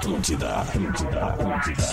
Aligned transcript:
Atlântida, 0.00 0.60
Atlântida, 0.62 1.26
Atlântida. 1.26 1.84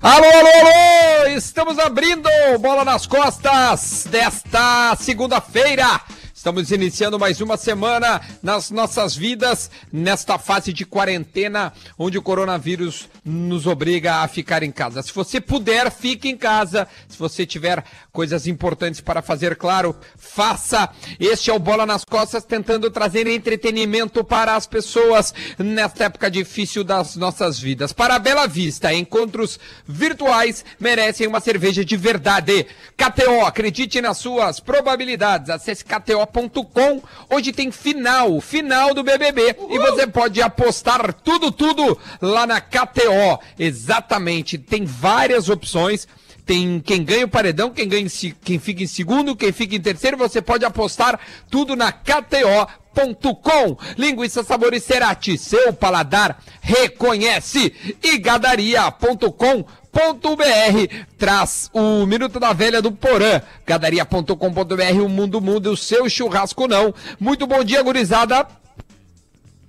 Alô, 0.00 0.24
alô, 0.24 0.48
alô! 0.48 1.36
Estamos 1.36 1.78
abrindo 1.78 2.30
bola 2.60 2.82
nas 2.82 3.06
costas 3.06 4.06
desta 4.10 4.96
segunda-feira. 4.96 6.00
Estamos 6.44 6.70
iniciando 6.70 7.18
mais 7.18 7.40
uma 7.40 7.56
semana 7.56 8.20
nas 8.42 8.70
nossas 8.70 9.16
vidas, 9.16 9.70
nesta 9.90 10.38
fase 10.38 10.74
de 10.74 10.84
quarentena, 10.84 11.72
onde 11.98 12.18
o 12.18 12.22
coronavírus 12.22 13.08
nos 13.24 13.66
obriga 13.66 14.16
a 14.16 14.28
ficar 14.28 14.62
em 14.62 14.70
casa. 14.70 15.00
Se 15.00 15.10
você 15.10 15.40
puder, 15.40 15.90
fique 15.90 16.28
em 16.28 16.36
casa. 16.36 16.86
Se 17.08 17.18
você 17.18 17.46
tiver 17.46 17.82
coisas 18.12 18.46
importantes 18.46 19.00
para 19.00 19.22
fazer, 19.22 19.56
claro, 19.56 19.96
faça. 20.18 20.90
Este 21.18 21.48
é 21.48 21.54
o 21.54 21.58
Bola 21.58 21.86
nas 21.86 22.04
Costas, 22.04 22.44
tentando 22.44 22.90
trazer 22.90 23.26
entretenimento 23.26 24.22
para 24.22 24.54
as 24.54 24.66
pessoas 24.66 25.32
nesta 25.58 26.04
época 26.04 26.30
difícil 26.30 26.84
das 26.84 27.16
nossas 27.16 27.58
vidas. 27.58 27.90
Para 27.90 28.16
a 28.16 28.18
Bela 28.18 28.46
Vista, 28.46 28.92
encontros 28.92 29.58
virtuais 29.88 30.62
merecem 30.78 31.26
uma 31.26 31.40
cerveja 31.40 31.82
de 31.82 31.96
verdade. 31.96 32.66
KTO, 32.98 33.46
acredite 33.46 34.02
nas 34.02 34.18
suas 34.18 34.60
probabilidades. 34.60 35.48
Acesse 35.48 35.82
KTO.com. 36.34 37.02
Hoje 37.30 37.52
tem 37.52 37.70
final, 37.70 38.40
final 38.40 38.92
do 38.92 39.04
BBB. 39.04 39.56
E 39.70 39.78
você 39.78 40.06
pode 40.06 40.42
apostar 40.42 41.12
tudo, 41.12 41.52
tudo 41.52 41.98
lá 42.20 42.46
na 42.46 42.60
KTO. 42.60 43.38
Exatamente. 43.58 44.58
Tem 44.58 44.84
várias 44.84 45.48
opções. 45.48 46.08
Tem 46.44 46.78
quem 46.78 47.02
ganha 47.02 47.24
o 47.24 47.28
paredão, 47.28 47.70
quem, 47.70 47.88
ganha, 47.88 48.06
quem 48.44 48.58
fica 48.58 48.82
em 48.82 48.86
segundo, 48.86 49.34
quem 49.34 49.50
fica 49.50 49.74
em 49.76 49.80
terceiro. 49.80 50.18
Você 50.18 50.42
pode 50.42 50.62
apostar 50.62 51.18
tudo 51.50 51.74
na 51.74 51.90
KTO.com. 51.90 53.78
Linguiça 53.96 54.44
Sabores 54.44 54.82
Cerati, 54.82 55.38
seu 55.38 55.72
paladar 55.72 56.42
reconhece. 56.60 57.72
E 58.02 58.18
gadaria.com 58.18 59.64
gadaria.com.br 59.94 61.04
traz 61.16 61.70
o 61.72 62.04
Minuto 62.06 62.40
da 62.40 62.52
Velha 62.52 62.82
do 62.82 62.90
Porã. 62.92 63.40
Gadaria.com.br, 63.64 65.00
o 65.04 65.08
mundo 65.08 65.40
muda, 65.40 65.70
o 65.70 65.76
seu 65.76 66.08
churrasco 66.08 66.66
não. 66.66 66.92
Muito 67.18 67.46
bom 67.46 67.62
dia, 67.62 67.82
gurizada. 67.82 68.46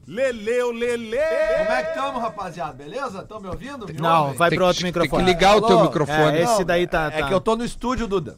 Leleu, 0.08 0.72
Lele! 0.72 1.18
Como 1.18 1.72
é 1.72 1.84
que 1.84 1.90
estamos, 1.98 2.22
rapaziada? 2.22 2.74
Beleza? 2.74 3.20
Estão 3.22 3.40
me 3.40 3.48
ouvindo? 3.48 3.88
Me 3.88 3.94
Não, 3.94 4.24
ouvem? 4.26 4.38
vai 4.38 4.50
Tem 4.50 4.58
pro 4.58 4.66
que- 4.66 4.68
outro 4.68 4.82
Tem 4.84 4.88
microfone. 4.92 5.24
que 5.24 5.30
ligar 5.32 5.58
o 5.58 5.62
teu 5.62 5.80
microfone. 5.82 6.38
É, 6.38 6.44
esse 6.44 6.64
daí 6.64 6.86
tá- 6.86 7.10
É 7.12 7.22
tá. 7.22 7.28
que 7.28 7.34
eu 7.34 7.42
tô 7.42 7.56
no 7.56 7.66
estúdio, 7.66 8.06
Duda. 8.08 8.38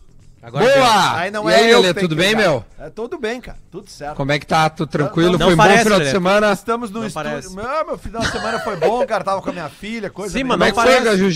Boa! 0.51 1.17
Aí 1.17 1.31
não 1.31 1.49
e 1.49 1.53
é 1.53 1.55
aí, 1.57 1.75
Lelê, 1.75 1.93
que 1.93 1.99
tudo 2.01 2.15
que 2.15 2.21
bem, 2.21 2.29
ligar. 2.35 2.41
meu? 2.49 2.65
É, 2.79 2.89
tudo 2.89 3.17
bem, 3.17 3.41
cara. 3.41 3.57
Tudo 3.71 3.89
certo. 3.89 4.15
Como 4.15 4.31
é 4.31 4.39
que 4.39 4.45
tá? 4.45 4.69
Tudo 4.69 4.89
tranquilo? 4.89 5.33
Não 5.33 5.39
Foi 5.39 5.53
um 5.53 5.57
bom 5.57 5.63
parece, 5.63 5.83
final 5.83 5.99
de 5.99 6.09
semana? 6.11 6.51
Estamos 6.53 6.89
no 6.91 6.99
Não 7.01 7.07
estúdio. 7.07 7.29
parece. 7.29 7.55
Meu, 7.55 7.85
meu 7.85 7.97
final 7.97 8.21
de 8.21 8.31
semana 8.31 8.59
foi 8.59 8.75
bom, 8.77 9.05
cara. 9.05 9.23
Tava 9.23 9.41
com 9.41 9.49
a 9.49 9.53
minha 9.53 9.69
filha, 9.69 10.09
coisa 10.09 10.37
Sim, 10.37 10.43
mas 10.43 10.53
Como 10.57 10.63
é 10.63 10.67
não 10.67 10.75
que 10.75 10.81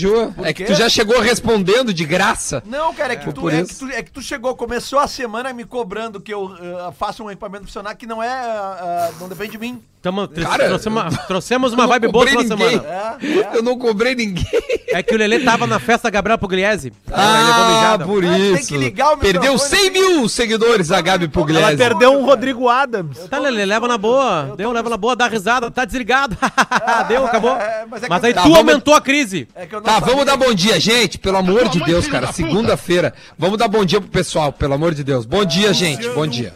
foi? 0.00 0.32
Por 0.34 0.46
É 0.46 0.52
que 0.52 0.64
tu 0.64 0.74
já 0.74 0.88
chegou 0.88 1.20
respondendo 1.20 1.92
de 1.92 2.04
graça. 2.04 2.62
Não, 2.66 2.94
cara, 2.94 3.12
é 3.12 3.16
que, 3.16 3.28
É. 3.28 3.32
tu, 3.32 3.40
Por 3.40 3.52
é, 3.52 3.62
que 3.64 3.74
tu, 3.74 3.88
é 3.88 4.02
que 4.02 4.10
tu 4.10 4.22
chegou, 4.22 4.54
começou 4.56 4.98
a 4.98 5.06
semana 5.06 5.52
me 5.52 5.64
cobrando 5.64 6.20
que 6.20 6.32
eu 6.32 6.50
eh, 6.60 6.92
faça 6.98 7.22
um 7.22 7.30
equipamento 7.30 7.64
funcionar 7.64 7.94
que 7.94 8.06
não 8.06 8.22
é. 8.22 8.28
ah, 8.28 9.10
não 9.20 9.28
depende 9.28 9.52
de 9.52 9.58
mim. 9.58 9.82
Tamo, 10.00 10.26
Cara, 10.26 10.66
trouxemos, 10.66 11.18
trouxemos 11.28 11.72
uma 11.72 11.82
eu 11.84 11.86
não 11.86 11.92
vibe 11.92 12.08
boa 12.08 12.24
ninguém. 12.24 12.48
semana. 12.48 12.84
É, 13.22 13.26
é. 13.26 13.50
Eu 13.56 13.62
não 13.62 13.78
cobrei 13.78 14.14
ninguém. 14.16 14.44
É 14.92 15.02
que 15.02 15.14
o 15.14 15.18
Lelê 15.18 15.40
tava 15.40 15.66
na 15.66 15.78
festa 15.78 16.08
Gabriel 16.10 16.38
Pugliese. 16.38 16.92
Ah, 17.12 17.98
por 18.04 18.24
Ah, 18.24 18.28
tem 18.28 18.52
isso. 18.54 18.68
que 18.68 18.76
ligar 18.76 19.12
o 19.12 19.16
Perdeu 19.18 19.52
microfone 19.52 19.80
100 19.82 19.90
mil 19.90 20.28
seguidores 20.28 20.90
a 20.90 21.00
Gabi 21.00 21.24
Ela 21.24 21.32
Pugliese. 21.32 21.76
perdeu 21.76 22.12
um 22.18 22.24
Rodrigo 22.24 22.68
Adams. 22.68 23.18
Tá, 23.28 23.38
Lelê, 23.38 23.64
leva 23.64 23.86
na 23.88 23.98
boa. 23.98 24.54
Deu, 24.56 24.70
leva 24.72 24.88
na 24.90 24.96
boa, 24.96 25.14
dá 25.16 25.26
risada, 25.28 25.70
tá 25.70 25.84
desligado. 25.84 26.36
Deu, 27.08 27.26
acabou. 27.26 27.56
é, 27.56 27.84
mas 27.88 28.02
é 28.02 28.06
aí 28.26 28.34
Tá, 28.34 28.42
tu 28.42 28.48
vamos- 28.50 28.58
aumentou 28.58 28.94
a 28.94 29.00
crise. 29.00 29.48
É 29.54 29.66
Tá, 29.66 29.98
vamos 30.00 30.24
dar 30.24 30.36
bom 30.36 30.52
dia, 30.54 30.78
gente. 30.78 31.18
Pelo 31.18 31.36
amor 31.38 31.68
de 31.68 31.80
Deus, 31.84 32.06
cara. 32.06 32.32
Segunda-feira. 32.32 33.12
Vamos 33.38 33.58
dar 33.58 33.68
bom 33.68 33.84
dia 33.84 34.00
pro 34.00 34.10
pessoal, 34.10 34.52
pelo 34.52 34.74
amor 34.74 34.94
de 34.94 35.02
Deus. 35.04 35.24
Bom 35.26 35.44
dia, 35.44 35.72
gente. 35.72 36.08
Bom 36.10 36.26
dia. 36.26 36.52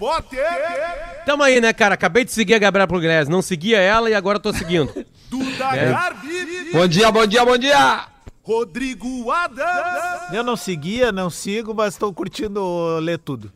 Tamo 1.24 1.42
aí, 1.42 1.60
né, 1.60 1.72
cara? 1.72 1.94
Acabei 1.94 2.24
de 2.24 2.32
seguir 2.32 2.54
a 2.54 2.58
Gabriela 2.58 2.86
Pugliese. 2.86 3.28
Não 3.30 3.42
seguia 3.42 3.78
ela 3.78 4.08
e 4.08 4.14
agora 4.14 4.38
tô 4.38 4.52
seguindo. 4.52 4.92
Duda 5.28 5.64
É. 5.74 5.92
Bom 6.72 6.86
dia, 6.86 7.10
bom 7.10 7.26
dia, 7.26 7.44
bom 7.44 7.58
dia. 7.58 8.04
Rodrigo 8.50 9.28
Adams! 9.32 10.32
Eu 10.32 10.44
não 10.44 10.54
seguia, 10.56 11.10
não 11.10 11.28
sigo, 11.28 11.74
mas 11.74 11.94
estou 11.94 12.14
curtindo 12.14 12.96
ler 13.00 13.18
tudo. 13.18 13.50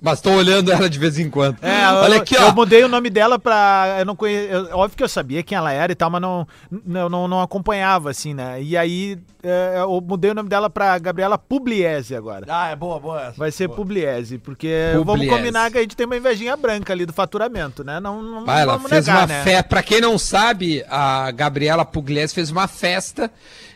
Mas 0.00 0.20
tô 0.20 0.30
olhando 0.30 0.70
ela 0.72 0.88
de 0.90 0.98
vez 0.98 1.16
em 1.18 1.30
quando. 1.30 1.58
É, 1.62 1.86
Olha 1.92 2.16
eu, 2.16 2.22
aqui, 2.22 2.34
eu 2.34 2.46
ó. 2.48 2.52
mudei 2.52 2.82
o 2.84 2.88
nome 2.88 3.08
dela 3.08 3.38
pra. 3.38 3.96
Eu 4.00 4.04
não 4.04 4.14
conhe... 4.16 4.34
eu- 4.48 4.76
óbvio 4.76 4.96
que 4.96 5.02
eu 5.02 5.08
sabia 5.08 5.42
quem 5.44 5.56
ela 5.56 5.72
era 5.72 5.92
e 5.92 5.94
tal, 5.94 6.08
mas 6.10 6.20
não, 6.20 6.46
não, 6.84 7.08
não, 7.08 7.28
não 7.28 7.40
acompanhava, 7.40 8.10
assim, 8.10 8.32
né? 8.34 8.60
E 8.62 8.76
aí 8.76 9.18
é, 9.42 9.76
eu 9.78 10.00
mudei 10.00 10.30
o 10.30 10.34
nome 10.34 10.48
dela 10.48 10.68
pra 10.70 10.98
Gabriela 10.98 11.36
Pugliese 11.38 12.14
agora. 12.14 12.44
Ah, 12.48 12.68
é 12.70 12.76
boa, 12.76 12.98
boa 13.00 13.22
essa. 13.22 13.36
Vai 13.38 13.50
ser 13.52 13.66
boa. 13.68 13.76
Pugliese, 13.76 14.38
porque 14.38 14.92
vamos 14.94 15.14
Pugliese. 15.14 15.36
combinar 15.36 15.70
que 15.70 15.78
a 15.78 15.82
gente 15.82 15.96
tem 15.96 16.06
uma 16.06 16.16
invejinha 16.16 16.56
branca 16.56 16.92
ali 16.92 17.04
do 17.06 17.12
faturamento, 17.12 17.82
né? 17.84 17.98
Não, 18.00 18.22
não 18.22 18.44
Vai, 18.44 18.62
ela 18.62 18.74
vamos 18.74 18.88
fez 18.90 19.06
negar, 19.06 19.20
uma 19.22 19.26
né? 19.26 19.42
festa. 19.42 19.64
Pra 19.68 19.82
quem 19.82 20.00
não 20.00 20.16
sabe, 20.18 20.84
a 20.88 21.30
Gabriela 21.32 21.84
Pugliese 21.84 22.34
fez 22.34 22.50
uma 22.50 22.68
festa 22.68 23.30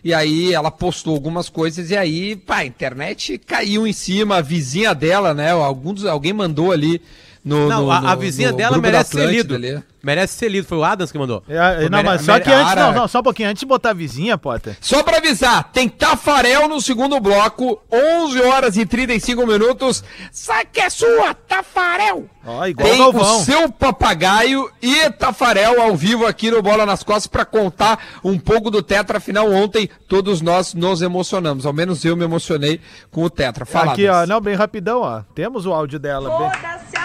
e 0.06 0.15
aí 0.15 0.55
ela 0.55 0.71
postou 0.71 1.15
algumas 1.15 1.49
coisas 1.49 1.91
e 1.91 1.97
aí, 1.97 2.37
pá, 2.37 2.59
a 2.59 2.65
internet 2.65 3.39
caiu 3.39 3.84
em 3.84 3.93
cima, 3.93 4.37
a 4.37 4.41
vizinha 4.41 4.94
dela, 4.94 5.34
né? 5.34 5.50
Alguns, 5.50 6.05
alguém 6.05 6.33
mandou 6.33 6.71
ali 6.71 7.03
no. 7.47 7.69
Não, 7.69 7.83
no- 7.84 7.91
a, 7.93 7.99
a 8.12 8.15
vizinha 8.15 8.51
no 8.51 8.57
dela 8.57 8.77
merece 8.79 9.12
ser 9.12 9.27
lido. 9.31 9.55
ali. 9.55 9.83
Merece 10.03 10.34
ser 10.34 10.49
lido. 10.49 10.67
Foi 10.69 10.79
o 10.79 10.84
Adams 10.84 11.11
que 11.11 11.19
mandou. 11.19 11.43
É, 11.49 11.77
Foi 11.81 11.89
não, 11.89 11.99
mere- 11.99 12.09
mas 12.11 12.23
só 12.23 12.39
que 12.39 12.49
antes, 12.51 12.75
não, 12.77 12.93
não, 12.93 13.09
só 13.09 13.19
um 13.19 13.23
pouquinho, 13.25 13.49
antes 13.49 13.61
de 13.61 13.67
botar 13.67 13.91
a 13.91 13.95
vizinha, 13.95 14.39
Potter. 14.39 14.77
Só 14.81 15.03
pra 15.03 15.17
avisar, 15.17 15.65
tem 15.73 15.89
Tafarel 15.89 16.69
no 16.69 16.81
segundo 16.81 17.19
bloco, 17.19 17.81
11 17.91 18.41
horas 18.43 18.77
e 18.77 18.87
35 18.87 19.45
minutos. 19.47 20.05
Saque 20.31 20.81
é 20.81 20.89
sua, 20.91 21.35
Tafarel! 21.35 22.27
Ó, 22.47 22.65
igual 22.67 22.89
Tem 22.89 23.01
o 23.01 23.12
Galvão. 23.12 23.41
o 23.41 23.45
seu 23.45 23.69
papagaio 23.73 24.71
e 24.81 25.11
Tafarel 25.11 25.83
ao 25.83 25.97
vivo 25.97 26.25
aqui 26.25 26.49
no 26.53 26.62
Bola 26.62 26.87
nas 26.87 27.03
Costas 27.03 27.27
pra 27.27 27.45
contar 27.45 27.99
um 28.23 28.39
pouco 28.39 28.71
do 28.71 28.81
Tetra. 28.83 29.19
Afinal, 29.19 29.51
ontem 29.53 29.91
todos 30.06 30.41
nós 30.41 30.73
nos 30.73 31.03
emocionamos. 31.03 31.67
Ao 31.67 31.73
menos 31.73 32.05
eu 32.05 32.17
me 32.17 32.23
emocionei 32.25 32.81
com 33.11 33.25
o 33.25 33.31
Tetra. 33.31 33.67
Fala, 33.67 33.93
Aqui, 33.93 34.06
ó, 34.06 34.25
não, 34.27 34.41
bem 34.41 34.55
rapidão, 34.55 35.01
ó. 35.01 35.23
Temos 35.35 35.67
o 35.67 35.73
áudio 35.73 35.99
dela. 35.99 36.31
Foda-se 36.31 36.96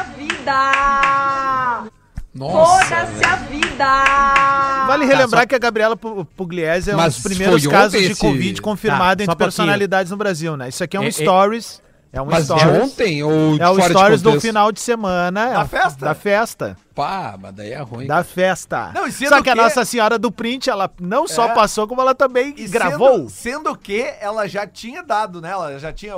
vida! 0.41 1.91
Nossa, 2.33 2.85
Foda-se 2.85 3.25
a 3.25 3.35
vida! 3.35 4.85
Vale 4.87 5.05
Tá, 5.07 5.13
relembrar 5.13 5.41
só- 5.41 5.47
que 5.47 5.55
a 5.55 5.59
Gabriela 5.59 5.95
Pu- 5.97 6.25
Pugliese 6.35 6.91
é 6.91 6.95
um 6.95 7.03
dos 7.05 7.19
primeiros 7.19 7.65
casos 7.67 7.99
de 7.99 8.11
esse- 8.11 8.21
Covid 8.21 8.61
confirmado 8.61 9.17
Tá, 9.17 9.23
entre 9.23 9.23
um 9.23 9.27
pouquinho. 9.27 9.45
personalidades 9.47 10.11
no 10.11 10.17
Brasil, 10.17 10.55
né? 10.57 10.69
Isso 10.69 10.83
aqui 10.83 10.95
é 10.97 10.99
um 10.99 11.03
É- 11.03 11.07
é- 11.07 11.11
stories. 11.11 11.81
É 11.87 11.90
um 12.19 12.25
Mas 12.25 12.39
de 12.47 12.53
stories. 12.59 12.83
ontem 12.83 13.23
ou 13.23 13.55
É 13.57 13.69
o 13.69 13.77
de 13.77 13.83
stories 13.87 14.21
do 14.21 14.41
final 14.41 14.69
de 14.69 14.81
semana. 14.81 15.49
é 15.51 15.53
Da 15.53 15.65
festa? 15.65 16.05
Da 16.07 16.13
festa. 16.13 16.77
Pá, 16.93 17.37
mas 17.39 17.53
daí 17.53 17.71
é 17.71 17.79
ruim. 17.81 18.05
Da 18.05 18.21
festa. 18.21 18.91
Não, 18.93 19.07
e 19.07 19.13
sendo 19.13 19.29
Só 19.29 19.41
que 19.41 19.49
a 19.49 19.53
que- 19.55 19.61
Nossa 19.61 19.85
Senhora 19.85 20.19
do 20.19 20.29
Print, 20.29 20.69
ela 20.69 20.91
não 20.99 21.25
só 21.25 21.45
É. 21.45 21.53
passou, 21.53 21.87
como 21.87 22.01
ela 22.01 22.13
também 22.13 22.53
E 22.57 22.67
gravou. 22.67 23.29
Sendo, 23.29 23.29
sendo 23.29 23.77
que 23.77 24.13
ela 24.19 24.45
já 24.45 24.67
tinha 24.67 25.01
dado, 25.01 25.39
né? 25.39 25.51
Ela 25.51 25.79
já 25.79 25.93
tinha 25.93 26.15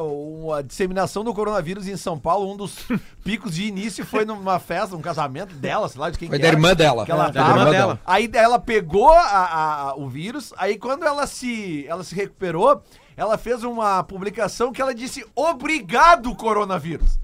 a 0.57 0.61
disseminação 0.63 1.23
do 1.23 1.31
coronavírus 1.31 1.87
em 1.87 1.95
São 1.95 2.17
Paulo. 2.17 2.51
Um 2.51 2.57
dos 2.57 2.73
picos 3.23 3.53
de 3.53 3.65
início 3.65 4.03
foi 4.03 4.25
numa 4.25 4.57
festa, 4.57 4.95
um 4.95 5.01
casamento 5.01 5.53
dela, 5.53 5.87
sei 5.89 6.01
lá 6.01 6.09
de 6.09 6.17
quem 6.17 6.27
Foi 6.27 6.39
que 6.39 6.41
da 6.41 6.47
era, 6.47 6.57
irmã 6.57 6.73
dela. 6.73 7.05
Que 7.05 7.11
ela 7.11 7.27
É, 7.27 7.31
da 7.31 7.41
irmã 7.49 7.69
dela. 7.69 7.99
Aí 8.03 8.27
ela 8.33 8.57
pegou 8.57 9.11
a- 9.11 9.91
a- 9.91 9.95
o 9.95 10.09
vírus, 10.09 10.51
aí 10.57 10.75
quando 10.79 11.05
ela 11.05 11.27
se, 11.27 11.85
ela 11.87 12.03
se 12.03 12.15
recuperou, 12.15 12.81
ela 13.16 13.38
fez 13.38 13.63
uma 13.63 14.03
publicação 14.03 14.72
que 14.72 14.81
ela 14.81 14.94
disse 14.94 15.25
obrigado 15.35 16.35
coronavírus. 16.35 17.19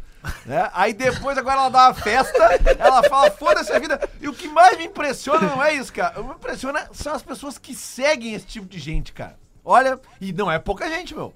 Né? 0.46 0.70
Aí 0.74 0.94
depois, 0.94 1.38
agora 1.38 1.62
ela 1.62 1.70
dá 1.70 1.88
uma 1.88 1.94
festa, 1.94 2.38
ela 2.78 3.04
fala, 3.04 3.32
foda-se 3.32 3.72
a 3.72 3.80
vida. 3.80 4.00
E 4.22 4.28
o 4.28 4.34
que 4.34 4.48
mais 4.48 4.78
me 4.78 4.86
impressiona 4.86 5.48
não 5.48 5.64
é 5.64 5.74
isso, 5.74 5.94
cara. 5.94 6.20
O 6.20 6.24
que 6.24 6.30
me 6.30 6.36
impressiona 6.36 6.90
são 6.92 7.14
as 7.14 7.24
pessoas 7.24 7.58
que 7.58 7.74
seguem 7.74 8.34
esse 8.34 8.46
tipo 8.46 8.68
de 8.68 8.80
gente, 8.80 9.14
cara. 9.14 9.38
Olha, 9.64 10.00
e 10.20 10.34
não 10.34 10.52
é 10.52 10.60
pouca 10.60 10.90
gente, 10.90 11.16
meu. 11.16 11.34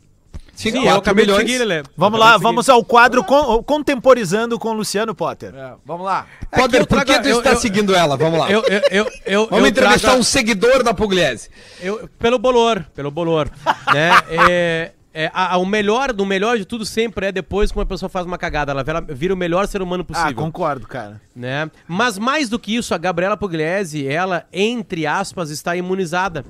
Sim, 0.56 0.72
Sim, 0.72 0.78
eu 0.78 0.84
quatro 0.84 1.00
acabei 1.00 1.26
milhões. 1.26 1.46
de 1.46 1.52
seguir, 1.52 1.66
Lelê. 1.66 1.84
Vamos 1.98 2.20
lá, 2.20 2.38
vamos 2.38 2.70
ao 2.70 2.84
quadro 2.86 3.24
con- 3.24 3.64
Contemporizando 3.64 4.60
com 4.60 4.72
Luciano 4.74 5.16
Potter. 5.16 5.54
É, 5.56 5.74
vamos 5.84 6.06
lá. 6.06 6.28
Potter, 6.52 6.82
eu 6.82 6.88
por 6.88 7.04
que 7.04 7.20
tu 7.20 7.28
eu- 7.28 7.38
está 7.40 7.52
eu- 7.54 7.58
seguindo 7.58 7.96
ela? 7.96 8.16
Vamos 8.16 8.38
lá. 8.40 8.52
Eu, 8.52 8.62
eu, 8.68 8.82
eu, 8.92 9.12
eu, 9.26 9.48
Vamos 9.48 9.60
eu 9.66 9.68
entrevistar 9.68 10.00
trago- 10.10 10.20
um 10.20 10.24
seguidor 10.24 10.84
da 10.84 10.94
Pugliese. 10.94 11.50
Eu, 11.82 12.08
pelo 12.20 12.38
bolor, 12.38 12.86
pelo 12.96 13.10
bolor, 13.10 13.50
né? 13.94 14.12
É, 14.52 14.92
é, 15.12 15.32
a- 15.34 15.54
a- 15.56 15.58
o 15.58 15.66
melhor, 15.66 16.14
do 16.14 16.26
melhor 16.26 16.58
de 16.58 16.66
tudo 16.66 16.86
sempre 16.86 17.28
é 17.28 17.32
depois 17.32 17.72
que 17.72 17.78
uma 17.80 17.86
pessoa 17.86 18.08
faz 18.10 18.26
uma 18.26 18.38
cagada, 18.38 18.72
ela 18.72 18.84
vira, 18.84 19.02
vira 19.02 19.34
o 19.34 19.38
melhor 19.38 19.68
ser 19.68 19.82
humano 19.82 20.04
Ah, 20.08 20.14
possível, 20.14 20.36
concordo, 20.36 20.88
cara. 20.88 21.20
né? 21.36 21.70
Mas 21.88 22.18
mais 22.20 22.48
do 22.50 22.60
que 22.60 22.76
isso, 22.76 22.94
a 22.94 22.98
Gabriela 23.00 23.36
Pugliese, 23.38 24.08
ela, 24.08 24.46
entre 24.54 25.06
aspas, 25.08 25.50
está 25.50 25.76
imunizada. 25.76 26.46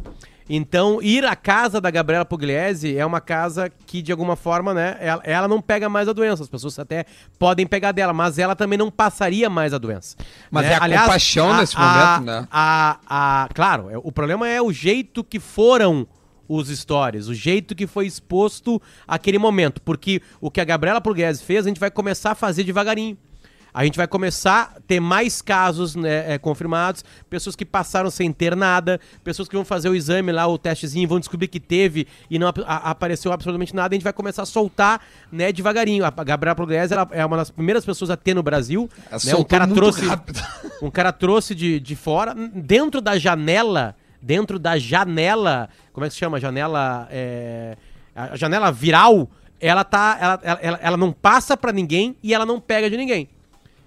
Então, 0.49 1.01
ir 1.01 1.25
à 1.25 1.35
casa 1.35 1.79
da 1.79 1.89
Gabriela 1.89 2.25
Pugliese 2.25 2.97
é 2.97 3.05
uma 3.05 3.21
casa 3.21 3.71
que, 3.85 4.01
de 4.01 4.11
alguma 4.11 4.35
forma, 4.35 4.73
né, 4.73 4.97
ela, 4.99 5.21
ela 5.23 5.47
não 5.47 5.61
pega 5.61 5.87
mais 5.87 6.07
a 6.07 6.13
doença. 6.13 6.43
As 6.43 6.49
pessoas 6.49 6.77
até 6.77 7.05
podem 7.39 7.65
pegar 7.65 7.91
dela, 7.91 8.13
mas 8.13 8.37
ela 8.37 8.55
também 8.55 8.77
não 8.77 8.91
passaria 8.91 9.49
mais 9.49 9.73
a 9.73 9.77
doença. 9.77 10.15
Mas 10.51 10.65
né? 10.65 10.73
é 10.73 10.75
a 10.75 10.99
compaixão 11.01 11.57
nesse 11.57 11.77
momento, 11.77 12.25
né? 12.25 12.47
A, 12.51 12.99
a, 13.07 13.49
claro, 13.53 13.89
é- 13.89 13.97
o 13.97 14.11
problema 14.11 14.47
é 14.47 14.61
o 14.61 14.71
jeito 14.71 15.23
que 15.23 15.39
foram 15.39 16.07
os 16.47 16.67
stories, 16.67 17.27
o 17.27 17.33
jeito 17.33 17.73
que 17.73 17.87
foi 17.87 18.05
exposto 18.05 18.81
aquele 19.07 19.37
momento. 19.37 19.81
Porque 19.81 20.21
o 20.41 20.51
que 20.51 20.59
a 20.59 20.65
Gabriela 20.65 21.01
Pugliese 21.01 21.43
fez, 21.43 21.65
a 21.65 21.69
gente 21.69 21.79
vai 21.79 21.89
começar 21.89 22.31
a 22.31 22.35
fazer 22.35 22.63
devagarinho. 22.63 23.17
A 23.73 23.83
gente 23.83 23.97
vai 23.97 24.07
começar 24.07 24.73
a 24.77 24.79
ter 24.81 24.99
mais 24.99 25.41
casos 25.41 25.95
né, 25.95 26.33
é, 26.33 26.37
confirmados, 26.37 27.03
pessoas 27.29 27.55
que 27.55 27.65
passaram 27.65 28.11
sem 28.11 28.31
ter 28.31 28.55
nada, 28.55 28.99
pessoas 29.23 29.47
que 29.49 29.55
vão 29.55 29.65
fazer 29.65 29.89
o 29.89 29.95
exame 29.95 30.31
lá, 30.31 30.45
o 30.45 30.57
testezinho, 30.59 31.07
vão 31.09 31.19
descobrir 31.19 31.47
que 31.47 31.59
teve 31.59 32.05
e 32.29 32.37
não 32.37 32.47
ap- 32.47 32.59
apareceu 32.67 33.31
absolutamente 33.31 33.75
nada, 33.75 33.93
a 33.93 33.95
gente 33.95 34.03
vai 34.03 34.13
começar 34.13 34.43
a 34.43 34.45
soltar 34.45 35.01
né, 35.31 35.51
devagarinho. 35.51 36.05
A 36.05 36.11
Gabriela 36.11 36.55
Pugliese 36.55 36.93
ela 36.93 37.07
é 37.11 37.25
uma 37.25 37.37
das 37.37 37.49
primeiras 37.49 37.83
pessoas 37.83 38.11
a 38.11 38.15
ter 38.17 38.33
no 38.35 38.43
Brasil. 38.43 38.87
Né, 39.11 39.17
um 39.39 39.43
cara 39.43 39.65
trouxe 39.67 40.05
rápido. 40.05 40.39
um 40.81 40.91
cara 40.91 41.11
trouxe 41.11 41.55
de, 41.55 41.79
de 41.79 41.95
fora, 41.95 42.35
dentro 42.35 43.01
da 43.01 43.17
janela, 43.17 43.95
dentro 44.21 44.59
da 44.59 44.77
janela, 44.77 45.67
como 45.91 46.05
é 46.05 46.09
que 46.09 46.13
se 46.13 46.19
chama? 46.19 46.39
Janela, 46.39 47.07
é, 47.11 47.75
a 48.15 48.35
janela 48.35 48.71
viral, 48.71 49.27
ela 49.59 49.83
tá, 49.83 50.17
ela, 50.21 50.39
ela, 50.43 50.59
ela- 50.61 50.79
ela 50.81 50.97
não 50.97 51.11
passa 51.11 51.57
pra 51.57 51.71
ninguém 51.71 52.15
e 52.21 52.33
ela 52.35 52.45
não 52.45 52.59
pega 52.59 52.87
de 52.89 52.97
ninguém. 52.97 53.29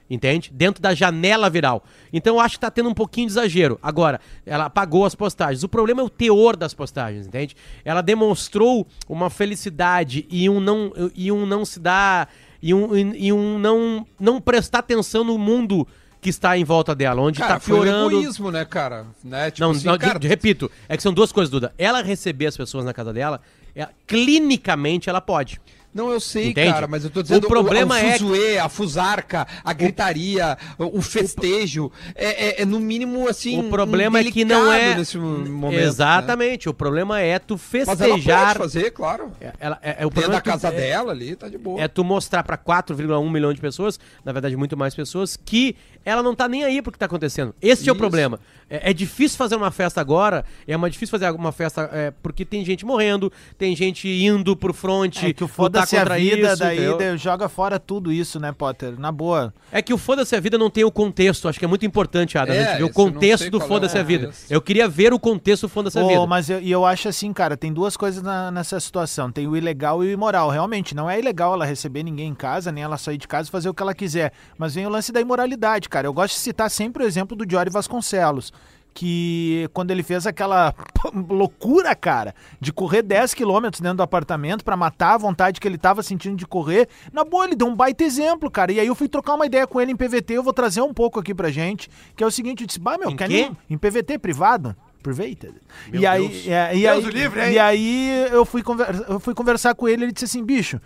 Entende? 0.08 0.50
Dentro 0.54 0.80
da 0.80 0.94
janela 0.94 1.50
viral. 1.50 1.82
Então 2.12 2.36
eu 2.36 2.40
acho 2.40 2.54
que 2.54 2.60
tá 2.60 2.70
tendo 2.70 2.88
um 2.88 2.94
pouquinho 2.94 3.26
de 3.26 3.32
exagero. 3.32 3.78
Agora, 3.82 4.20
ela 4.44 4.66
apagou 4.66 5.04
as 5.04 5.14
postagens. 5.16 5.64
O 5.64 5.68
problema 5.68 6.00
é 6.00 6.04
o 6.04 6.08
teor 6.10 6.56
das 6.56 6.72
postagens, 6.72 7.26
entende? 7.26 7.56
Ela 7.84 8.00
demonstrou 8.02 8.86
uma 9.08 9.28
felicidade 9.30 10.24
e 10.30 10.48
um 10.48 10.60
não, 10.60 10.92
e 11.14 11.32
um 11.32 11.44
não 11.44 11.64
se 11.64 11.80
dar. 11.80 12.28
E 12.62 12.72
um, 12.72 12.96
e 12.96 13.32
um 13.32 13.58
não, 13.58 14.06
não 14.18 14.40
prestar 14.40 14.78
atenção 14.78 15.22
no 15.24 15.36
mundo 15.36 15.86
que 16.20 16.30
está 16.30 16.56
em 16.56 16.64
volta 16.64 16.94
dela, 16.94 17.20
onde 17.20 17.38
Cara, 17.38 17.54
tá 17.54 17.60
foi 17.60 17.74
piorando. 17.82 18.10
egoísmo, 18.18 18.50
né, 18.50 18.64
cara? 18.64 19.06
Né? 19.22 19.50
Tipo 19.50 19.64
Não, 19.64 19.70
assim, 19.72 19.86
não, 19.86 19.98
cara, 19.98 20.18
repito, 20.20 20.70
é 20.88 20.96
que 20.96 21.02
são 21.02 21.12
duas 21.12 21.30
coisas, 21.30 21.50
Duda. 21.50 21.72
Ela 21.78 22.02
receber 22.02 22.46
as 22.46 22.56
pessoas 22.56 22.84
na 22.84 22.92
casa 22.92 23.12
dela, 23.12 23.40
é- 23.76 23.88
clinicamente 24.06 25.08
ela 25.08 25.20
pode. 25.20 25.60
Não, 25.96 26.12
eu 26.12 26.20
sei, 26.20 26.50
Entende? 26.50 26.70
cara, 26.72 26.86
mas 26.86 27.04
eu 27.04 27.10
tô 27.10 27.22
dizendo 27.22 27.44
O 27.46 27.48
problema 27.48 27.94
o, 27.94 27.98
é- 27.98 28.12
fuzuê, 28.12 28.58
a 28.58 28.68
fusarca, 28.68 29.46
a 29.64 29.72
gritaria, 29.72 30.58
o, 30.78 30.98
o 30.98 31.02
festejo, 31.02 31.90
é, 32.14 32.60
é- 32.60 32.62
é 32.62 32.64
no 32.66 32.78
mínimo 32.78 33.26
assim. 33.28 33.58
O 33.58 33.70
problema 33.70 34.18
um 34.18 34.20
é 34.20 34.24
que 34.30 34.44
não 34.44 34.70
é. 34.70 34.94
nesse 34.94 35.16
momento. 35.16 35.78
né? 35.80 35.84
Exatamente. 35.84 36.68
O 36.68 36.74
problema 36.74 37.20
é 37.20 37.38
tu 37.38 37.58
Mas 37.72 37.86
ela 37.88 37.96
festejar. 38.14 38.46
pode 38.48 38.58
fazer, 38.58 38.90
claro. 38.90 39.32
É- 39.40 39.52
ela- 39.58 39.78
é, 39.82 39.96
é 40.02 40.06
o 40.06 40.10
problema 40.10 40.32
da 40.34 40.38
é 40.38 40.40
tu- 40.42 40.44
casa 40.44 40.68
é- 40.68 40.70
dela 40.72 41.12
ali, 41.12 41.34
tá 41.34 41.48
de 41.48 41.56
boa. 41.56 41.80
É 41.80 41.88
tu 41.88 42.04
mostrar 42.04 42.42
pra 42.42 42.58
4,1 42.58 43.30
milhões 43.30 43.54
de 43.54 43.60
pessoas, 43.62 43.98
na 44.24 44.32
verdade 44.32 44.54
muito 44.56 44.76
mais 44.76 44.94
pessoas, 44.94 45.36
que 45.36 45.74
ela 46.06 46.22
não 46.22 46.34
tá 46.34 46.48
nem 46.48 46.64
aí 46.64 46.80
pro 46.80 46.92
que 46.92 46.98
tá 46.98 47.04
acontecendo. 47.06 47.54
Esse 47.60 47.88
é 47.88 47.92
o 47.92 47.94
Isso. 47.94 47.98
problema. 47.98 48.38
É, 48.70 48.90
é 48.90 48.92
difícil 48.92 49.36
fazer 49.36 49.54
uma 49.56 49.70
festa 49.70 50.00
agora, 50.00 50.44
é 50.66 50.76
uma 50.76 50.88
difícil 50.88 51.10
fazer 51.10 51.30
uma 51.32 51.52
festa 51.52 51.88
é, 51.92 52.10
porque 52.22 52.44
tem 52.44 52.64
gente 52.64 52.84
morrendo, 52.86 53.30
tem 53.58 53.76
gente 53.76 54.08
indo 54.08 54.56
pro 54.56 54.72
fronte, 54.72 55.26
É 55.26 55.32
que 55.32 55.44
o 55.44 55.48
foda-se 55.48 55.96
a 55.96 56.04
vida, 56.04 56.48
isso, 56.52 56.58
daí 56.58 56.86
entendeu? 56.88 57.16
joga 57.18 57.48
fora 57.48 57.78
tudo 57.78 58.12
isso, 58.12 58.40
né, 58.40 58.52
Potter? 58.52 58.98
Na 58.98 59.12
boa. 59.12 59.52
É 59.70 59.82
que 59.82 59.92
o 59.92 59.98
Foda-se 59.98 60.34
a 60.36 60.40
Vida 60.40 60.56
não 60.56 60.70
tem 60.70 60.84
o 60.84 60.90
contexto. 60.90 61.48
Acho 61.48 61.58
que 61.58 61.64
é 61.64 61.68
muito 61.68 61.84
importante, 61.84 62.38
Adam, 62.38 62.54
É, 62.54 62.58
a 62.58 62.62
gente 62.70 62.76
ver 62.78 62.82
o 62.84 62.86
isso 62.86 62.94
contexto 62.94 63.50
do 63.50 63.58
é 63.58 63.66
Foda-se 63.66 63.98
a 63.98 64.02
Vida. 64.02 64.30
Eu 64.48 64.60
queria 64.62 64.88
ver 64.88 65.12
o 65.12 65.18
contexto 65.18 65.62
do 65.62 65.68
Foda-se 65.68 65.98
a 65.98 66.02
Vida. 66.06 66.26
mas 66.26 66.48
eu, 66.48 66.60
e 66.60 66.70
eu 66.70 66.84
acho 66.84 67.08
assim, 67.08 67.32
cara, 67.32 67.56
tem 67.56 67.72
duas 67.72 67.96
coisas 67.96 68.22
na- 68.22 68.50
nessa 68.52 68.78
situação. 68.78 69.30
Tem 69.32 69.46
o 69.48 69.56
ilegal 69.56 70.04
e 70.04 70.08
o 70.08 70.10
imoral. 70.12 70.50
Realmente, 70.50 70.94
não 70.94 71.10
é 71.10 71.18
ilegal 71.18 71.52
ela 71.54 71.64
receber 71.66 72.02
ninguém 72.04 72.28
em 72.28 72.34
casa, 72.34 72.70
nem 72.70 72.84
ela 72.84 72.96
sair 72.96 73.16
de 73.16 73.26
casa 73.26 73.48
e 73.48 73.50
fazer 73.52 73.68
o 73.68 73.74
que 73.74 73.82
ela 73.82 73.94
quiser. 73.94 74.32
Mas 74.56 74.74
vem 74.74 74.86
o 74.86 74.90
lance 74.90 75.10
da 75.10 75.20
imoralidade, 75.20 75.88
cara. 75.88 75.95
Eu 76.04 76.12
gosto 76.12 76.34
de 76.34 76.40
citar 76.40 76.70
sempre 76.70 77.02
o 77.02 77.06
exemplo 77.06 77.34
do 77.36 77.48
Jory 77.50 77.70
Vasconcelos. 77.70 78.52
Que 78.98 79.68
quando 79.74 79.90
ele 79.90 80.02
fez 80.02 80.26
aquela 80.26 80.74
loucura, 81.28 81.94
cara, 81.94 82.34
de 82.58 82.72
correr 82.72 83.02
10 83.02 83.34
quilômetros 83.34 83.78
dentro 83.80 83.98
do 83.98 84.02
apartamento 84.02 84.64
pra 84.64 84.74
matar 84.74 85.14
a 85.14 85.18
vontade 85.18 85.60
que 85.60 85.68
ele 85.68 85.76
tava 85.76 86.02
sentindo 86.02 86.34
de 86.34 86.46
correr, 86.46 86.88
na 87.12 87.22
boa, 87.22 87.44
ele 87.44 87.54
deu 87.54 87.66
um 87.66 87.76
baita 87.76 88.04
exemplo, 88.04 88.50
cara. 88.50 88.72
E 88.72 88.80
aí 88.80 88.86
eu 88.86 88.94
fui 88.94 89.06
trocar 89.06 89.34
uma 89.34 89.44
ideia 89.44 89.66
com 89.66 89.78
ele 89.82 89.92
em 89.92 89.96
PVT, 89.96 90.32
eu 90.34 90.42
vou 90.42 90.52
trazer 90.54 90.80
um 90.80 90.94
pouco 90.94 91.20
aqui 91.20 91.34
pra 91.34 91.50
gente, 91.50 91.90
que 92.16 92.24
é 92.24 92.26
o 92.26 92.30
seguinte, 92.30 92.62
eu 92.62 92.66
disse, 92.66 92.80
bah, 92.80 92.96
meu, 92.96 93.10
Em 93.10 93.16
quer 93.16 93.28
quê? 93.28 93.50
em 93.68 93.76
PVT 93.76 94.18
privado? 94.18 94.74
Privated. 95.02 95.52
Meu 95.92 96.00
e 96.00 96.06
aí, 96.06 96.28
Deus. 96.28 96.48
é, 96.48 96.76
e 96.76 96.80
Deus 96.80 97.04
aí, 97.04 97.10
livre, 97.12 97.40
hein? 97.42 97.52
e 97.52 97.58
aí 97.58 98.28
eu 98.32 98.46
fui, 98.46 98.62
eu 99.08 99.20
fui 99.20 99.34
conversar 99.34 99.74
com 99.74 99.86
ele, 99.86 100.04
ele 100.06 100.12
disse 100.12 100.24
assim, 100.24 100.42
bicho, 100.42 100.80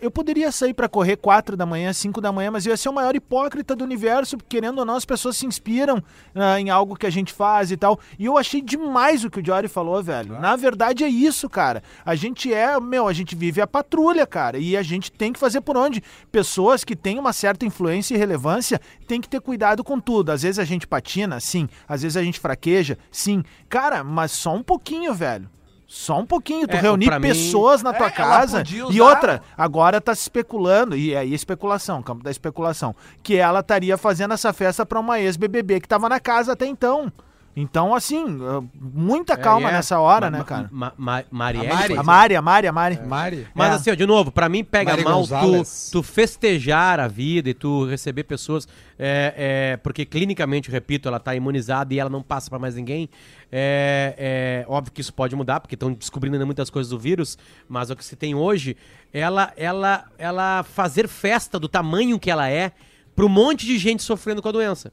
eu 0.00 0.10
poderia 0.10 0.50
sair 0.50 0.74
pra 0.74 0.88
correr 0.88 1.16
4 1.16 1.56
da 1.56 1.66
manhã, 1.66 1.92
5 1.92 2.20
da 2.20 2.32
manhã, 2.32 2.50
mas 2.50 2.66
eu 2.66 2.70
ia 2.70 2.76
ser 2.76 2.88
o 2.88 2.92
maior 2.92 3.14
hipócrita 3.14 3.74
do 3.74 3.84
universo, 3.84 4.36
querendo 4.48 4.78
ou 4.78 4.84
não, 4.84 4.94
as 4.96 5.04
pessoas 5.04 5.36
se 5.36 5.46
inspiram 5.46 6.02
ah, 6.34 6.60
em 6.60 6.70
algo 6.70 6.96
que 6.96 7.06
a 7.06 7.10
gente 7.10 7.32
faz 7.32 7.70
e 7.70 7.76
tal. 7.76 7.98
E 8.18 8.24
eu 8.26 8.38
achei 8.38 8.60
demais 8.60 9.24
o 9.24 9.30
que 9.30 9.40
o 9.40 9.44
Jory 9.44 9.68
falou, 9.68 10.02
velho. 10.02 10.38
Na 10.40 10.56
verdade 10.56 11.04
é 11.04 11.08
isso, 11.08 11.48
cara. 11.48 11.82
A 12.04 12.14
gente 12.14 12.52
é, 12.52 12.78
meu, 12.80 13.06
a 13.06 13.12
gente 13.12 13.34
vive 13.34 13.60
a 13.60 13.66
patrulha, 13.66 14.26
cara, 14.26 14.58
e 14.58 14.76
a 14.76 14.82
gente 14.82 15.10
tem 15.12 15.32
que 15.32 15.38
fazer 15.38 15.60
por 15.60 15.76
onde. 15.76 16.02
Pessoas 16.30 16.84
que 16.84 16.96
têm 16.96 17.18
uma 17.18 17.32
certa 17.32 17.66
influência 17.66 18.14
e 18.14 18.18
relevância 18.18 18.80
tem 19.06 19.20
que 19.20 19.28
ter 19.28 19.40
cuidado 19.40 19.84
com 19.84 20.00
tudo. 20.00 20.30
Às 20.30 20.42
vezes 20.42 20.58
a 20.58 20.64
gente 20.64 20.86
patina, 20.86 21.40
sim. 21.40 21.68
Às 21.88 22.02
vezes 22.02 22.16
a 22.16 22.22
gente 22.22 22.40
fraqueja, 22.40 22.98
sim. 23.10 23.42
Cara, 23.68 24.02
mas 24.02 24.32
só 24.32 24.54
um 24.54 24.62
pouquinho, 24.62 25.14
velho. 25.14 25.48
Só 25.86 26.18
um 26.18 26.26
pouquinho. 26.26 26.66
Tu 26.66 26.76
É, 26.76 26.80
reunir 26.80 27.06
pra 27.06 27.18
mim- 27.20 27.28
pessoas 27.28 27.82
na 27.82 27.92
tua 27.92 28.08
É, 28.08 28.10
casa. 28.10 28.62
E 28.90 29.00
outra, 29.00 29.40
agora 29.56 30.00
tá 30.00 30.14
se 30.14 30.22
especulando, 30.22 30.96
e 30.96 31.14
aí 31.16 31.32
é 31.32 31.34
especulação, 31.34 32.02
campo 32.02 32.24
da 32.24 32.30
especulação, 32.30 32.94
que 33.22 33.36
ela 33.36 33.60
estaria 33.60 33.96
fazendo 33.96 34.34
essa 34.34 34.52
festa 34.52 34.84
pra 34.84 34.98
uma 34.98 35.20
ex-BBB 35.20 35.80
que 35.80 35.88
tava 35.88 36.08
na 36.08 36.18
casa 36.18 36.52
até 36.54 36.66
então. 36.66 37.12
Então, 37.58 37.94
assim, 37.94 38.38
ah, 38.42 38.62
muita 38.78 39.34
calma 39.34 39.68
É, 39.68 39.72
é. 39.72 39.74
nessa 39.76 39.98
hora, 39.98 40.30
Ma- 40.30 40.38
né, 40.38 40.44
cara? 40.44 40.68
Ma, 40.70 40.92
ma, 40.94 41.24
Marielle, 41.30 41.70
A 41.70 41.74
Mari. 41.74 41.96
A? 41.96 42.02
Mari, 42.02 42.36
a 42.36 42.42
Mari, 42.42 42.66
a 42.68 42.72
Mari. 42.72 43.00
Mari. 43.06 43.46
Mas 43.54 43.70
É. 43.72 43.74
assim, 43.76 43.90
ó, 43.92 43.94
de 43.94 44.04
novo, 44.04 44.30
pra 44.30 44.46
mim 44.46 44.62
pega 44.62 44.90
Mari 44.90 45.02
mal 45.02 45.22
tu, 45.26 45.62
tu 45.90 46.02
festejar 46.02 47.00
a 47.00 47.08
vida 47.08 47.48
e 47.48 47.54
tu 47.54 47.86
receber 47.86 48.24
pessoas, 48.24 48.68
é, 48.98 49.72
é, 49.72 49.76
porque 49.78 50.04
clinicamente, 50.04 50.70
repito, 50.70 51.08
ela 51.08 51.18
tá 51.18 51.34
imunizada 51.34 51.94
e 51.94 51.98
ela 51.98 52.10
não 52.10 52.22
passa 52.22 52.50
pra 52.50 52.58
mais 52.58 52.74
ninguém. 52.74 53.08
É, 53.50 54.62
é 54.66 54.70
óbvio 54.70 54.92
que 54.92 55.00
isso 55.00 55.14
pode 55.14 55.34
mudar, 55.34 55.60
porque 55.60 55.76
estão 55.76 55.90
descobrindo 55.94 56.36
ainda 56.36 56.44
muitas 56.44 56.68
coisas 56.68 56.90
do 56.90 56.98
vírus, 56.98 57.38
mas 57.66 57.88
o 57.88 57.96
que 57.96 58.04
se 58.04 58.16
tem 58.16 58.34
hoje, 58.34 58.76
ela, 59.14 59.50
ela, 59.56 60.04
ela 60.18 60.62
fazer 60.62 61.08
festa 61.08 61.58
do 61.58 61.68
tamanho 61.68 62.18
que 62.18 62.30
ela 62.30 62.50
é 62.50 62.72
pra 63.14 63.24
um 63.24 63.30
monte 63.30 63.64
de 63.64 63.78
gente 63.78 64.02
sofrendo 64.02 64.42
com 64.42 64.48
a 64.50 64.52
doença. 64.52 64.92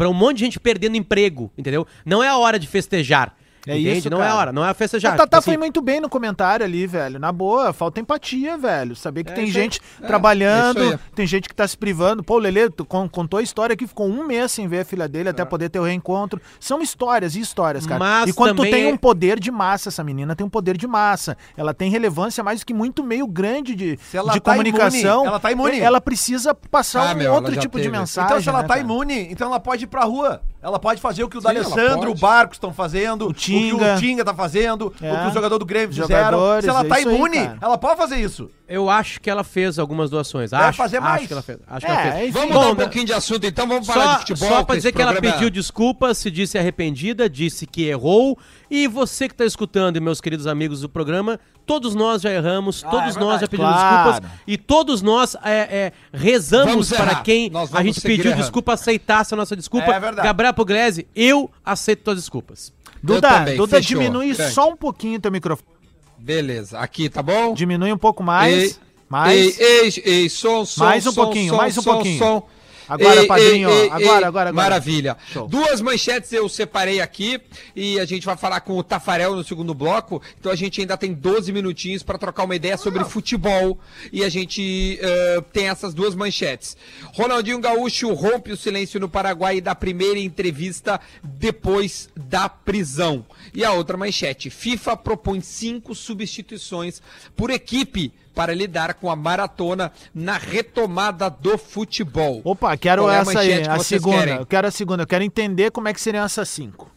Pra 0.00 0.08
um 0.08 0.14
monte 0.14 0.38
de 0.38 0.44
gente 0.46 0.58
perdendo 0.58 0.96
emprego, 0.96 1.52
entendeu? 1.58 1.86
Não 2.06 2.24
é 2.24 2.28
a 2.28 2.38
hora 2.38 2.58
de 2.58 2.66
festejar. 2.66 3.36
É 3.66 3.78
entende? 3.78 3.98
isso, 3.98 4.10
não 4.10 4.22
é 4.22 4.32
hora, 4.32 4.52
não 4.52 4.64
é 4.64 4.70
a 4.70 4.74
festejar. 4.74 5.14
A 5.14 5.16
Tatá 5.16 5.36
Tipo 5.38 5.44
foi 5.44 5.54
assim, 5.54 5.58
muito 5.60 5.82
bem 5.82 6.00
no 6.00 6.08
comentário 6.08 6.64
ali, 6.64 6.86
velho. 6.86 7.18
Na 7.18 7.30
boa, 7.30 7.72
falta 7.72 8.00
empatia, 8.00 8.56
velho. 8.56 8.96
Saber 8.96 9.24
que 9.24 9.32
É 9.32 9.34
tem 9.34 9.46
gente 9.48 9.80
É, 10.02 10.06
trabalhando, 10.06 10.82
isso 10.82 10.92
aí. 10.92 10.98
tem 11.14 11.26
gente 11.26 11.48
que 11.48 11.54
tá 11.54 11.66
se 11.68 11.76
privando. 11.76 12.22
Pô, 12.22 12.36
o 12.36 12.38
Lelê 12.38 12.68
contou 13.10 13.38
a 13.38 13.42
história 13.42 13.76
que 13.76 13.86
ficou 13.86 14.06
um 14.08 14.24
mês 14.26 14.52
sem 14.52 14.66
ver 14.66 14.80
a 14.80 14.84
filha 14.84 15.06
dele 15.08 15.28
até 15.28 15.44
poder 15.44 15.68
ter 15.68 15.78
o 15.78 15.84
reencontro. 15.84 16.40
São 16.58 16.80
histórias 16.80 17.34
e 17.36 17.40
histórias, 17.40 17.86
cara. 17.86 17.98
Mas 17.98 18.30
e 18.30 18.32
quando 18.32 18.56
tu 18.56 18.62
tem 18.62 18.84
é- 18.88 18.92
um 18.92 18.96
poder 18.96 19.38
de 19.38 19.50
massa, 19.50 19.88
essa 19.90 20.02
menina 20.02 20.34
tem 20.34 20.46
um 20.46 20.50
poder 20.50 20.76
de 20.76 20.86
massa. 20.86 21.36
Ela 21.56 21.74
tem 21.74 21.90
relevância 21.90 22.42
mais 22.42 22.60
do 22.60 22.66
que 22.66 22.72
muito 22.74 23.02
meio 23.04 23.26
grande 23.26 23.74
de, 23.74 23.96
de 23.96 24.40
tá 24.40 24.52
comunicação. 24.52 25.14
imune, 25.20 25.26
ela 25.28 25.38
tá 25.40 25.52
imune. 25.52 25.80
Ela 25.80 26.00
precisa 26.00 26.54
passar 26.54 27.10
Ah, 27.10 27.12
um 27.12 27.16
meu, 27.16 27.32
outro 27.34 27.56
tipo 27.56 27.76
de 27.78 27.84
teve. 27.84 27.98
mensagem. 27.98 28.30
Então, 28.30 28.42
se 28.42 28.48
ela 28.48 28.62
né, 28.62 28.68
tá 28.68 28.74
cara? 28.74 28.80
imune, 28.80 29.28
então 29.30 29.48
ela 29.48 29.60
pode 29.60 29.84
ir 29.84 29.86
pra 29.86 30.04
rua. 30.04 30.40
Ela 30.62 30.78
pode 30.78 31.00
fazer 31.00 31.24
o 31.24 31.28
que 31.28 31.38
o 31.38 31.40
Sim, 31.40 31.46
D'Alessandro, 31.46 32.10
o. 32.10 32.14
Barcos 32.14 32.56
estão 32.56 32.72
fazendo, 32.72 33.28
o, 33.28 33.34
que 33.34 33.40
Tinga. 33.40 33.94
o 33.94 33.98
Tinga 33.98 34.24
tá 34.24 34.34
fazendo, 34.34 34.92
É. 35.00 35.12
o 35.12 35.22
que 35.22 35.26
o 35.28 35.32
jogador 35.32 35.58
do 35.58 35.64
Grêmio 35.64 35.88
fizeram. 35.94 36.60
Se 36.60 36.68
ela 36.68 36.80
é 36.80 36.84
tá 36.84 36.94
aí, 36.96 37.02
imune, 37.02 37.38
cara. 37.38 37.58
ela 37.62 37.78
pode 37.78 37.96
fazer 37.96 38.16
isso. 38.16 38.50
Eu 38.70 38.88
acho 38.88 39.20
que 39.20 39.28
ela 39.28 39.42
fez 39.42 39.78
algumas 39.78 40.08
doações. 40.10 40.52
Deve 40.52 40.62
acho, 40.62 40.78
fazer 40.78 40.98
acho 40.98 41.06
mais. 41.06 41.26
que 41.26 41.32
ela 41.32 41.42
fez. 41.42 41.58
Acho 41.66 41.86
É, 41.86 41.88
que 41.88 41.92
ela 41.94 42.12
fez. 42.12 42.22
enfim. 42.22 42.32
Vamos 42.32 42.48
Bom, 42.48 42.54
mudar 42.60 42.70
um 42.70 42.74
né? 42.76 42.82
pouquinho 42.84 43.04
de 43.04 43.12
assunto, 43.12 43.44
então 43.44 43.66
vamos 43.66 43.86
falar 43.86 44.04
Só, 44.04 44.12
de 44.12 44.18
futebol. 44.20 44.48
só 44.48 44.64
pra 44.64 44.76
dizer 44.76 44.92
que 44.92 45.02
ela 45.02 45.12
programa- 45.12 45.34
pediu 45.34 45.50
desculpas, 45.50 46.18
se 46.18 46.30
disse 46.30 46.56
arrependida, 46.56 47.28
disse 47.28 47.66
que 47.66 47.82
errou. 47.88 48.38
E 48.70 48.86
você 48.86 49.28
que 49.28 49.34
tá 49.34 49.44
escutando, 49.44 49.96
e 49.96 50.00
meus 50.00 50.20
queridos 50.20 50.46
amigos 50.46 50.80
do 50.82 50.88
programa, 50.88 51.40
todos 51.66 51.94
nós 51.94 52.22
já 52.22 52.30
erramos, 52.30 52.82
todos 52.82 53.16
é 53.16 53.20
nós 53.20 53.40
já 53.40 53.48
pedimos 53.48 53.72
Claro. 53.72 54.12
desculpas. 54.12 54.38
E 54.46 54.56
todos 54.56 55.02
nós 55.02 55.34
é, 55.44 55.50
é, 55.52 55.92
rezamos 56.12 56.90
para 56.90 57.16
quem 57.16 57.50
a 57.72 57.82
gente 57.82 58.00
pediu 58.00 58.26
errando. 58.26 58.40
desculpa, 58.42 58.74
aceitasse 58.74 59.34
a 59.34 59.36
nossa 59.36 59.56
desculpa. 59.56 59.92
É 59.92 59.98
verdade. 59.98 60.26
Gabriel 60.26 60.54
Pugliese, 60.54 61.08
eu 61.16 61.50
aceito 61.64 62.04
tuas 62.04 62.16
desculpas. 62.16 62.72
Duda, 63.02 63.46
Duda 63.56 63.80
diminui 63.80 64.32
Grande. 64.34 64.52
só 64.52 64.68
um 64.70 64.76
pouquinho 64.76 65.18
teu 65.18 65.32
microfone. 65.32 65.79
Beleza, 66.20 66.78
aqui 66.78 67.08
tá 67.08 67.22
bom? 67.22 67.54
Diminui 67.54 67.92
um 67.92 67.98
pouco 67.98 68.22
mais. 68.22 68.54
Ei, 68.54 68.76
mais. 69.08 69.58
Ei, 69.58 69.66
ei, 69.66 70.02
ei, 70.04 70.28
som, 70.28 70.66
som, 70.66 70.84
Mais 70.84 71.06
um 71.06 71.12
som, 71.12 71.24
pouquinho, 71.24 71.48
som, 71.48 71.56
mais 71.56 71.78
um 71.78 71.82
som, 71.82 71.94
pouquinho. 71.94 72.18
som. 72.18 72.42
Agora, 72.90 73.20
Ei, 73.20 73.26
padrinho, 73.28 73.70
ei, 73.70 73.84
agora, 73.84 74.00
ei, 74.00 74.08
agora, 74.08 74.26
agora. 74.26 74.52
Maravilha. 74.52 75.16
Show. 75.32 75.46
Duas 75.46 75.80
manchetes 75.80 76.32
eu 76.32 76.48
separei 76.48 77.00
aqui 77.00 77.40
e 77.76 78.00
a 78.00 78.04
gente 78.04 78.26
vai 78.26 78.36
falar 78.36 78.60
com 78.62 78.76
o 78.76 78.82
Tafarel 78.82 79.36
no 79.36 79.44
segundo 79.44 79.72
bloco. 79.72 80.20
Então 80.40 80.50
a 80.50 80.56
gente 80.56 80.80
ainda 80.80 80.96
tem 80.96 81.14
12 81.14 81.52
minutinhos 81.52 82.02
para 82.02 82.18
trocar 82.18 82.42
uma 82.42 82.56
ideia 82.56 82.76
sobre 82.76 83.04
futebol 83.04 83.78
e 84.12 84.24
a 84.24 84.28
gente 84.28 84.98
eh, 85.00 85.40
tem 85.52 85.68
essas 85.68 85.94
duas 85.94 86.16
manchetes. 86.16 86.76
Ronaldinho 87.14 87.60
Gaúcho 87.60 88.12
rompe 88.12 88.50
o 88.50 88.56
silêncio 88.56 88.98
no 88.98 89.08
Paraguai 89.08 89.60
da 89.60 89.76
primeira 89.76 90.18
entrevista 90.18 91.00
depois 91.22 92.08
da 92.16 92.48
prisão. 92.48 93.24
E 93.54 93.64
a 93.64 93.72
outra 93.72 93.96
manchete: 93.96 94.50
FIFA 94.50 94.96
propõe 94.96 95.40
cinco 95.40 95.94
substituições 95.94 97.00
por 97.36 97.50
equipe 97.50 98.12
para 98.34 98.54
lidar 98.54 98.94
com 98.94 99.10
a 99.10 99.16
maratona 99.16 99.92
na 100.14 100.38
retomada 100.38 101.28
do 101.28 101.58
futebol. 101.58 102.40
Opa, 102.44 102.76
quero 102.76 103.08
é 103.08 103.16
a 103.16 103.20
essa 103.20 103.40
aí, 103.40 103.62
a 103.66 103.78
segunda. 103.78 104.18
querem? 104.18 104.36
Eu 104.36 104.46
quero 104.46 104.66
a 104.66 104.70
segunda. 104.70 105.02
Eu 105.02 105.06
quero 105.06 105.24
entender 105.24 105.70
como 105.70 105.88
é 105.88 105.92
que 105.92 106.00
seriam 106.00 106.24
essas 106.24 106.48
cinco. 106.48 106.90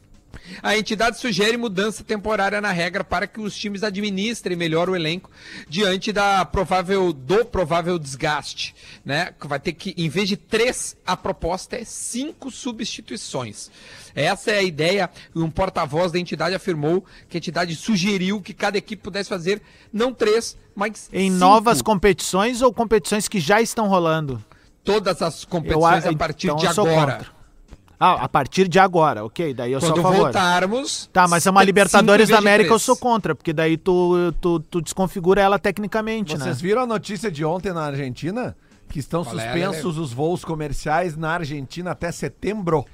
A 0.62 0.78
entidade 0.78 1.20
sugere 1.20 1.58
mudança 1.58 2.04
temporária 2.04 2.60
na 2.62 2.72
regra 2.72 3.04
para 3.04 3.26
que 3.28 3.40
os 3.42 3.56
times 3.56 3.84
administrem 3.84 4.56
melhor 4.58 4.90
o 4.90 4.96
elenco 4.96 5.30
diante 5.68 6.12
da 6.12 6.46
provável 6.46 7.12
do 7.14 7.46
provável 7.46 7.98
desgaste, 7.98 8.76
né? 9.04 9.34
Vai 9.40 9.60
ter 9.60 9.74
que, 9.74 9.94
em 9.98 10.10
vez 10.10 10.28
de 10.30 10.38
três, 10.38 10.96
a 11.06 11.16
proposta 11.18 11.76
é 11.76 11.84
cinco 11.84 12.52
substituições. 12.52 13.70
Essa 14.16 14.52
é 14.52 14.60
a 14.60 14.64
ideia. 14.64 15.10
Um 15.36 15.50
porta-voz 15.50 16.12
da 16.12 16.20
entidade 16.20 16.56
afirmou 16.56 17.04
que 17.28 17.38
a 17.38 17.40
entidade 17.40 17.76
sugeriu 17.76 18.42
que 18.42 18.54
cada 18.54 18.78
equipe 18.78 19.02
pudesse 19.02 19.30
fazer 19.30 19.62
não 19.92 20.14
três, 20.14 20.58
mas 20.76 21.10
Em 21.12 21.28
cinco. 21.30 21.40
novas 21.40 21.82
competições 21.82 22.62
ou 22.62 22.72
competições 22.74 23.28
que 23.28 23.40
já 23.40 23.62
estão 23.62 23.88
rolando? 23.88 24.44
todas 24.86 25.22
as 25.22 25.44
Eu 25.44 25.48
competições 25.50 26.06
a- 26.06 26.10
a 26.10 26.14
partir 26.18 26.48
então 26.48 26.58
de 26.58 26.66
eu 26.66 26.72
agora. 26.72 27.14
contra. 27.14 27.43
Ah, 28.00 28.24
a 28.24 28.28
partir 28.30 28.68
de 28.68 28.80
agora, 28.80 29.24
ok. 29.24 29.54
Daí 29.54 29.72
eu 29.72 29.80
sou 29.80 29.92
Quando 29.92 30.00
a 30.00 30.04
favor. 30.04 30.24
voltarmos. 30.24 31.10
Tá, 31.14 31.28
mas 31.28 31.46
é 31.46 31.52
uma 31.52 31.64
Libertadores 31.64 32.30
da 32.30 32.38
América, 32.38 32.74
eu 32.74 32.80
sou 32.80 32.98
contra, 32.98 33.34
porque 33.34 33.54
daí 33.54 33.78
tu, 33.78 34.34
tu, 34.42 34.60
tu 34.60 34.82
desconfigura 34.82 35.42
ela 35.42 35.58
tecnicamente, 35.58 36.38
Vocês 36.38 36.58
né? 36.58 36.62
viram 36.62 36.82
a 36.82 36.88
notícia 36.88 37.32
de 37.32 37.46
ontem 37.46 37.72
na 37.72 37.84
Argentina? 37.86 38.56
Que 38.90 39.00
estão 39.00 39.24
Qual 39.24 39.40
é, 39.40 39.42
suspensos 39.42 39.98
os 39.98 40.14
voos 40.14 40.44
comerciais 40.46 41.16
na 41.16 41.32
Argentina 41.32 41.92
até 41.92 42.12
setembro. 42.12 42.86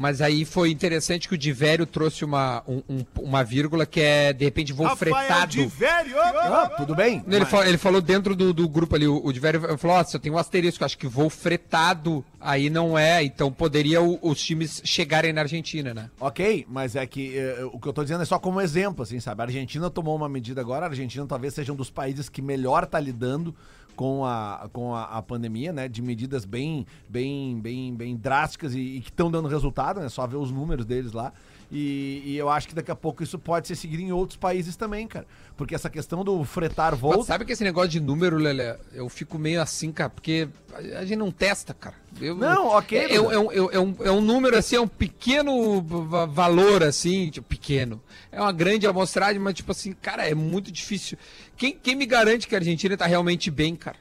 Mas 0.00 0.20
aí 0.22 0.44
foi 0.44 0.70
interessante 0.70 1.26
que 1.28 1.34
o 1.34 1.38
Divério 1.38 1.84
trouxe 1.84 2.24
uma, 2.24 2.62
um- 2.68 2.82
um- 2.88 3.04
uma 3.20 3.42
vírgula 3.42 3.84
que 3.84 4.00
é, 4.00 4.32
de 4.32 4.44
repente, 4.44 4.72
voo 4.72 4.94
fretado. 4.94 5.50
de 5.50 5.66
velho. 5.66 6.20
Ah, 6.20 6.72
tudo 6.76 6.94
bem. 6.94 7.16
Ele, 7.26 7.40
mas- 7.40 7.48
falou, 7.48 7.66
ele 7.66 7.78
falou 7.78 8.00
dentro 8.00 8.36
do, 8.36 8.52
do 8.54 8.68
grupo 8.68 8.94
ali, 8.94 9.08
o, 9.08 9.20
o 9.24 9.32
Divério 9.32 9.76
falou, 9.76 9.96
ó, 9.96 10.04
eu 10.14 10.20
tenho 10.20 10.36
um 10.36 10.38
asterisco, 10.38 10.84
acho 10.84 10.96
que 10.96 11.08
voo 11.08 11.28
fretado 11.28 12.24
aí 12.40 12.70
não 12.70 12.96
é, 12.96 13.24
então 13.24 13.52
poderia 13.52 14.00
o- 14.00 14.20
os 14.22 14.40
times 14.40 14.80
chegarem 14.84 15.32
na 15.32 15.40
Argentina, 15.40 15.92
né? 15.92 16.08
Ok, 16.20 16.64
mas 16.68 16.94
é 16.94 17.04
que 17.04 17.36
eh, 17.36 17.64
o 17.72 17.80
que 17.80 17.88
eu 17.88 17.92
tô 17.92 18.04
dizendo 18.04 18.22
é 18.22 18.26
só 18.26 18.38
como 18.38 18.60
exemplo, 18.60 19.02
assim, 19.02 19.18
sabe? 19.18 19.42
A 19.42 19.46
Argentina 19.46 19.90
tomou 19.90 20.14
uma 20.14 20.28
medida 20.28 20.60
agora, 20.60 20.86
a 20.86 20.88
Argentina 20.90 21.26
talvez 21.26 21.54
seja 21.54 21.72
um 21.72 21.76
dos 21.76 21.90
países 21.90 22.28
que 22.28 22.40
melhor 22.40 22.86
tá 22.86 23.00
lidando 23.00 23.52
com 23.98 24.24
a, 24.24 24.70
com 24.72 24.94
a, 24.94 25.02
a 25.06 25.20
pandemia, 25.20 25.72
né? 25.72 25.88
De 25.88 26.00
medidas 26.00 26.44
bem, 26.44 26.86
bem, 27.08 27.60
bem, 27.60 27.92
bem 27.96 28.16
drásticas 28.16 28.72
e, 28.72 28.78
e 28.78 29.00
que 29.00 29.10
estão 29.10 29.28
dando 29.28 29.48
resultado, 29.48 29.98
né? 29.98 30.08
Só 30.08 30.24
ver 30.24 30.36
os 30.36 30.52
números 30.52 30.86
deles 30.86 31.10
lá. 31.10 31.32
E, 31.70 32.22
e 32.24 32.36
eu 32.38 32.48
acho 32.48 32.66
que 32.66 32.74
daqui 32.74 32.90
a 32.90 32.96
pouco 32.96 33.22
isso 33.22 33.38
pode 33.38 33.68
ser 33.68 33.76
seguido 33.76 34.02
em 34.02 34.10
outros 34.10 34.38
países 34.38 34.74
também, 34.74 35.06
cara. 35.06 35.26
Porque 35.54 35.74
essa 35.74 35.90
questão 35.90 36.24
do 36.24 36.42
fretar 36.44 36.92
Mas 36.92 37.00
voo. 37.00 37.22
sabe 37.22 37.44
que 37.44 37.52
esse 37.52 37.62
negócio 37.62 37.90
de 37.90 38.00
número, 38.00 38.38
Lelé, 38.38 38.78
eu 38.94 39.06
fico 39.08 39.38
meio 39.38 39.60
assim, 39.60 39.92
cara, 39.92 40.08
porque 40.08 40.48
a, 40.72 41.04
gente 41.04 41.16
não 41.18 41.30
testa, 41.30 41.74
cara. 41.74 41.94
Eu- 42.20 42.36
Não, 42.36 42.68
ok, 42.68 42.98
É, 42.98 43.14
é, 43.16 43.20
um- 43.20 43.30
é 43.32 43.38
um, 43.38 43.52
é 43.52 43.60
um- 43.60 43.70
é 43.72 43.78
um- 43.80 43.96
é 44.04 44.10
um 44.12 44.20
número, 44.22 44.56
assim, 44.56 44.76
é 44.76 44.80
um 44.80 44.88
pequeno 44.88 45.82
va- 45.82 46.24
valor, 46.26 46.82
assim, 46.82 47.28
tipo, 47.28 47.46
pequeno. 47.46 48.00
É 48.32 48.40
uma 48.40 48.52
grande 48.52 48.86
amostragem, 48.86 49.38
mas, 49.40 49.54
tipo 49.54 49.70
assim, 49.72 49.92
cara, 49.92 50.26
é 50.26 50.34
muito 50.34 50.72
difícil. 50.72 51.18
Quem, 51.56 51.72
quem 51.76 51.94
me 51.94 52.06
garante 52.06 52.48
que 52.48 52.54
a 52.54 52.58
Argentina 52.58 52.96
tá 52.96 53.04
realmente 53.06 53.50
bem, 53.50 53.76
cara? 53.76 53.96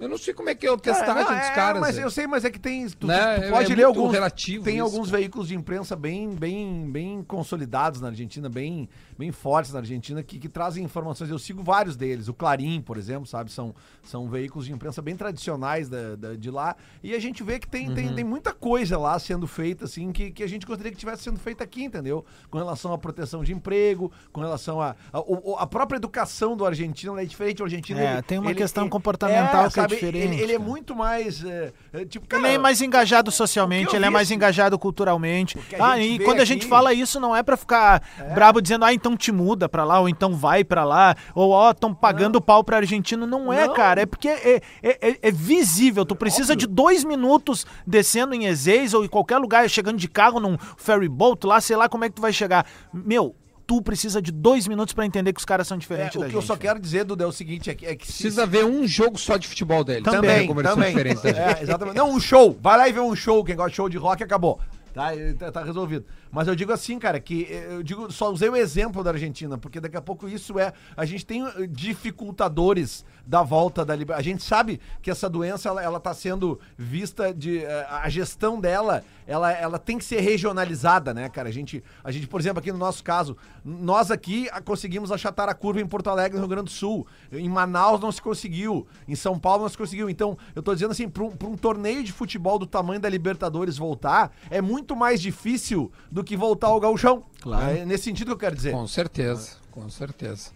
Eu 0.00 0.08
não 0.08 0.16
sei 0.18 0.32
como 0.32 0.48
é 0.48 0.54
que 0.54 0.66
é 0.66 0.72
a 0.72 0.76
testagem 0.78 1.14
não, 1.14 1.38
dos 1.38 1.46
é, 1.46 1.50
caras. 1.54 1.80
Mas 1.80 1.94
velho. 1.96 2.06
eu 2.06 2.10
sei, 2.10 2.26
mas 2.26 2.44
é 2.44 2.50
que 2.50 2.58
tem. 2.58 2.88
Tu, 2.88 3.06
Né? 3.06 3.16
tu 3.38 3.42
É- 3.44 3.50
pode 3.50 3.72
é 3.72 3.76
ler 3.76 3.84
alguns. 3.84 4.12
relativo 4.12 4.64
tem 4.64 4.76
isso, 4.76 4.84
alguns 4.84 5.08
cara. 5.10 5.18
veículos 5.18 5.48
de 5.48 5.54
imprensa 5.54 5.94
bem, 5.94 6.30
bem, 6.30 6.90
bem 6.90 7.22
consolidados 7.22 8.00
na 8.00 8.08
Argentina, 8.08 8.48
bem, 8.48 8.88
bem 9.20 9.30
fortes 9.30 9.72
na 9.72 9.80
Argentina, 9.80 10.22
que, 10.22 10.38
que 10.38 10.48
trazem 10.48 10.82
informações. 10.82 11.28
Eu 11.30 11.38
sigo 11.38 11.62
vários 11.62 11.94
deles. 11.94 12.26
O 12.26 12.32
Clarim, 12.32 12.80
por 12.80 12.96
exemplo, 12.96 13.26
sabe? 13.26 13.52
São, 13.52 13.74
são 14.02 14.26
veículos 14.28 14.64
de 14.64 14.72
imprensa 14.72 15.02
bem 15.02 15.14
tradicionais 15.14 15.90
da, 15.90 16.16
da- 16.16 16.34
de 16.34 16.50
lá. 16.50 16.74
E 17.02 17.14
a 17.14 17.18
gente 17.20 17.42
vê 17.42 17.58
que 17.58 17.68
tem, 17.68 17.88
Uhum. 17.90 17.94
tem, 17.94 18.14
tem 18.14 18.24
muita 18.24 18.52
coisa 18.54 18.96
lá 18.98 19.18
sendo 19.18 19.46
feita, 19.46 19.84
assim, 19.84 20.10
que, 20.10 20.30
que 20.30 20.42
a 20.42 20.48
gente 20.48 20.64
gostaria 20.64 20.90
que 20.90 20.96
tivesse 20.96 21.22
sendo 21.22 21.38
feita 21.38 21.62
aqui, 21.62 21.84
entendeu? 21.84 22.24
Com 22.50 22.56
relação 22.56 22.94
à 22.94 22.98
proteção 22.98 23.44
de 23.44 23.52
emprego, 23.52 24.10
com 24.32 24.40
relação 24.40 24.80
a. 24.80 24.96
A, 25.12 25.20
o- 25.20 25.56
a 25.58 25.66
própria 25.66 25.98
educação 25.98 26.56
do 26.56 26.64
argentino 26.64 27.12
ela 27.12 27.22
é 27.22 27.26
diferente. 27.26 27.60
O 27.60 27.64
argentino. 27.66 28.00
É, 28.00 28.14
ele- 28.14 28.22
tem 28.22 28.38
uma 28.38 28.50
ele- 28.52 28.58
questão 28.58 28.84
ele- 28.84 28.90
comportamental 28.90 29.62
que 29.64 29.66
é 29.66 29.82
sabe? 29.82 29.94
diferente, 29.96 30.34
Ele, 30.34 30.42
ele 30.42 30.52
é 30.54 30.58
muito 30.58 30.96
mais. 30.96 31.44
é, 31.44 31.72
é, 31.92 32.04
tipo, 32.06 32.26
cara, 32.26 32.42
Ele 32.46 32.54
é 32.54 32.58
mais 32.58 32.80
engajado 32.80 33.30
socialmente, 33.30 33.94
ele 33.94 34.06
é 34.06 34.10
mais 34.10 34.28
assim, 34.28 34.34
engajado 34.36 34.78
culturalmente. 34.78 35.58
a 35.78 35.90
Ah, 35.92 35.98
e 35.98 36.18
quando 36.20 36.38
a 36.38 36.42
aqui- 36.42 36.46
gente 36.54 36.66
fala 36.66 36.94
isso, 36.94 37.20
não 37.20 37.36
é 37.36 37.42
pra 37.42 37.56
ficar 37.56 38.02
brabo 38.34 38.60
dizendo, 38.62 38.84
ah, 38.86 38.94
então 38.94 39.09
te 39.16 39.30
muda 39.32 39.68
pra 39.68 39.84
lá, 39.84 40.00
ou 40.00 40.08
então 40.08 40.34
vai 40.34 40.62
pra 40.64 40.84
lá, 40.84 41.14
ou 41.34 41.50
ó, 41.50 41.70
estão 41.70 41.94
pagando 41.94 42.40
pau 42.40 42.62
pra 42.64 42.78
argentino. 42.78 43.26
Não 43.26 43.52
é, 43.52 43.66
Não. 43.66 43.74
cara, 43.74 44.02
é 44.02 44.06
porque 44.06 44.28
é, 44.28 44.56
é, 44.82 45.08
é- 45.10 45.18
é 45.22 45.30
visível. 45.30 46.04
Tu 46.04 46.14
precisa 46.16 46.54
de 46.56 46.66
dois 46.66 47.04
minutos 47.04 47.66
descendo 47.86 48.34
em 48.34 48.46
Ezeis 48.46 48.94
ou 48.94 49.04
em 49.04 49.08
qualquer 49.08 49.38
lugar, 49.38 49.68
chegando 49.68 49.96
de 49.98 50.08
carro 50.08 50.40
num 50.40 50.56
ferry 50.76 51.08
boat 51.08 51.46
lá, 51.46 51.60
sei 51.60 51.76
lá 51.76 51.88
como 51.88 52.04
é 52.04 52.08
que 52.08 52.14
tu 52.16 52.22
vai 52.22 52.32
chegar. 52.32 52.66
Meu, 52.92 53.34
tu 53.66 53.80
precisa 53.80 54.20
de 54.20 54.32
dois 54.32 54.66
minutos 54.66 54.92
pra 54.92 55.06
entender 55.06 55.32
que 55.32 55.38
os 55.38 55.44
caras 55.44 55.66
são 55.68 55.76
É, 55.76 55.80
diferentes 55.80 56.16
o 56.16 56.18
da 56.20 56.26
que 56.26 56.32
gente. 56.32 56.40
eu 56.42 56.46
só 56.46 56.56
quero 56.56 56.78
dizer, 56.80 57.04
Duda, 57.04 57.22
é 57.24 57.26
o 57.26 57.32
seguinte: 57.32 57.70
é 57.70 57.74
que, 57.74 57.86
é 57.86 57.94
que 57.94 58.06
se- 58.06 58.22
Precisa 58.24 58.44
ver 58.46 58.64
um 58.64 58.86
jogo 58.86 59.16
só 59.18 59.36
de 59.36 59.46
futebol 59.46 59.84
dele. 59.84 60.02
Também, 60.04 60.48
também. 60.62 60.92
gente. 60.96 61.26
É, 61.28 61.62
exatamente. 61.62 61.96
Não, 61.96 62.10
um 62.10 62.18
show. 62.20 62.58
Vai 62.60 62.76
lá 62.78 62.88
e 62.88 62.92
vê 62.92 63.00
um 63.00 63.14
show. 63.14 63.44
Quem 63.44 63.54
gosta 63.56 63.70
de 63.70 63.76
show 63.76 63.88
de 63.88 63.96
rock 63.96 64.22
acabou. 64.24 64.58
Tá, 64.92 65.10
tá, 65.38 65.52
tá 65.52 65.62
resolvido. 65.62 66.04
Mas 66.30 66.46
eu 66.46 66.54
digo 66.54 66.72
assim, 66.72 66.98
cara, 66.98 67.18
que 67.18 67.44
eh, 67.50 67.68
eu 67.70 67.82
digo, 67.82 68.10
só 68.12 68.30
usei 68.30 68.48
o 68.48 68.56
exemplo 68.56 69.02
da 69.02 69.10
Argentina, 69.10 69.58
porque 69.58 69.80
daqui 69.80 69.96
a 69.96 70.00
pouco 70.00 70.28
isso 70.28 70.58
é. 70.58 70.72
A 70.96 71.04
gente 71.04 71.26
tem 71.26 71.44
eh, 71.44 71.66
dificultadores 71.68 73.04
da 73.26 73.42
volta 73.42 73.84
da 73.84 73.94
liberdade. 73.94 74.28
A 74.28 74.32
gente 74.32 74.42
sabe 74.42 74.80
que 75.02 75.10
essa 75.10 75.28
doença 75.28 75.68
ela, 75.68 75.82
ela 75.82 76.00
tá 76.00 76.14
sendo 76.14 76.60
vista 76.78 77.34
de. 77.34 77.58
eh, 77.58 77.86
a 77.90 78.08
gestão 78.08 78.60
dela, 78.60 79.04
ela, 79.26 79.52
ela 79.52 79.78
tem 79.78 79.98
que 79.98 80.04
ser 80.04 80.20
regionalizada, 80.20 81.12
né, 81.12 81.28
cara? 81.28 81.48
A 81.48 81.52
gente, 81.52 81.82
a 82.02 82.10
gente, 82.10 82.26
por 82.26 82.40
exemplo, 82.40 82.60
aqui 82.60 82.72
no 82.72 82.78
nosso 82.78 83.02
caso, 83.02 83.36
nós 83.64 84.10
aqui 84.10 84.48
ah, 84.52 84.60
conseguimos 84.60 85.12
achatar 85.12 85.48
a 85.48 85.54
curva 85.54 85.80
em 85.80 85.86
Porto 85.86 86.10
Alegre, 86.10 86.34
no 86.34 86.42
Rio 86.42 86.48
Grande 86.48 86.64
do 86.64 86.70
Sul. 86.70 87.06
Em 87.32 87.48
Manaus 87.48 88.00
não 88.00 88.10
se 88.12 88.22
conseguiu. 88.22 88.86
Em 89.06 89.14
São 89.14 89.38
Paulo 89.38 89.62
não 89.62 89.68
se 89.68 89.78
conseguiu. 89.78 90.08
Então, 90.08 90.36
eu 90.54 90.62
tô 90.62 90.74
dizendo 90.74 90.92
assim, 90.92 91.08
pra 91.08 91.24
um, 91.24 91.30
pra 91.30 91.48
um 91.48 91.56
torneio 91.56 92.02
de 92.02 92.12
futebol 92.12 92.58
do 92.58 92.66
tamanho 92.66 93.00
da 93.00 93.08
Libertadores 93.08 93.76
voltar, 93.76 94.32
é 94.50 94.60
muito 94.60 94.94
mais 94.96 95.20
difícil 95.20 95.90
do 96.10 96.19
que 96.24 96.36
voltar 96.36 96.68
ao 96.68 96.80
gauchão. 96.80 97.22
Claro. 97.40 97.76
É 97.76 97.84
nesse 97.84 98.04
sentido 98.04 98.28
que 98.28 98.32
eu 98.32 98.38
quero 98.38 98.56
dizer. 98.56 98.72
Com 98.72 98.86
certeza, 98.86 99.52
com 99.70 99.88
certeza. 99.88 100.50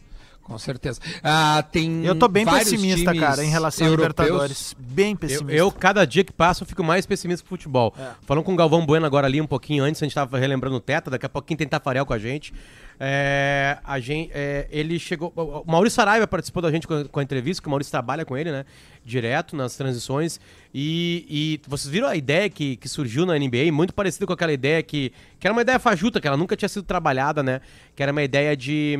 Com 0.45 0.59
certeza. 0.59 1.01
Ah, 1.23 1.65
tem 1.73 2.05
Eu 2.05 2.15
tô 2.19 2.29
bem 2.29 2.45
pessimista, 2.45 3.15
cara, 3.15 3.43
em 3.43 3.49
relação 3.49 3.87
europeus. 3.87 4.19
Libertadores. 4.29 4.77
Bem 4.79 5.13
Eu, 5.13 5.17
pessimista. 5.17 5.53
eu, 5.53 5.73
cada 5.73 6.05
dia 6.05 6.23
que 6.23 6.33
passa, 6.35 6.63
eu 6.63 6.67
fico 6.67 6.85
mais 6.85 7.07
pessimista 7.07 7.43
com 7.43 7.47
o 7.47 7.49
futebol. 7.49 7.95
Falando 8.27 8.45
com 8.45 8.53
o 8.53 8.57
Galvão 8.57 8.85
Bueno 8.85 9.07
agora 9.07 9.27
ali 9.27 9.41
um 9.41 9.47
pouquinho 9.47 9.83
antes, 9.83 10.03
a 10.03 10.05
gente 10.05 10.15
tava 10.15 10.39
relembrando 10.39 10.77
o 10.77 10.81
Teta, 10.81 11.11
daqui 11.11 11.25
a 11.25 11.31
pouquinho 11.31 11.57
tem 11.57 11.67
Tafarel 11.67 12.05
com 12.05 12.13
a 12.13 12.19
gente. 12.19 12.53
É, 12.99 13.79
a 13.83 13.99
gente 13.99 14.31
é, 14.33 14.67
ele 14.71 14.99
chegou. 14.99 15.33
O 15.37 15.71
Maurício 15.71 15.97
Saraiva 15.97 16.27
participou 16.27 16.63
da 16.63 16.71
gente 16.71 16.87
com 16.87 16.95
a, 16.95 17.05
com 17.05 17.21
a 17.21 17.23
entrevista, 17.23 17.61
que 17.61 17.67
o 17.67 17.71
Maurício 17.71 17.91
trabalha 17.91 18.25
com 18.25 18.37
ele, 18.37 18.53
né? 18.53 18.65
Direto 19.05 19.57
nas 19.57 19.77
transições. 19.77 20.41
E, 20.73 21.27
e 21.29 21.61
vocês 21.69 21.91
viram 21.91 22.09
a 22.09 22.17
ideia 22.17 22.49
que, 22.49 22.77
que 22.77 22.89
surgiu 22.89 23.27
na 23.27 23.37
NBA, 23.37 23.73
muito 23.73 23.93
parecida 23.93 24.27
com 24.27 24.33
aquela 24.33 24.53
ideia 24.53 24.83
que. 24.83 25.13
Que 25.41 25.47
era 25.47 25.53
uma 25.53 25.63
ideia 25.63 25.79
fajuta, 25.79 26.21
que 26.21 26.27
ela 26.27 26.37
nunca 26.37 26.57
tinha 26.57 26.69
sido 26.69 26.85
trabalhada, 26.85 27.43
né? 27.43 27.61
Que 27.97 28.03
era 28.03 28.13
uma 28.13 28.23
ideia 28.23 28.57
de. 28.57 28.97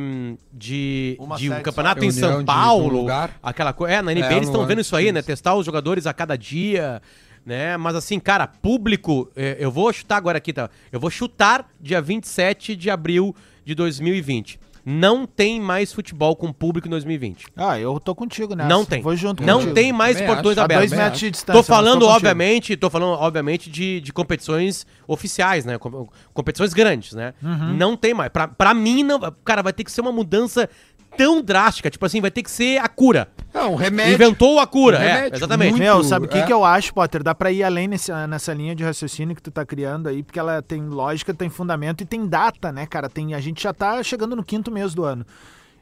de, 0.51 1.17
de 1.37 1.49
um 1.49 1.61
campeonato 1.61 2.03
em 2.03 2.11
São 2.11 2.43
Paulo. 2.43 3.07
Aquela 3.41 3.71
coisa. 3.71 3.95
É, 3.95 4.01
na 4.01 4.11
NBA 4.13 4.25
É, 4.25 4.35
eles 4.35 4.47
estão 4.47 4.65
vendo 4.65 4.81
isso 4.81 4.95
aí, 4.95 5.11
né? 5.11 5.19
isso. 5.19 5.27
Testar 5.27 5.55
os 5.55 5.65
jogadores 5.65 6.05
a 6.05 6.13
cada 6.13 6.35
dia, 6.37 7.01
né? 7.45 7.77
Mas 7.77 7.95
assim, 7.95 8.19
cara, 8.19 8.45
público, 8.45 9.31
é, 9.35 9.55
eu 9.59 9.71
vou 9.71 9.91
chutar 9.93 10.17
agora 10.17 10.37
aqui, 10.37 10.51
tá? 10.51 10.69
Eu 10.91 10.99
vou 10.99 11.09
chutar 11.09 11.69
dia 11.79 12.01
27 12.01 12.75
de 12.75 12.89
abril 12.89 13.33
de 13.65 13.75
2020. 13.75 14.59
Não 14.87 15.25
tem 15.25 15.59
mais 15.59 15.91
futebol 15.91 16.35
com 16.35 16.53
público 16.53 16.87
em 16.87 16.91
2020. 16.91 17.47
Ah, 17.57 17.79
eu 17.79 17.99
tô 17.99 18.13
contigo 18.13 18.53
nessa. 18.53 18.69
Não 18.69 18.85
tem. 18.85 19.01
Vou 19.01 19.15
junto 19.15 19.41
Não 19.43 19.55
contigo. 19.55 19.73
tem 19.73 19.91
mais 19.91 20.15
Também 20.17 20.27
portões 20.31 20.51
acho. 20.53 20.61
A 20.61 20.63
abertos. 20.65 20.89
dois 20.91 21.01
metros 21.01 21.19
de 21.19 21.31
distância. 21.31 21.59
Tô 21.59 21.63
falando, 21.63 21.93
contigo. 22.01 22.11
obviamente, 22.13 22.77
tô 22.77 22.87
falando, 22.91 23.17
obviamente, 23.19 23.67
de, 23.67 23.99
de 23.99 24.13
competições 24.13 24.85
oficiais, 25.07 25.65
né? 25.65 25.79
Com- 25.79 26.07
Competições 26.35 26.71
grandes, 26.71 27.13
né? 27.13 27.33
Uhum. 27.41 27.73
Não 27.73 27.97
tem 27.97 28.13
mais. 28.13 28.29
Pra, 28.31 28.47
pra 28.47 28.75
mim, 28.75 29.01
não, 29.01 29.19
cara, 29.43 29.63
vai 29.63 29.73
ter 29.73 29.83
que 29.83 29.91
ser 29.91 30.01
uma 30.01 30.11
mudança 30.11 30.69
tão 31.17 31.41
drástica, 31.41 31.89
tipo 31.89 32.05
assim, 32.05 32.21
vai 32.21 32.31
ter 32.31 32.43
que 32.43 32.51
ser 32.51 32.77
a 32.79 32.87
cura. 32.87 33.27
É 33.53 33.63
um 33.63 33.75
remédio. 33.75 34.13
Inventou 34.13 34.59
a 34.59 34.67
cura, 34.67 34.99
Um 34.99 35.01
é, 35.01 35.13
remédio, 35.13 35.37
exatamente. 35.37 35.69
muito- 35.71 35.83
Meu, 35.83 36.03
sabe 36.03 36.25
o 36.25 36.29
que, 36.29 36.37
é. 36.37 36.43
que 36.45 36.51
eu 36.53 36.63
acho, 36.65 36.93
Potter? 36.93 37.23
Dá 37.23 37.33
pra 37.33 37.51
ir 37.51 37.63
além 37.63 37.87
nesse, 37.87 38.11
nessa 38.27 38.53
linha 38.53 38.75
de 38.75 38.83
raciocínio 38.83 39.35
que 39.35 39.41
tu 39.41 39.49
tá 39.51 39.65
criando 39.65 40.07
aí, 40.09 40.21
porque 40.23 40.39
ela 40.39 40.61
tem 40.61 40.81
lógica, 40.87 41.33
tem 41.33 41.49
fundamento 41.49 42.01
e 42.01 42.05
tem 42.05 42.27
data, 42.27 42.71
né, 42.71 42.85
cara? 42.85 43.09
Tem, 43.09 43.33
a 43.33 43.39
gente 43.39 43.63
já 43.63 43.73
tá 43.73 44.01
chegando 44.03 44.35
no 44.35 44.43
quinto 44.43 44.71
mês 44.71 44.93
do 44.93 45.03
ano. 45.03 45.25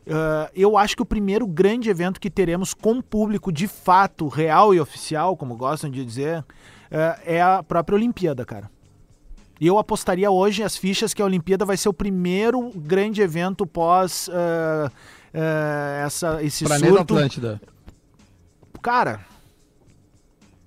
Ah, 0.09 0.49
eu 0.55 0.77
acho 0.77 0.95
que 0.95 1.01
o 1.01 1.05
primeiro 1.05 1.47
grande 1.47 1.89
evento 1.89 2.19
que 2.19 2.29
teremos 2.29 2.73
com 2.73 3.01
público 3.01 3.51
de 3.51 3.67
fato, 3.67 4.27
real 4.27 4.73
e 4.75 4.79
oficial, 4.79 5.35
como 5.37 5.55
gostam 5.55 5.89
de 5.89 6.03
dizer, 6.05 6.43
ah, 6.91 7.19
é 7.25 7.41
a 7.41 7.63
própria 7.63 7.95
Olimpíada, 7.95 8.45
cara. 8.45 8.69
E 9.61 9.67
eu 9.67 9.77
apostaria 9.77 10.29
hoje 10.29 10.61
as 10.61 10.75
fichas 10.75 11.13
que 11.13 11.21
a 11.21 11.25
Olimpíada 11.25 11.63
vai 11.63 11.77
ser 11.77 11.87
o 11.87 11.93
primeiro 11.93 12.69
grande 12.75 13.21
evento 13.21 13.65
pós 13.65 14.29
ah, 14.33 14.91
ah, 15.33 16.03
essa, 16.05 16.43
esse 16.43 16.63
Planeta 16.63 16.87
surto. 16.87 17.01
Atlântida. 17.15 17.61
Cara, 18.81 19.21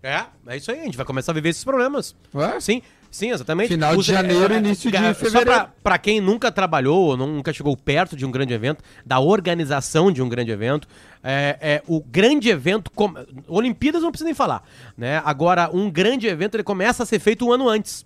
É, 0.03 0.25
é 0.47 0.57
isso 0.57 0.71
aí, 0.71 0.81
a 0.81 0.85
gente 0.85 0.97
vai 0.97 1.05
começar 1.07 1.33
a 1.33 1.35
viver 1.35 1.49
esses 1.51 1.65
problemas. 1.65 2.15
Ué? 2.35 2.61
Sim, 2.61 2.81
sim, 3.11 3.31
exatamente. 3.33 3.69
Final 3.69 3.93
de 3.95 3.99
Os- 4.01 4.07
janeiro, 4.07 4.53
é, 4.53 4.57
é, 4.57 4.61
início 4.61 4.91
de 4.91 4.97
é, 4.97 5.13
fevereiro. 5.15 5.51
Só 5.51 5.65
pra, 5.65 5.73
pra 5.83 5.99
quem 5.99 6.21
nunca 6.21 6.53
trabalhou 6.53 7.07
ou 7.09 7.17
nunca 7.17 7.53
chegou 7.53 7.77
perto 7.77 8.15
de 8.17 8.25
um 8.25 8.31
grande 8.31 8.55
evento, 8.55 8.85
da 9.05 9.19
organização 9.19 10.13
de 10.13 10.23
um 10.23 10.29
grande 10.29 10.51
evento, 10.53 10.87
é, 11.25 11.59
é, 11.61 11.83
o 11.89 12.01
grande 12.01 12.49
evento. 12.49 12.91
com- 12.93 13.13
Olimpíadas 13.49 14.03
não 14.03 14.11
precisa 14.11 14.27
nem 14.27 14.35
falar. 14.35 14.63
Né? 14.97 15.21
Agora, 15.25 15.69
um 15.73 15.91
grande 15.91 16.27
evento 16.29 16.55
ele 16.55 16.63
começa 16.65 17.03
a 17.03 17.07
ser 17.07 17.19
feito 17.19 17.45
um 17.47 17.53
ano 17.53 17.69
antes. 17.69 18.05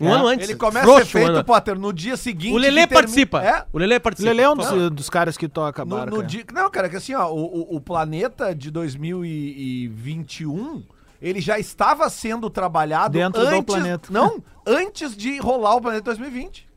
Um 0.00 0.08
É, 0.08 0.12
ano 0.12 0.26
antes. 0.28 0.48
Ele 0.48 0.56
começa 0.58 0.84
Frouxo, 0.84 1.02
a 1.02 1.06
ser 1.06 1.24
feito, 1.26 1.38
um 1.40 1.44
Potter, 1.44 1.78
no 1.78 1.92
dia 1.92 2.16
seguinte. 2.16 2.54
O 2.54 2.58
Lelê 2.58 2.86
termi- 2.86 2.94
participa. 2.94 3.42
É. 3.44 3.64
O 3.72 3.78
Lelê 3.78 3.98
participa. 3.98 4.30
Lele 4.30 4.42
é 4.42 4.50
um 4.50 4.56
dos, 4.56 4.90
dos 4.92 5.10
caras 5.10 5.36
que 5.36 5.48
toca 5.48 5.82
a 5.82 5.84
No, 5.84 5.96
barca. 5.96 6.10
no 6.14 6.22
dia, 6.22 6.44
não, 6.52 6.70
cara, 6.70 6.88
que 6.88 6.96
assim, 6.96 7.14
ó, 7.14 7.28
o, 7.32 7.72
o, 7.74 7.76
o 7.76 7.80
planeta 7.80 8.54
de 8.54 8.70
2021, 8.70 10.82
ele 11.20 11.40
já 11.40 11.58
estava 11.58 12.08
sendo 12.08 12.48
trabalhado 12.48 13.12
Dentro 13.14 13.40
do 13.42 13.48
antes, 13.48 13.64
planeta. 13.74 14.08
Não, 14.10 14.42
antes 14.66 15.16
de 15.16 15.38
rolar 15.38 15.76
o 15.76 15.80
planeta 15.80 16.04
2020. 16.04 16.68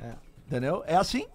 Entendeu? 0.48 0.84
É 0.86 0.96
assim. 0.96 1.25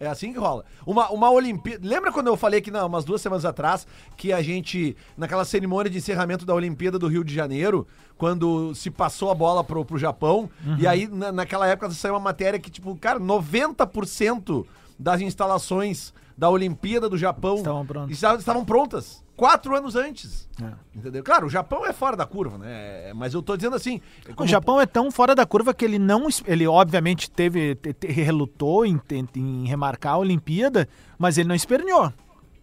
É 0.00 0.06
assim 0.06 0.32
que 0.32 0.38
rola. 0.38 0.64
Uma, 0.86 1.10
uma 1.10 1.30
Olimpíada. 1.30 1.86
Lembra 1.86 2.10
quando 2.10 2.28
eu 2.28 2.36
falei 2.36 2.62
que, 2.62 2.70
não, 2.70 2.86
umas 2.86 3.04
duas 3.04 3.20
semanas 3.20 3.44
atrás, 3.44 3.86
que 4.16 4.32
a 4.32 4.40
gente, 4.40 4.96
naquela 5.14 5.44
cerimônia 5.44 5.90
de 5.90 5.98
encerramento 5.98 6.46
da 6.46 6.54
Olimpíada 6.54 6.98
do 6.98 7.06
Rio 7.06 7.22
de 7.22 7.34
Janeiro, 7.34 7.86
quando 8.16 8.74
se 8.74 8.90
passou 8.90 9.30
a 9.30 9.34
bola 9.34 9.62
pro, 9.62 9.84
pro 9.84 9.98
Japão, 9.98 10.48
e 10.78 10.86
aí 10.86 11.06
na, 11.06 11.30
naquela 11.30 11.66
época 11.66 11.90
saiu 11.90 12.14
uma 12.14 12.20
matéria 12.20 12.58
que, 12.58 12.70
tipo, 12.70 12.96
cara, 12.96 13.20
90% 13.20 14.64
das 14.98 15.20
instalações 15.20 16.14
da 16.36 16.48
Olimpíada 16.48 17.06
do 17.06 17.18
Japão 17.18 17.56
Estavam 17.56 17.84
prontas. 17.84 18.10
estavam, 18.10 18.38
estavam 18.38 18.64
prontas. 18.64 19.24
Quatro 19.40 19.74
anos 19.74 19.96
antes. 19.96 20.46
É. 20.62 20.70
Entendeu? 20.94 21.24
Claro, 21.24 21.46
o 21.46 21.48
Japão 21.48 21.86
é 21.86 21.94
fora 21.94 22.14
da 22.14 22.26
curva, 22.26 22.58
né? 22.58 23.10
Mas 23.14 23.32
eu 23.32 23.40
tô 23.40 23.56
dizendo 23.56 23.74
assim. 23.74 23.98
O 24.28 24.34
como- 24.34 24.46
Japão 24.46 24.78
é 24.78 24.84
tão 24.84 25.10
fora 25.10 25.34
da 25.34 25.46
curva 25.46 25.72
que 25.72 25.82
ele 25.82 25.98
não. 25.98 26.28
Ele 26.46 26.66
obviamente 26.66 27.30
teve. 27.30 27.74
te- 27.76 27.94
te- 27.94 28.06
relutou 28.08 28.84
em, 28.84 29.00
em- 29.10 29.28
em 29.34 29.66
remarcar 29.66 30.12
a 30.12 30.18
Olimpíada, 30.18 30.86
mas 31.18 31.38
ele 31.38 31.48
não 31.48 31.54
esperneou. 31.54 32.12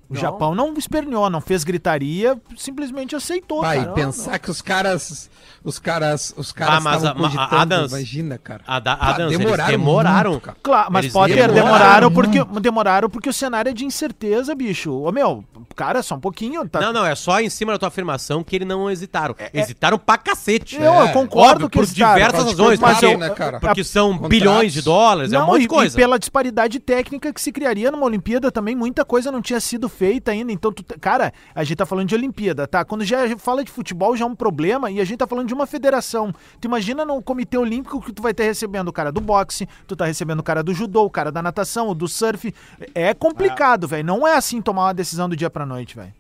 O 0.10 0.14
Não. 0.14 0.22
Japão 0.22 0.56
não 0.56 0.74
esperneou, 0.76 1.30
não 1.30 1.42
fez 1.42 1.66
gritaria, 1.66 2.40
simplesmente 2.56 3.14
aceitou, 3.16 3.62
Vai, 3.62 3.80
cara. 3.80 3.92
pensar 3.92 4.40
que 4.40 4.50
os 4.50 4.62
caras. 4.62 5.30
Os 5.64 5.80
caras. 5.80 6.34
Os 6.38 6.54
caras 6.54 6.76
Ah, 6.76 6.80
mas 6.80 6.96
estavam 7.04 7.26
a- 7.26 7.30
ma- 7.30 7.36
cogitando, 7.36 7.62
Adams- 7.62 7.92
imagina, 7.92 8.38
cara. 8.38 8.62
A 8.66 8.80
da, 8.80 8.94
Ah, 8.94 9.10
Adams, 9.10 9.34
eles 9.34 9.38
demoraram 9.40 9.72
demoraram. 9.72 10.32
muito, 10.32 10.44
cara. 10.44 10.58
Claro, 10.64 10.92
mas 10.94 11.04
Eles 11.06 11.14
Potter, 11.14 11.36
demoraram 11.36 11.54
demoraram, 11.66 12.12
porque, 12.14 12.44
muito. 12.44 12.60
demoraram 12.62 13.10
porque 13.10 13.30
o 13.30 13.34
cenário 13.34 13.70
é 13.70 13.74
de 13.74 13.84
incerteza, 13.84 14.56
bicho. 14.56 14.94
Ô 14.94 15.12
meu, 15.12 15.44
cara, 15.76 16.02
só 16.02 16.16
um 16.16 16.20
pouquinho. 16.22 16.68
Tá... 16.70 16.80
Não, 16.80 16.94
não, 16.94 17.06
é 17.06 17.14
só 17.14 17.42
em 17.42 17.50
cima 17.50 17.74
da 17.74 17.80
tua 17.80 17.90
afirmação 17.90 18.44
que 18.46 18.56
eles 18.56 18.68
não 18.68 18.90
hesitaram. 18.90 19.36
hesitaram 19.54 19.98
pra 20.00 20.18
cacete. 20.18 20.78
Eu, 20.78 20.84
eu 20.84 21.02
É, 21.04 21.08
concordo 21.12 21.52
Óbvio, 21.66 21.70
que 21.70 21.78
por 21.78 21.84
eles 21.84 21.92
estaram. 21.92 22.14
diversas 22.16 22.44
razões. 22.46 22.80
contrato, 22.80 23.00
Porque, 23.02 23.18
né, 23.18 23.30
cara? 23.32 23.60
porque 23.60 23.84
são 23.84 24.08
Contratos. 24.12 24.30
bilhões 24.30 24.72
de 24.74 24.82
dólares, 24.82 25.34
é 25.34 25.38
um 25.38 25.42
Não, 25.42 25.48
monte 25.48 25.58
e, 25.58 25.62
de 25.64 25.68
coisa. 25.68 25.98
e 25.98 26.00
pela 26.02 26.18
disparidade 26.18 26.80
técnica 26.80 27.34
que 27.34 27.42
se 27.42 27.52
criaria 27.52 27.92
numa 27.92 28.06
Olimpíada 28.06 28.50
também, 28.52 28.74
muita 28.74 29.04
coisa 29.04 29.30
não 29.34 29.42
tinha 29.42 29.60
sido 29.60 29.90
feita 29.98 30.32
ainda. 30.32 30.52
Então, 30.52 30.72
tu 30.72 30.84
cara, 31.00 31.34
a 31.56 31.64
gente 31.64 31.78
tá 31.78 31.86
falando 31.86 32.08
de 32.08 32.16
Olimpíada, 32.16 32.68
tá? 32.68 32.86
Quando 32.86 33.04
já 33.04 33.38
fala 33.38 33.64
de 33.64 33.72
futebol 33.72 34.16
já 34.16 34.26
é 34.26 34.28
um 34.28 34.36
problema 34.36 34.92
e 34.92 35.02
a 35.02 35.06
gente 35.06 35.18
tá 35.18 35.28
falando 35.28 35.48
de 35.48 35.54
uma 35.54 35.66
federação. 35.66 36.34
Tu 36.62 36.66
imagina 36.66 37.04
no 37.04 37.22
Comitê 37.22 37.58
Olímpico 37.58 38.00
que 38.02 38.14
tu 38.14 38.22
vai 38.22 38.34
ter 38.34 38.44
recebendo 38.44 38.90
o 38.90 38.94
cara 38.94 39.12
do 39.12 39.20
boxe, 39.20 39.68
tu 39.88 39.96
tá 39.96 40.06
recebendo 40.06 40.40
o 40.40 40.44
cara 40.44 40.62
do 40.62 40.74
judô, 40.74 41.04
o 41.04 41.10
cara 41.10 41.32
da 41.32 41.42
natação, 41.42 41.90
o 41.90 41.96
do 41.96 42.08
surf. 42.08 42.54
É 42.94 43.14
complicado, 43.14 43.88
velho. 43.88 44.06
Não 44.06 44.28
é 44.28 44.36
assim 44.36 44.62
tomar 44.62 44.86
uma 44.86 44.94
decisão 44.94 45.28
do 45.28 45.36
dia 45.36 45.50
pra 45.50 45.66
noite, 45.66 45.96
velho. 45.96 46.14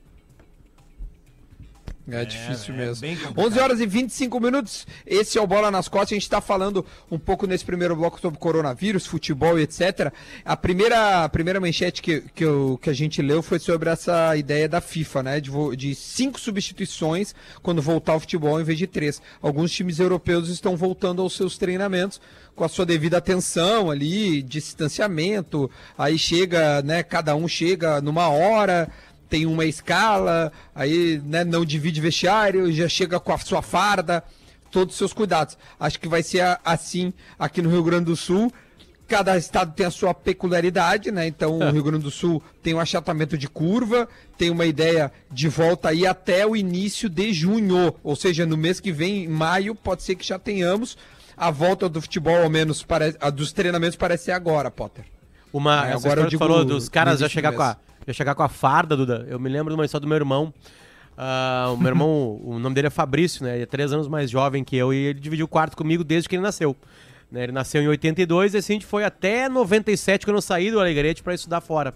É 2.09 2.23
difícil 2.23 2.73
mesmo. 2.73 3.01
bem 3.01 3.15
complicado. 3.17 3.45
11 3.47 3.59
horas 3.59 3.79
e 3.81 3.85
25 3.85 4.39
minutos. 4.39 4.87
Esse 5.05 5.37
é 5.37 5.41
o 5.41 5.47
Bola 5.47 5.69
nas 5.69 5.87
Costas. 5.87 6.11
A 6.11 6.15
gente 6.15 6.23
está 6.23 6.39
falando 6.39 6.85
um 7.11 7.19
pouco 7.19 7.45
nesse 7.45 7.65
primeiro 7.65 7.95
bloco 7.95 8.19
sobre 8.19 8.39
coronavírus, 8.39 9.05
futebol 9.05 9.59
e 9.59 9.63
etc. 9.63 10.11
A 10.45 10.55
primeira, 10.55 11.23
a 11.25 11.29
primeira 11.29 11.59
manchete 11.59 12.01
que, 12.01 12.21
que, 12.33 12.45
eu- 12.45 12.79
que 12.81 12.89
a 12.89 12.93
gente 12.93 13.21
leu 13.21 13.41
foi 13.41 13.59
sobre 13.59 13.89
essa 13.89 14.35
ideia 14.37 14.69
da 14.69 14.79
FIFA, 14.79 15.23
né? 15.23 15.39
De, 15.41 15.51
de 15.75 15.93
cinco 15.95 16.39
substituições 16.39 17.35
quando 17.61 17.81
voltar 17.81 18.13
ao 18.13 18.19
futebol 18.19 18.59
em 18.59 18.63
vez 18.63 18.77
de 18.77 18.87
três. 18.87 19.21
Alguns 19.41 19.71
times 19.71 19.99
europeus 19.99 20.47
estão 20.49 20.77
voltando 20.77 21.21
aos 21.21 21.35
seus 21.35 21.57
treinamentos 21.57 22.21
com 22.55 22.63
a 22.63 22.69
sua 22.69 22.85
devida 22.87 23.17
atenção 23.17 23.91
ali, 23.91 24.41
distanciamento. 24.41 25.69
Aí 25.97 26.17
chega, 26.17 26.81
né? 26.81 27.03
Cada 27.03 27.35
um 27.35 27.47
chega 27.47 28.01
numa 28.01 28.29
hora 28.29 28.89
tem 29.29 29.45
uma 29.45 29.65
escala, 29.65 30.51
aí 30.73 31.21
né, 31.25 31.43
não 31.43 31.65
divide 31.65 31.99
vestiário, 32.01 32.71
já 32.71 32.87
chega 32.87 33.19
com 33.19 33.33
a 33.33 33.37
sua 33.37 33.61
farda, 33.61 34.23
todos 34.71 34.93
os 34.93 34.97
seus 34.97 35.13
cuidados. 35.13 35.57
Acho 35.79 35.99
que 35.99 36.07
vai 36.07 36.23
ser 36.23 36.59
assim 36.63 37.13
aqui 37.37 37.61
no 37.61 37.69
Rio 37.69 37.83
Grande 37.83 38.05
do 38.05 38.15
Sul. 38.15 38.51
Cada 39.07 39.37
estado 39.37 39.73
tem 39.73 39.85
a 39.85 39.91
sua 39.91 40.13
peculiaridade, 40.13 41.11
né? 41.11 41.25
Então 41.27 41.59
o 41.59 41.71
Rio 41.71 41.83
Grande 41.83 42.03
do 42.03 42.11
Sul 42.11 42.43
tem 42.61 42.73
um 42.73 42.79
achatamento 42.79 43.37
de 43.37 43.47
curva, 43.47 44.07
tem 44.37 44.49
uma 44.49 44.65
ideia 44.65 45.11
de 45.31 45.47
volta 45.47 45.89
aí 45.89 46.05
até 46.05 46.45
o 46.45 46.57
início 46.57 47.09
de 47.09 47.31
junho, 47.31 47.95
ou 48.03 48.15
seja, 48.17 48.45
no 48.45 48.57
mês 48.57 48.81
que 48.81 48.91
vem, 48.91 49.23
em 49.23 49.27
maio, 49.27 49.73
pode 49.73 50.03
ser 50.03 50.15
que 50.15 50.25
já 50.25 50.37
tenhamos 50.37 50.97
a 51.37 51.51
volta 51.51 51.87
do 51.87 52.01
futebol, 52.01 52.43
ao 52.43 52.49
menos 52.49 52.83
parece, 52.83 53.17
a 53.21 53.29
dos 53.29 53.53
treinamentos 53.53 53.95
parece 53.95 54.25
ser 54.25 54.31
agora, 54.31 54.71
Potter. 54.71 55.05
Uma, 55.53 55.87
É, 55.87 55.93
agora 55.93 56.21
eu 56.21 56.27
digo 56.27 56.39
falou 56.39 56.65
dos 56.65 56.89
caras 56.89 57.19
já 57.19 57.29
chegar, 57.29 57.53
com 57.53 57.61
a, 57.61 57.77
já 58.07 58.13
chegar 58.13 58.33
com 58.33 58.43
a 58.43 58.49
farda, 58.49 58.95
Duda. 58.95 59.27
Eu 59.29 59.39
me 59.39 59.49
lembro 59.49 59.73
de 59.73 59.79
uma 59.79 59.85
história 59.85 60.01
do 60.01 60.07
meu 60.07 60.15
irmão. 60.15 60.53
Ah, 61.17 61.71
o 61.73 61.77
meu 61.77 61.89
irmão, 61.89 62.39
o 62.43 62.57
nome 62.57 62.73
dele 62.73 62.87
é 62.87 62.89
Fabrício, 62.89 63.43
né? 63.43 63.55
Ele 63.55 63.63
é 63.63 63.65
três 63.65 63.91
anos 63.91 64.07
mais 64.07 64.29
jovem 64.29 64.63
que 64.63 64.77
eu 64.77 64.93
e 64.93 64.97
ele 65.07 65.19
dividiu 65.19 65.45
o 65.45 65.49
quarto 65.49 65.75
comigo 65.75 66.03
desde 66.03 66.29
que 66.29 66.35
ele 66.35 66.43
nasceu. 66.43 66.75
Né, 67.29 67.43
Ele 67.43 67.51
nasceu 67.51 67.81
em 67.81 67.87
82 67.87 68.53
e 68.53 68.57
assim 68.57 68.73
a 68.73 68.75
gente 68.75 68.85
foi 68.85 69.03
até 69.03 69.49
97 69.49 70.25
quando 70.25 70.37
eu 70.37 70.41
saí 70.41 70.71
do 70.71 70.79
Alegrete 70.79 71.21
pra 71.21 71.33
estudar 71.33 71.59
fora. 71.59 71.93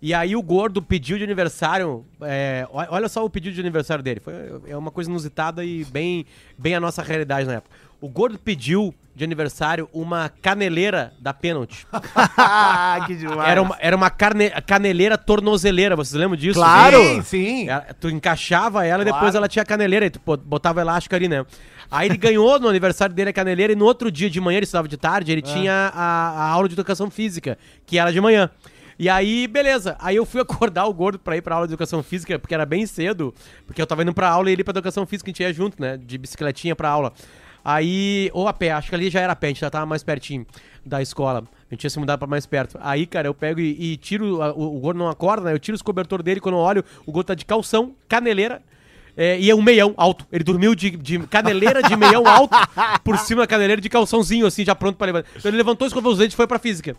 E 0.00 0.14
aí 0.14 0.36
o 0.36 0.42
gordo 0.42 0.80
pediu 0.80 1.18
de 1.18 1.24
aniversário. 1.24 2.06
é, 2.22 2.66
olha 2.70 3.08
só 3.08 3.24
o 3.24 3.28
pedido 3.28 3.54
de 3.54 3.60
aniversário 3.60 4.02
dele. 4.02 4.20
Foi, 4.20 4.32
é 4.68 4.76
uma 4.76 4.90
coisa 4.90 5.10
inusitada 5.10 5.64
e 5.64 5.84
bem, 5.84 6.24
bem 6.56 6.74
a 6.74 6.80
nossa 6.80 7.02
realidade 7.02 7.46
na 7.46 7.54
época. 7.54 7.74
O 8.00 8.08
gordo 8.08 8.38
pediu 8.38 8.94
de 9.14 9.24
aniversário 9.24 9.88
uma 9.92 10.30
caneleira 10.40 11.12
da 11.20 11.34
pênalti. 11.34 11.86
que 13.06 13.14
demais. 13.16 13.48
Era 13.50 13.60
uma, 13.62 13.76
era 13.80 13.96
uma 13.96 14.08
carne, 14.10 14.50
caneleira 14.66 15.18
tornozeleira, 15.18 15.94
vocês 15.96 16.18
lembram 16.18 16.36
disso? 16.36 16.58
Claro. 16.58 16.98
Sim, 16.98 17.22
sim. 17.22 17.68
Ela- 17.68 17.86
tu 18.00 18.08
encaixava 18.08 18.86
ela 18.86 19.02
e 19.02 19.04
depois 19.04 19.20
Claro. 19.22 19.36
ela 19.38 19.48
tinha 19.48 19.64
caneleira, 19.64 20.06
e 20.06 20.10
tu 20.10 20.20
botava 20.44 20.80
elástico 20.80 21.14
ali, 21.14 21.28
né? 21.28 21.44
Aí 21.90 22.08
ele 22.08 22.16
ganhou 22.16 22.58
no 22.58 22.68
aniversário 22.68 23.14
dele 23.14 23.30
a 23.30 23.32
caneleira 23.32 23.72
e 23.72 23.76
no 23.76 23.84
outro 23.84 24.10
dia 24.10 24.30
de 24.30 24.40
manhã, 24.40 24.58
ele 24.58 24.64
estudava 24.64 24.86
de 24.88 24.96
tarde, 24.96 25.32
ele 25.32 25.42
tinha 25.42 25.90
a, 25.92 26.30
a 26.30 26.48
aula 26.50 26.68
de 26.68 26.74
educação 26.74 27.10
física, 27.10 27.58
que 27.84 27.98
era 27.98 28.12
de 28.12 28.20
manhã. 28.20 28.48
E 28.98 29.08
aí, 29.08 29.46
beleza. 29.46 29.96
Aí 29.98 30.16
eu 30.16 30.24
fui 30.26 30.40
acordar 30.42 30.84
o 30.86 30.92
gordo 30.94 31.18
pra 31.18 31.36
ir 31.36 31.40
pra 31.42 31.54
aula 31.56 31.66
de 31.66 31.72
educação 31.72 32.02
física, 32.02 32.38
porque 32.38 32.54
era 32.54 32.64
bem 32.64 32.86
cedo, 32.86 33.34
porque 33.66 33.80
eu 33.82 33.86
tava 33.86 34.02
indo 34.02 34.14
pra 34.14 34.28
aula 34.30 34.48
e 34.50 34.52
ele 34.52 34.62
pra 34.62 34.72
educação 34.72 35.04
física, 35.06 35.28
a 35.28 35.30
gente 35.30 35.42
ia 35.42 35.52
junto, 35.52 35.80
né? 35.80 35.96
De 35.96 36.16
bicicletinha 36.16 36.76
pra 36.76 36.90
aula. 36.90 37.12
Aí, 37.64 38.30
ou 38.32 38.48
a 38.48 38.52
pé, 38.52 38.70
acho 38.72 38.88
que 38.88 38.94
ali 38.94 39.10
já 39.10 39.20
era 39.20 39.32
a 39.32 39.36
pé, 39.36 39.48
a 39.48 39.50
gente 39.50 39.60
já 39.60 39.70
tava 39.70 39.86
mais 39.86 40.02
pertinho 40.02 40.46
da 40.84 41.00
escola. 41.02 41.44
A 41.70 41.74
gente 41.74 41.84
ia 41.84 41.90
se 41.90 41.98
mudar 41.98 42.16
pra 42.18 42.26
mais 42.26 42.46
perto. 42.46 42.78
Aí, 42.80 43.06
cara, 43.06 43.28
eu 43.28 43.34
pego 43.34 43.60
e, 43.60 43.92
e 43.92 43.96
tiro, 43.96 44.42
a- 44.42 44.52
o, 44.52 44.76
o 44.76 44.80
gordo 44.80 44.98
não 44.98 45.08
acorda, 45.08 45.44
né? 45.46 45.52
Eu 45.52 45.58
tiro 45.58 45.74
os 45.76 45.82
cobertor 45.82 46.22
dele, 46.22 46.40
quando 46.40 46.56
eu 46.56 46.60
olho, 46.60 46.84
o 47.06 47.12
gordo 47.12 47.26
tá 47.28 47.34
de 47.34 47.44
calção, 47.44 47.94
caneleira, 48.08 48.62
é, 49.16 49.38
e 49.38 49.50
é 49.50 49.54
um 49.54 49.60
meião 49.62 49.92
alto. 49.96 50.26
Ele 50.32 50.42
dormiu 50.44 50.74
de, 50.74 50.90
de 50.90 51.18
caneleira 51.26 51.82
de 51.82 51.94
meião 51.96 52.26
alto 52.26 52.56
por 53.04 53.18
cima 53.18 53.42
da 53.42 53.46
caneleira 53.46 53.80
de 53.80 53.88
calçãozinho, 53.88 54.46
assim, 54.46 54.64
já 54.64 54.74
pronto 54.74 54.96
pra 54.96 55.06
levantar. 55.06 55.28
Então 55.36 55.50
ele 55.50 55.56
levantou, 55.58 55.86
escovou 55.86 56.12
os 56.12 56.18
dentes 56.18 56.32
e 56.34 56.36
foi 56.36 56.46
pra 56.46 56.58
física. 56.58 56.96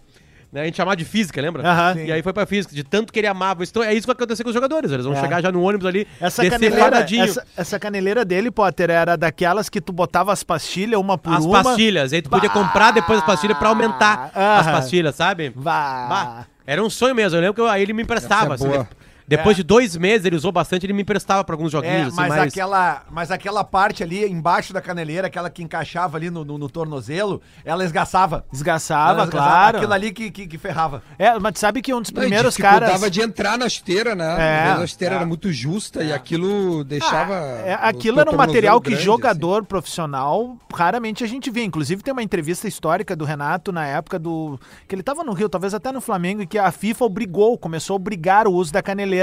Né? 0.51 0.61
A 0.61 0.65
gente 0.65 0.75
chamava 0.75 0.97
de 0.97 1.05
física, 1.05 1.41
lembra? 1.41 1.63
Aham. 1.65 1.95
E 2.01 2.11
aí 2.11 2.21
foi 2.21 2.33
pra 2.33 2.45
física, 2.45 2.75
de 2.75 2.83
tanto 2.83 3.13
que 3.13 3.19
ele 3.19 3.27
amava. 3.27 3.63
Então 3.63 3.81
é 3.81 3.93
isso 3.93 4.01
que 4.01 4.07
vai 4.07 4.13
acontecer 4.15 4.43
com 4.43 4.49
os 4.49 4.53
jogadores. 4.53 4.91
Eles 4.91 5.05
vão 5.05 5.15
É. 5.15 5.19
chegar 5.21 5.41
já 5.41 5.49
no 5.51 5.61
ônibus 5.63 5.87
ali, 5.87 6.05
Essa 6.19 6.41
descer 6.41 6.59
caneleira, 6.71 7.05
essa, 7.23 7.47
essa 7.55 7.79
caneleira 7.79 8.25
dele, 8.25 8.51
Potter, 8.51 8.89
era 8.89 9.15
daquelas 9.15 9.69
que 9.69 9.79
tu 9.79 9.93
botava 9.93 10.33
as 10.33 10.43
pastilhas 10.43 10.99
uma 10.99 11.17
por 11.17 11.33
As 11.33 11.45
uma. 11.45 11.63
pastilhas. 11.63 12.11
Aí 12.11 12.21
tu 12.21 12.29
podia 12.29 12.49
comprar 12.49 12.91
depois 12.91 13.19
as 13.19 13.25
pastilhas 13.25 13.57
pra 13.57 13.69
aumentar 13.69 14.29
Aham. 14.35 14.55
as 14.59 14.65
pastilhas, 14.67 15.15
sabe? 15.15 15.53
Vá. 15.55 16.07
Bah, 16.09 16.45
Era 16.67 16.83
um 16.83 16.89
sonho 16.89 17.15
mesmo. 17.15 17.37
Eu 17.37 17.41
lembro 17.41 17.53
que 17.55 17.61
eu- 17.61 17.67
aí 17.67 17.81
ele 17.81 17.91
me 17.93 18.03
emprestava. 18.03 18.53
Essa 18.55 18.65
é 18.65 18.67
assim, 18.67 18.75
boa. 18.75 18.83
de- 18.83 19.00
depois 19.35 19.55
É. 19.55 19.57
de 19.57 19.63
dois 19.63 19.95
meses, 19.97 20.25
ele 20.25 20.35
usou 20.35 20.51
bastante, 20.51 20.85
ele 20.85 20.93
me 20.93 21.01
emprestava 21.01 21.43
pra 21.43 21.53
alguns 21.55 21.69
É, 21.73 21.77
joguinhos. 21.77 22.07
assim, 22.07 22.15
mas, 22.15 22.29
mais- 22.29 22.53
aquela, 22.53 23.03
mas 23.09 23.31
aquela 23.31 23.63
parte 23.63 24.03
ali 24.03 24.25
embaixo 24.25 24.73
da 24.73 24.81
caneleira, 24.81 25.27
aquela 25.27 25.49
que 25.49 25.63
encaixava 25.63 26.17
ali 26.17 26.29
no, 26.29 26.43
no, 26.45 26.57
no 26.57 26.69
tornozelo, 26.69 27.41
ela 27.65 27.83
esgaçava. 27.83 28.45
Esgaçava, 28.53 29.11
Ela 29.13 29.23
esgaçava. 29.25 29.49
claro. 29.49 29.77
Aquilo 29.77 29.93
ali 29.93 30.11
que, 30.11 30.29
que, 30.31 30.47
que 30.47 30.57
ferrava. 30.57 31.01
É, 31.17 31.37
mas 31.39 31.57
sabe 31.59 31.81
que 31.81 31.93
um 31.93 32.01
dos 32.01 32.11
primeiros 32.11 32.55
caras. 32.57 33.09
de 33.11 33.21
entrar 33.21 33.57
na 33.57 33.65
esteira, 33.67 34.15
né? 34.15 34.35
É, 34.39 34.57
Às 34.59 34.63
vezes 34.67 34.81
a 34.81 34.85
esteira 34.85 35.15
é. 35.15 35.17
era 35.17 35.25
muito 35.25 35.51
justa 35.51 36.03
e 36.03 36.13
aquilo 36.13 36.83
deixava. 36.83 37.33
É, 37.35 37.75
o 37.75 37.79
aquilo 37.87 38.19
era 38.19 38.29
um 38.31 38.35
material 38.35 38.79
que 38.79 38.95
jogador 38.95 39.65
profissional 39.65 40.57
raramente 40.73 41.23
a 41.23 41.27
gente 41.27 41.49
vê. 41.49 41.63
Inclusive 41.63 42.01
tem 42.03 42.11
uma 42.11 42.23
entrevista 42.23 42.67
histórica 42.67 43.15
do 43.15 43.25
Renato 43.25 43.71
na 43.71 43.85
época 43.85 44.17
do 44.19 44.59
que 44.87 44.95
ele 44.95 45.03
tava 45.03 45.23
no 45.23 45.33
Rio, 45.33 45.49
talvez 45.49 45.73
até 45.73 45.91
no 45.91 46.01
Flamengo, 46.01 46.41
e 46.41 46.47
que 46.47 46.57
a 46.57 46.71
FIFA 46.71 47.05
obrigou, 47.05 47.57
começou 47.57 47.93
a 47.93 47.97
obrigar 47.97 48.47
o 48.47 48.53
uso 48.53 48.71
da 48.71 48.81
caneleira. 48.81 49.20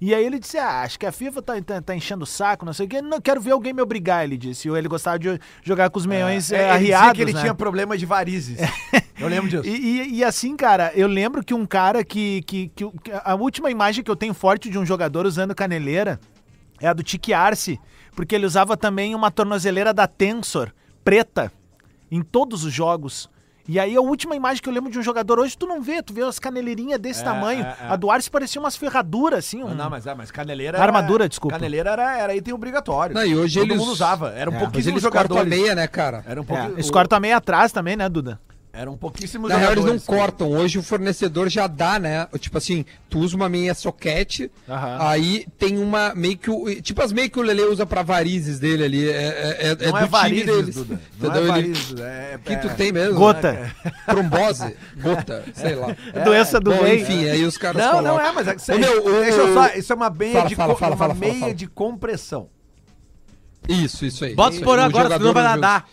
E 0.00 0.14
aí 0.14 0.24
ele 0.24 0.38
disse: 0.38 0.58
"Ah, 0.58 0.82
acho 0.82 0.98
que 0.98 1.06
a 1.06 1.12
FIFA 1.12 1.42
tá, 1.42 1.60
tá, 1.62 1.82
tá 1.82 1.94
enchendo 1.96 2.24
o 2.24 2.26
saco, 2.26 2.64
não 2.64 2.72
sei 2.72 2.86
o 2.86 2.88
quê. 2.88 3.00
Não 3.02 3.20
quero 3.20 3.40
ver 3.40 3.52
alguém 3.52 3.72
me 3.72 3.82
obrigar", 3.82 4.24
ele 4.24 4.36
disse. 4.36 4.68
E 4.68 4.70
ele 4.72 4.88
gostava 4.88 5.18
de 5.18 5.38
jogar 5.62 5.90
com 5.90 5.98
os 5.98 6.06
meiões 6.06 6.50
é, 6.52 6.62
É, 6.62 6.70
arriados, 6.70 7.12
que 7.14 7.22
ele 7.22 7.32
né? 7.32 7.40
tinha 7.40 7.54
problema 7.54 7.96
de 7.96 8.06
varizes. 8.06 8.58
Eu 9.18 9.28
lembro 9.28 9.48
disso. 9.50 9.62
E, 9.68 9.70
e- 9.70 10.14
e 10.16 10.24
assim, 10.24 10.56
cara, 10.56 10.92
eu 10.94 11.06
lembro 11.06 11.44
que 11.44 11.52
um 11.54 11.66
cara 11.66 12.02
que, 12.04 12.42
que, 12.42 12.68
que 12.74 12.84
A 13.24 13.34
última 13.34 13.70
imagem 13.70 14.02
que 14.04 14.10
eu 14.10 14.16
tenho 14.16 14.32
forte 14.34 14.70
de 14.70 14.78
um 14.78 14.84
jogador 14.86 15.26
usando 15.26 15.54
caneleira 15.54 16.18
é 16.80 16.86
a 16.88 16.92
do 16.92 17.02
Tiki 17.02 17.32
Arce, 17.34 17.78
porque 18.16 18.34
ele 18.34 18.46
usava 18.46 18.76
também 18.76 19.14
uma 19.14 19.30
tornozeleira 19.30 19.92
da 19.92 20.06
Tensor, 20.06 20.70
preta, 21.04 21.52
em 22.10 22.22
todos 22.22 22.64
os 22.64 22.72
jogos. 22.72 23.28
E 23.72 23.78
aí 23.78 23.94
a 23.94 24.00
última 24.00 24.34
imagem 24.34 24.60
que 24.60 24.68
eu 24.68 24.72
lembro 24.72 24.90
de 24.90 24.98
um 24.98 25.02
jogador 25.02 25.38
hoje, 25.38 25.56
tu 25.56 25.64
não 25.64 25.80
vê, 25.80 26.02
tu 26.02 26.12
vê 26.12 26.22
as 26.22 26.40
caneleirinhas 26.40 26.98
desse 26.98 27.20
É, 27.20 27.24
tamanho. 27.24 27.60
é, 27.64 27.76
é. 27.82 27.86
A 27.88 27.94
do 27.94 28.10
Arce 28.10 28.28
parecia 28.28 28.60
umas 28.60 28.74
ferraduras, 28.76 29.38
assim. 29.38 29.62
Um... 29.62 29.72
Não, 29.72 29.88
mas, 29.88 30.04
é, 30.08 30.12
mas 30.12 30.28
caneleira. 30.32 30.76
Armadura, 30.82 31.28
desculpa. 31.28 31.54
Caneleira 31.56 31.90
era, 31.90 32.18
era 32.18 32.34
item 32.34 32.52
obrigatório. 32.52 33.14
Não, 33.14 33.24
e 33.24 33.36
hoje 33.36 33.60
Todo 33.60 33.68
eles- 33.68 33.78
mundo 33.78 33.92
usava. 33.92 34.30
Era 34.30 34.50
um 34.50 34.54
É, 34.54 34.56
Mas 34.56 34.62
pouquíssimos 34.64 35.00
eles 35.04 35.12
cortam 35.12 35.36
a 35.36 35.40
jogadores. 35.42 35.62
meia, 35.62 35.74
né, 35.76 35.86
cara? 35.86 36.24
Era 36.26 36.40
um 36.40 36.42
É, 36.42 36.46
pouquinho. 36.48 36.72
eles 36.72 36.90
cortam 36.90 37.20
meio 37.20 37.36
atrás 37.36 37.70
também, 37.70 37.94
né, 37.94 38.08
Duda? 38.08 38.40
Eram 38.72 38.96
pouquíssimos 38.96 39.50
Na 39.50 39.56
real, 39.56 39.72
eles 39.72 39.84
não 39.84 39.98
jogadores. 39.98 40.06
cortam. 40.22 40.52
Hoje 40.52 40.78
o 40.78 40.82
fornecedor 40.82 41.48
já 41.48 41.66
dá, 41.66 41.98
né? 41.98 42.28
Tipo 42.38 42.56
assim, 42.56 42.84
tu 43.08 43.18
usa 43.18 43.34
uma 43.34 43.48
meia 43.48 43.74
soquete, 43.74 44.48
Aham. 44.68 44.96
aí 45.00 45.44
tem 45.58 45.76
uma 45.76 46.14
meio 46.14 46.38
que 46.38 46.48
o. 46.48 46.80
Tipo 46.80 47.02
as 47.02 47.10
meias 47.12 47.30
que 47.32 47.40
o 47.40 47.42
Lele 47.42 47.62
usa 47.62 47.84
pra 47.84 48.04
varizes 48.04 48.60
dele 48.60 48.84
ali. 48.84 49.08
É, 49.10 49.12
é, 49.12 49.66
é 49.72 49.90
Não 49.90 49.98
é, 49.98 50.00
do 50.02 50.06
time 50.06 50.08
varizes, 50.08 50.46
deles. 50.46 50.74
Duda. 50.76 51.00
Não 51.18 51.28
Entendeu? 51.30 51.42
é 51.44 51.46
varizes. 51.48 51.94
É, 51.98 52.38
que 52.44 52.56
tu 52.58 52.68
é- 52.68 52.74
tem 52.74 52.92
mesmo? 52.92 53.14
Gota. 53.18 53.52
né? 53.52 53.72
Trombose? 54.06 54.76
Gota, 54.98 55.44
sei 55.52 55.74
lá. 55.74 55.88
Doença 56.24 56.60
do 56.60 56.70
Bom, 56.70 56.82
bem. 56.84 57.02
enfim, 57.02 57.28
aí 57.28 57.44
os 57.44 57.58
caras 57.58 57.82
Não, 57.84 57.94
não 58.00 58.10
colocam. 58.14 58.26
é, 58.28 58.32
mas 58.32 58.46
é 58.48 58.54
que 58.54 58.60
isso, 58.62 58.72
Ô, 58.72 58.78
meu, 58.78 59.04
o- 59.04 59.20
deixa 59.20 59.38
eu 59.38 59.52
só, 59.54 59.66
isso 59.74 59.92
é 59.92 59.96
uma 59.96 60.10
meia 60.10 60.32
Fala, 60.32 60.48
de 60.48 60.54
fala, 60.54 60.76
fala, 60.76 60.94
uma 60.94 61.14
meia 61.14 61.40
fala. 61.40 61.54
de 61.54 61.66
compressão. 61.66 62.48
Isso, 63.68 64.04
isso 64.06 64.24
aí. 64.24 64.34
Bota 64.34 64.60
porão. 64.60 64.84
O 64.84 64.86
agora, 64.86 65.08
senão 65.08 65.18
não 65.26 65.32
vai 65.34 65.42
jogador 65.42 65.60
dar. 65.60 65.88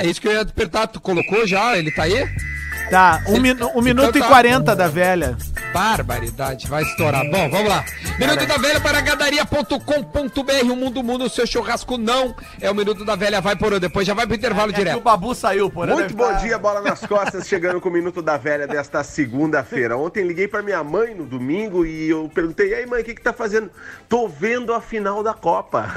É, 0.00 0.06
é 0.06 0.06
isso 0.06 0.20
que 0.20 0.28
eu 0.28 0.32
ia 0.32 0.42
apertar. 0.42 0.86
Tu 0.86 1.00
colocou 1.00 1.46
já? 1.46 1.76
Ele 1.76 1.90
tá 1.90 2.04
aí? 2.04 2.28
Tá, 2.90 3.22
um, 3.26 3.38
minu 3.40 3.70
um 3.74 3.82
minuto 3.82 4.16
e 4.16 4.20
tá- 4.20 4.28
quarenta 4.28 4.74
da 4.74 4.88
velha. 4.88 5.36
Barbaridade, 5.72 6.66
vai 6.66 6.82
estourar. 6.82 7.24
Bom, 7.30 7.50
vamos 7.50 7.68
lá. 7.68 7.84
Minuto 8.18 8.46
da 8.46 8.56
Velha 8.56 8.80
para 8.80 9.00
gadaria.com.br. 9.00 10.72
O 10.72 10.76
mundo 10.76 11.02
mundo, 11.02 11.24
o 11.24 11.30
seu 11.30 11.46
churrasco 11.46 11.98
não. 11.98 12.34
É 12.60 12.70
o 12.70 12.74
Minuto 12.74 13.04
da 13.04 13.14
Velha, 13.14 13.40
vai 13.40 13.54
por 13.54 13.78
depois 13.78 14.06
já 14.06 14.14
vai 14.14 14.26
pro 14.26 14.34
intervalo 14.34 14.70
É 14.70 14.74
que 14.74 14.80
o 14.80 14.84
direto. 14.84 15.02
Babu 15.02 15.34
saiu, 15.34 15.70
por 15.70 15.86
Muito 15.86 16.14
bom 16.14 16.32
dia, 16.38 16.58
bola 16.58 16.80
nas 16.80 17.00
costas, 17.06 17.46
chegando 17.46 17.80
com 17.80 17.88
o 17.88 17.92
Minuto 17.92 18.22
da 18.22 18.36
Velha 18.36 18.66
desta 18.66 19.04
segunda-feira. 19.04 19.96
Ontem 19.96 20.26
liguei 20.26 20.48
pra 20.48 20.62
minha 20.62 20.82
mãe 20.82 21.14
no 21.14 21.24
domingo 21.24 21.84
e 21.84 22.08
eu 22.08 22.30
perguntei: 22.34 22.70
e 22.70 22.74
aí, 22.74 22.86
mãe, 22.86 23.02
o 23.02 23.04
que, 23.04 23.14
que 23.14 23.22
tá 23.22 23.32
fazendo? 23.32 23.70
Tô 24.08 24.26
vendo 24.26 24.72
a 24.72 24.80
final 24.80 25.22
da 25.22 25.34
Copa. 25.34 25.88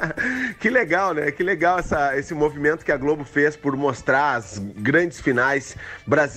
que 0.60 0.68
legal, 0.68 1.14
né? 1.14 1.30
Que 1.30 1.42
legal 1.42 1.78
essa, 1.78 2.16
esse 2.16 2.34
movimento 2.34 2.84
que 2.84 2.92
a 2.92 2.96
Globo 2.96 3.24
fez 3.24 3.56
por 3.56 3.76
mostrar 3.76 4.36
as 4.36 4.58
grandes 4.58 5.20
finais 5.20 5.76
brasileiras, 6.06 6.33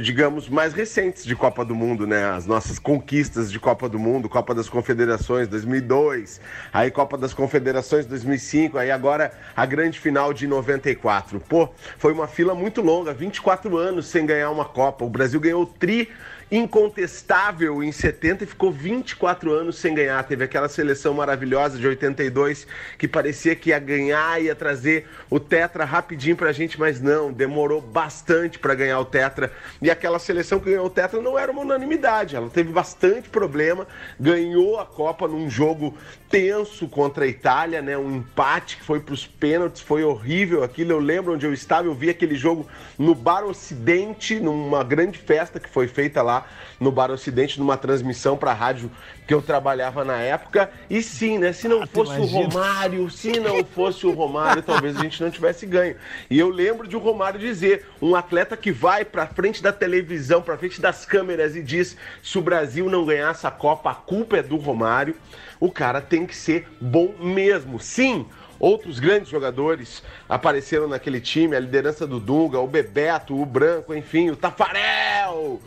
digamos, 0.00 0.48
mais 0.48 0.72
recentes 0.72 1.24
de 1.24 1.34
Copa 1.34 1.64
do 1.64 1.74
Mundo, 1.74 2.06
né? 2.06 2.30
As 2.30 2.46
nossas 2.46 2.78
conquistas 2.78 3.50
de 3.50 3.58
Copa 3.58 3.88
do 3.88 3.98
Mundo, 3.98 4.28
Copa 4.28 4.54
das 4.54 4.68
Confederações 4.68 5.48
2002, 5.48 6.40
aí 6.72 6.90
Copa 6.90 7.16
das 7.16 7.34
Confederações 7.34 8.06
2005, 8.06 8.78
aí 8.78 8.90
agora 8.90 9.32
a 9.56 9.66
grande 9.66 9.98
final 9.98 10.32
de 10.32 10.46
94. 10.46 11.40
Pô, 11.40 11.68
foi 11.98 12.12
uma 12.12 12.26
fila 12.26 12.54
muito 12.54 12.80
longa, 12.80 13.12
24 13.12 13.76
anos 13.76 14.06
sem 14.06 14.26
ganhar 14.26 14.50
uma 14.50 14.64
Copa. 14.64 15.04
O 15.04 15.10
Brasil 15.10 15.40
ganhou 15.40 15.66
tri 15.66 16.08
incontestável 16.50 17.82
em 17.82 17.92
70 17.92 18.42
e 18.42 18.46
ficou 18.46 18.72
24 18.72 19.52
anos 19.52 19.76
sem 19.76 19.94
ganhar. 19.94 20.22
Teve 20.24 20.44
aquela 20.44 20.68
seleção 20.68 21.14
maravilhosa 21.14 21.78
de 21.78 21.86
82 21.86 22.66
que 22.98 23.06
parecia 23.06 23.54
que 23.54 23.70
ia 23.70 23.78
ganhar, 23.78 24.42
ia 24.42 24.54
trazer 24.54 25.06
o 25.30 25.38
Tetra 25.38 25.84
rapidinho 25.84 26.36
pra 26.36 26.52
gente, 26.52 26.78
mas 26.78 27.00
não, 27.00 27.32
demorou 27.32 27.80
bastante 27.80 28.58
para 28.58 28.74
ganhar 28.74 28.98
o 28.98 29.04
Tetra. 29.04 29.52
E 29.80 29.90
aquela 29.90 30.18
seleção 30.18 30.58
que 30.58 30.70
ganhou 30.70 30.86
o 30.86 30.90
Tetra 30.90 31.20
não 31.20 31.38
era 31.38 31.52
uma 31.52 31.62
unanimidade, 31.62 32.34
ela 32.34 32.50
teve 32.50 32.72
bastante 32.72 33.28
problema, 33.28 33.86
ganhou 34.18 34.80
a 34.80 34.86
Copa 34.86 35.28
num 35.28 35.48
jogo 35.48 35.96
tenso 36.28 36.88
contra 36.88 37.24
a 37.24 37.28
Itália, 37.28 37.82
né? 37.82 37.96
Um 37.96 38.16
empate 38.16 38.76
que 38.76 38.84
foi 38.84 39.00
para 39.00 39.14
os 39.14 39.26
pênaltis, 39.26 39.82
foi 39.82 40.04
horrível 40.04 40.62
aquilo. 40.62 40.92
Eu 40.92 40.98
lembro 40.98 41.34
onde 41.34 41.44
eu 41.44 41.52
estava, 41.52 41.86
eu 41.86 41.94
vi 41.94 42.08
aquele 42.08 42.34
jogo 42.34 42.66
no 42.98 43.14
Bar 43.14 43.44
Ocidente, 43.44 44.38
numa 44.38 44.84
grande 44.84 45.18
festa 45.18 45.58
que 45.58 45.68
foi 45.68 45.88
feita 45.88 46.22
lá 46.22 46.39
no 46.78 46.90
Bar 46.90 47.10
Ocidente, 47.10 47.58
numa 47.58 47.76
transmissão 47.76 48.36
para 48.36 48.52
rádio 48.52 48.90
que 49.26 49.34
eu 49.34 49.42
trabalhava 49.42 50.04
na 50.04 50.18
época. 50.18 50.70
E 50.88 51.02
sim, 51.02 51.38
né? 51.38 51.52
Se 51.52 51.68
não 51.68 51.86
fosse 51.86 52.18
o 52.18 52.24
Romário, 52.24 53.10
se 53.10 53.38
não 53.38 53.64
fosse 53.64 54.06
o 54.06 54.12
Romário, 54.12 54.62
talvez 54.62 54.96
a 54.96 55.02
gente 55.02 55.22
não 55.22 55.30
tivesse 55.30 55.66
ganho. 55.66 55.96
E 56.28 56.38
eu 56.38 56.48
lembro 56.48 56.88
de 56.88 56.96
o 56.96 57.00
Romário 57.00 57.38
dizer, 57.38 57.86
um 58.00 58.14
atleta 58.14 58.56
que 58.56 58.72
vai 58.72 59.04
para 59.04 59.26
frente 59.26 59.62
da 59.62 59.72
televisão, 59.72 60.42
para 60.42 60.56
frente 60.56 60.80
das 60.80 61.04
câmeras 61.04 61.54
e 61.54 61.62
diz: 61.62 61.96
se 62.22 62.38
o 62.38 62.42
Brasil 62.42 62.88
não 62.88 63.04
ganhar 63.04 63.30
essa 63.30 63.50
Copa, 63.50 63.90
a 63.90 63.94
culpa 63.94 64.38
é 64.38 64.42
do 64.42 64.56
Romário. 64.56 65.14
O 65.58 65.70
cara 65.70 66.00
tem 66.00 66.26
que 66.26 66.34
ser 66.34 66.66
bom 66.80 67.14
mesmo. 67.20 67.78
Sim, 67.78 68.26
outros 68.58 68.98
grandes 68.98 69.28
jogadores 69.28 70.02
apareceram 70.28 70.88
naquele 70.88 71.20
time, 71.20 71.54
a 71.54 71.60
liderança 71.60 72.06
do 72.06 72.18
Dunga, 72.18 72.58
o 72.58 72.66
Bebeto, 72.66 73.40
o 73.40 73.44
Branco, 73.44 73.94
enfim, 73.94 74.30
o 74.30 74.36
Tafarel. 74.36 75.60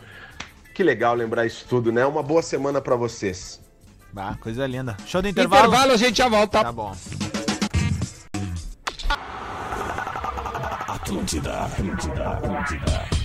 Que 0.74 0.82
legal 0.82 1.14
lembrar 1.14 1.46
isso 1.46 1.64
tudo, 1.68 1.92
né? 1.92 2.04
Uma 2.04 2.22
boa 2.22 2.42
semana 2.42 2.80
para 2.80 2.96
vocês. 2.96 3.60
Ah, 4.16 4.34
coisa 4.40 4.66
linda. 4.66 4.96
Show 5.06 5.22
do 5.22 5.28
intervalo. 5.28 5.68
Intervalo, 5.68 5.92
a 5.92 5.96
gente 5.96 6.18
já 6.18 6.28
volta. 6.28 6.62
Tá 6.64 6.72
bom. 6.72 6.94
Atlântida, 10.88 11.60
Atlântida, 11.60 12.28
Atlântida. 12.28 13.23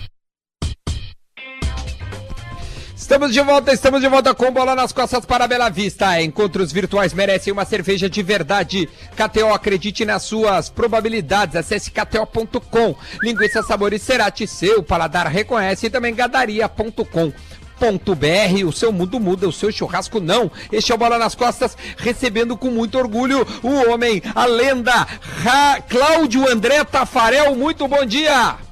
Estamos 3.09 3.33
de 3.33 3.41
volta, 3.41 3.73
estamos 3.73 4.01
de 4.01 4.07
volta 4.07 4.35
com 4.35 4.51
bola 4.51 4.75
nas 4.75 4.91
costas 4.91 5.25
para 5.25 5.47
Bela 5.47 5.67
Vista. 5.67 6.21
Encontros 6.21 6.71
virtuais 6.71 7.11
merecem 7.11 7.51
uma 7.51 7.65
cerveja 7.65 8.07
de 8.07 8.21
verdade. 8.21 8.87
KTO, 9.15 9.51
acredite 9.51 10.05
nas 10.05 10.21
suas 10.21 10.69
probabilidades. 10.69 11.55
Acesse 11.55 11.89
kto.com. 11.89 12.95
Linguiça 13.23 13.63
Sabor 13.63 13.93
e 13.93 13.99
Cerati, 13.99 14.45
seu 14.45 14.83
paladar 14.83 15.25
reconhece 15.25 15.87
e 15.87 15.89
também 15.89 16.13
gadaria.com. 16.13 17.33
.br, 17.79 18.67
o 18.67 18.71
seu 18.71 18.91
mundo 18.91 19.19
muda, 19.19 19.47
o 19.47 19.53
seu 19.53 19.71
churrasco 19.71 20.19
não. 20.19 20.51
Este 20.71 20.91
é 20.91 20.95
o 20.95 20.97
Bola 20.97 21.17
nas 21.17 21.33
Costas, 21.33 21.75
recebendo 21.97 22.55
com 22.55 22.69
muito 22.69 22.95
orgulho 22.95 23.43
o 23.63 23.89
homem, 23.89 24.21
a 24.35 24.45
lenda, 24.45 25.07
Ra 25.41 25.81
Cláudio 25.81 26.47
André 26.47 26.83
Tafarel. 26.83 27.55
Muito 27.55 27.87
bom 27.87 28.05
dia! 28.05 28.68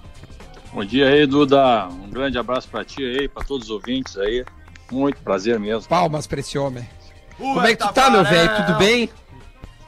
Bom 0.78 0.86
dia 0.86 1.08
aí, 1.10 1.26
Duda. 1.26 1.88
Um 1.88 2.08
grande 2.08 2.38
abraço 2.38 2.68
pra 2.68 2.86
ti 2.86 3.04
aí, 3.04 3.28
pra 3.28 3.44
todos 3.44 3.66
os 3.66 3.72
ouvintes 3.74 4.16
aí. 4.16 4.46
Muito 4.92 5.20
prazer 5.22 5.60
mesmo. 5.60 5.90
Palmas 5.90 6.28
pra 6.28 6.40
esse 6.40 6.56
homem. 6.56 6.88
Como 7.36 7.60
é 7.66 7.76
que 7.76 7.84
tu 7.84 7.92
tá, 7.92 8.12
meu 8.12 8.24
velho? 8.24 8.56
Tudo 8.58 8.78
bem? 8.78 9.10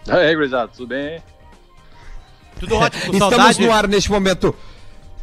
Aí, 0.07 0.33
gurizada, 0.35 0.67
tudo 0.69 0.87
bem? 0.87 1.21
Tudo 2.59 2.73
ótimo, 2.75 3.03
Estamos 3.13 3.35
saudade. 3.35 3.61
no 3.67 3.71
ar 3.71 3.87
neste 3.87 4.09
momento. 4.09 4.55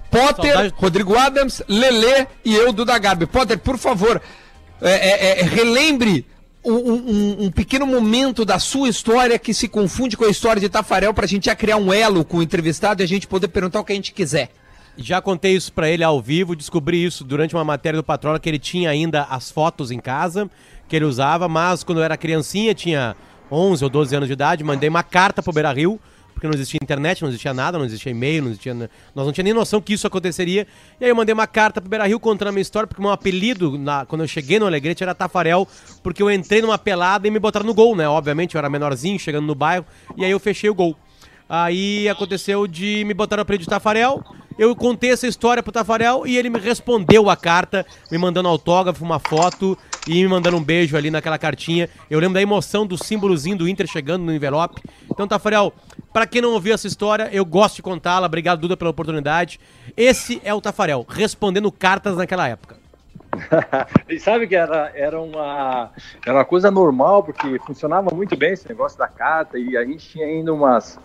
Potter, 0.08 0.52
Saudade. 0.52 0.74
Rodrigo 0.76 1.16
Adams, 1.18 1.60
Lelê 1.68 2.28
e 2.44 2.54
eu, 2.54 2.72
Duda 2.72 2.96
Garbi. 2.96 3.26
Potter, 3.26 3.58
por 3.58 3.76
favor, 3.76 4.22
é, 4.80 4.90
é, 4.92 5.40
é, 5.40 5.42
relembre 5.42 6.24
um, 6.64 6.74
um- 6.74 7.36
um 7.46 7.50
pequeno 7.50 7.88
momento 7.88 8.44
da 8.44 8.60
sua 8.60 8.88
história 8.88 9.36
que 9.36 9.52
se 9.52 9.66
confunde 9.66 10.16
com 10.16 10.24
a 10.26 10.30
história 10.30 10.60
de 10.60 10.68
Tafarel 10.68 11.12
pra 11.12 11.26
gente 11.26 11.46
já 11.46 11.56
criar 11.56 11.76
um 11.76 11.92
elo 11.92 12.24
com 12.24 12.36
o 12.36 12.42
entrevistado 12.42 13.02
e 13.02 13.04
a 13.04 13.08
gente 13.08 13.26
poder 13.26 13.48
perguntar 13.48 13.80
o 13.80 13.84
que 13.84 13.92
a 13.92 13.96
gente 13.96 14.12
quiser. 14.12 14.50
Já 14.96 15.20
contei 15.20 15.52
isso 15.52 15.72
pra 15.72 15.90
ele 15.90 16.02
ao 16.02 16.20
vivo, 16.20 16.56
descobri 16.56 17.04
isso 17.04 17.22
durante 17.22 17.54
uma 17.54 17.64
matéria 17.64 17.98
do 17.98 18.04
Patrola, 18.04 18.40
que 18.40 18.48
ele 18.48 18.58
tinha 18.58 18.90
ainda 18.90 19.22
as 19.24 19.50
fotos 19.50 19.90
em 19.90 19.98
casa, 19.98 20.50
que 20.88 20.96
ele 20.96 21.04
usava, 21.04 21.48
mas 21.48 21.84
quando 21.84 21.98
eu 21.98 22.04
era 22.04 22.16
criancinha, 22.16 22.74
tinha 22.74 23.14
11 23.50 23.84
ou 23.84 23.90
12 23.90 24.16
anos 24.16 24.26
de 24.26 24.32
idade, 24.32 24.64
mandei 24.64 24.88
uma 24.88 25.02
carta 25.02 25.42
pro 25.42 25.52
Beira-Rio 25.52 26.00
porque 26.36 26.46
não 26.46 26.52
existia 26.52 26.78
internet, 26.82 27.22
não 27.22 27.30
existia 27.30 27.54
nada, 27.54 27.78
não 27.78 27.86
existia 27.86 28.12
e-mail, 28.12 28.42
não 28.42 28.50
existia. 28.50 28.74
Nós 28.74 29.24
não 29.24 29.32
tinha 29.32 29.42
nem 29.42 29.54
noção 29.54 29.80
que 29.80 29.94
isso 29.94 30.06
aconteceria. 30.06 30.66
E 31.00 31.04
aí 31.04 31.10
eu 31.10 31.16
mandei 31.16 31.32
uma 31.32 31.46
carta 31.46 31.80
pro 31.80 31.88
Beira 31.88 32.06
Rio 32.06 32.20
contando 32.20 32.48
a 32.48 32.52
minha 32.52 32.60
história, 32.60 32.86
porque 32.86 33.00
meu 33.00 33.10
apelido, 33.10 33.78
na, 33.78 34.04
quando 34.04 34.20
eu 34.20 34.28
cheguei 34.28 34.58
no 34.58 34.66
Alegrete, 34.66 35.02
era 35.02 35.14
Tafarel, 35.14 35.66
porque 36.02 36.22
eu 36.22 36.30
entrei 36.30 36.60
numa 36.60 36.76
pelada 36.76 37.26
e 37.26 37.30
me 37.30 37.38
botaram 37.38 37.64
no 37.64 37.72
gol, 37.72 37.96
né? 37.96 38.06
Obviamente, 38.06 38.54
eu 38.54 38.58
era 38.58 38.68
menorzinho, 38.68 39.18
chegando 39.18 39.46
no 39.46 39.54
bairro, 39.54 39.86
e 40.14 40.26
aí 40.26 40.30
eu 40.30 40.38
fechei 40.38 40.68
o 40.68 40.74
gol. 40.74 40.94
Aí 41.48 42.06
aconteceu 42.06 42.66
de 42.66 43.02
me 43.06 43.14
botar 43.14 43.36
no 43.36 43.42
apelido 43.42 43.64
de 43.64 43.70
Tafarel. 43.70 44.22
Eu 44.58 44.74
contei 44.74 45.10
essa 45.10 45.26
história 45.26 45.62
pro 45.62 45.70
Tafarel 45.70 46.26
e 46.26 46.38
ele 46.38 46.48
me 46.48 46.58
respondeu 46.58 47.28
a 47.28 47.36
carta, 47.36 47.84
me 48.10 48.16
mandando 48.16 48.48
autógrafo, 48.48 49.04
uma 49.04 49.18
foto 49.18 49.76
e 50.08 50.14
me 50.14 50.28
mandando 50.28 50.56
um 50.56 50.64
beijo 50.64 50.96
ali 50.96 51.10
naquela 51.10 51.38
cartinha. 51.38 51.90
Eu 52.08 52.18
lembro 52.18 52.34
da 52.34 52.42
emoção 52.42 52.86
do 52.86 52.96
símbolozinho 52.96 53.58
do 53.58 53.68
Inter 53.68 53.86
chegando 53.86 54.24
no 54.24 54.32
envelope. 54.32 54.80
Então, 55.10 55.28
Tafarel, 55.28 55.74
pra 56.10 56.26
quem 56.26 56.40
não 56.40 56.52
ouviu 56.52 56.72
essa 56.72 56.86
história, 56.86 57.28
eu 57.32 57.44
gosto 57.44 57.76
de 57.76 57.82
contá-la. 57.82 58.26
Obrigado, 58.26 58.60
Duda, 58.60 58.78
pela 58.78 58.90
oportunidade. 58.90 59.60
Esse 59.94 60.40
é 60.42 60.54
o 60.54 60.60
Tafarel, 60.60 61.04
respondendo 61.06 61.70
cartas 61.70 62.16
naquela 62.16 62.48
época. 62.48 62.76
E 64.08 64.18
sabe 64.18 64.46
que 64.46 64.56
era, 64.56 64.90
era, 64.94 65.20
uma, 65.20 65.90
era 66.24 66.38
uma 66.38 66.44
coisa 66.44 66.70
normal, 66.70 67.22
porque 67.22 67.58
funcionava 67.66 68.14
muito 68.14 68.36
bem 68.36 68.52
esse 68.52 68.66
negócio 68.66 68.98
da 68.98 69.08
carta, 69.08 69.58
e 69.58 69.76
a 69.76 69.84
gente 69.84 70.08
tinha 70.08 70.26
ainda 70.26 70.54
umas, 70.54 70.98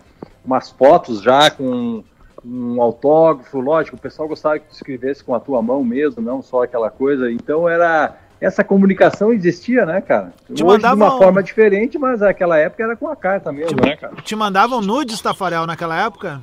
umas 0.44 0.70
fotos 0.70 1.20
já 1.20 1.50
com 1.50 2.02
um 2.44 2.80
autógrafo, 2.82 3.60
lógico, 3.60 3.96
o 3.96 4.00
pessoal 4.00 4.28
gostava 4.28 4.58
que 4.58 4.66
tu 4.68 4.72
escrevesse 4.74 5.22
com 5.22 5.34
a 5.34 5.40
tua 5.40 5.62
mão 5.62 5.82
mesmo, 5.84 6.20
não 6.22 6.42
só 6.42 6.62
aquela 6.64 6.90
coisa, 6.90 7.30
então 7.30 7.68
era... 7.68 8.16
Essa 8.40 8.64
comunicação 8.64 9.32
existia, 9.32 9.86
né, 9.86 10.00
cara? 10.00 10.32
Te 10.46 10.52
Hoje 10.52 10.56
de 10.56 10.64
mandavam- 10.64 11.08
uma 11.10 11.16
forma 11.18 11.40
diferente, 11.44 11.96
mas 11.96 12.18
naquela 12.18 12.58
época 12.58 12.82
era 12.82 12.96
com 12.96 13.06
a 13.06 13.14
carta 13.14 13.52
mesmo, 13.52 13.80
né, 13.80 13.94
cara? 13.96 14.14
Te 14.16 14.34
mandavam 14.34 14.80
nudes, 14.80 15.20
Tafarel, 15.20 15.64
naquela 15.64 16.04
época? 16.04 16.42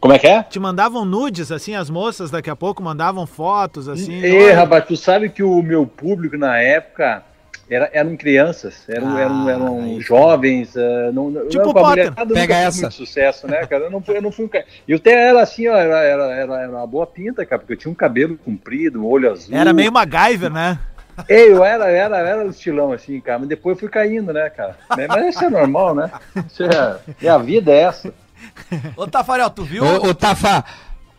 Como 0.00 0.12
é 0.12 0.18
que 0.18 0.26
é? 0.26 0.42
Te 0.42 0.58
mandavam 0.58 1.04
nudes, 1.04 1.52
assim, 1.52 1.76
as 1.76 1.88
moças 1.88 2.28
daqui 2.28 2.50
a 2.50 2.56
pouco 2.56 2.82
mandavam 2.82 3.24
fotos, 3.24 3.88
assim. 3.88 4.20
Ei, 4.20 4.46
olha. 4.46 4.56
rapaz, 4.56 4.84
tu 4.86 4.96
sabe 4.96 5.28
que 5.28 5.44
o 5.44 5.62
meu 5.62 5.86
público 5.86 6.36
na 6.36 6.58
época 6.58 7.22
era, 7.70 7.88
eram 7.92 8.16
crianças, 8.16 8.82
eram, 8.88 9.16
Ah, 9.16 9.20
eram, 9.20 9.48
eram 9.48 10.00
jovens, 10.00 10.76
ah, 10.76 11.10
não, 11.12 11.32
Tipo 11.48 11.72
não, 11.72 11.84
a 11.84 11.88
mulherada 11.90 12.34
Pega 12.34 12.54
essa. 12.56 12.80
muito 12.82 12.94
sucesso, 12.94 13.46
né, 13.46 13.64
cara? 13.66 13.84
Eu 13.84 13.90
não, 13.90 14.02
fui- 14.02 14.16
eu 14.16 14.22
não 14.22 14.32
fui 14.32 14.44
um 14.44 14.48
cara. 14.48 14.64
Eu 14.88 14.96
até 14.96 15.28
era 15.28 15.40
assim, 15.42 15.68
ó, 15.68 15.76
era, 15.76 15.98
era, 16.02 16.24
era, 16.34 16.68
uma 16.70 16.86
boa 16.86 17.06
pinta, 17.06 17.46
cara, 17.46 17.60
porque 17.60 17.74
eu 17.74 17.76
tinha 17.76 17.90
um 17.92 17.94
cabelo 17.94 18.36
comprido, 18.36 19.00
um 19.02 19.06
olho 19.06 19.30
azul. 19.30 19.54
Era 19.56 19.72
meio 19.72 19.92
MacGyver, 19.92 20.50
né? 20.50 20.78
Ei, 21.28 21.52
eu 21.52 21.62
era, 21.64 21.90
era, 21.90 22.16
era 22.18 22.46
o 22.46 22.50
estilão 22.50 22.92
assim, 22.92 23.20
cara, 23.20 23.38
mas 23.40 23.48
depois 23.48 23.76
eu 23.76 23.80
fui 23.80 23.88
caindo, 23.88 24.32
né, 24.32 24.48
cara? 24.50 24.76
Mas- 25.08 25.34
isso 25.36 25.44
é 25.44 25.50
normal, 25.50 25.94
né? 25.94 26.10
Isso 26.46 26.62
é, 26.64 26.98
e 27.20 27.28
a 27.28 27.36
vida 27.38 27.70
é 27.70 27.82
essa. 27.82 28.12
Ô, 28.96 29.06
Tafarel, 29.06 29.50
tu 29.50 29.62
viu? 29.62 29.84
Ô, 29.84 30.08
ô 30.08 30.14
Tafa, 30.14 30.64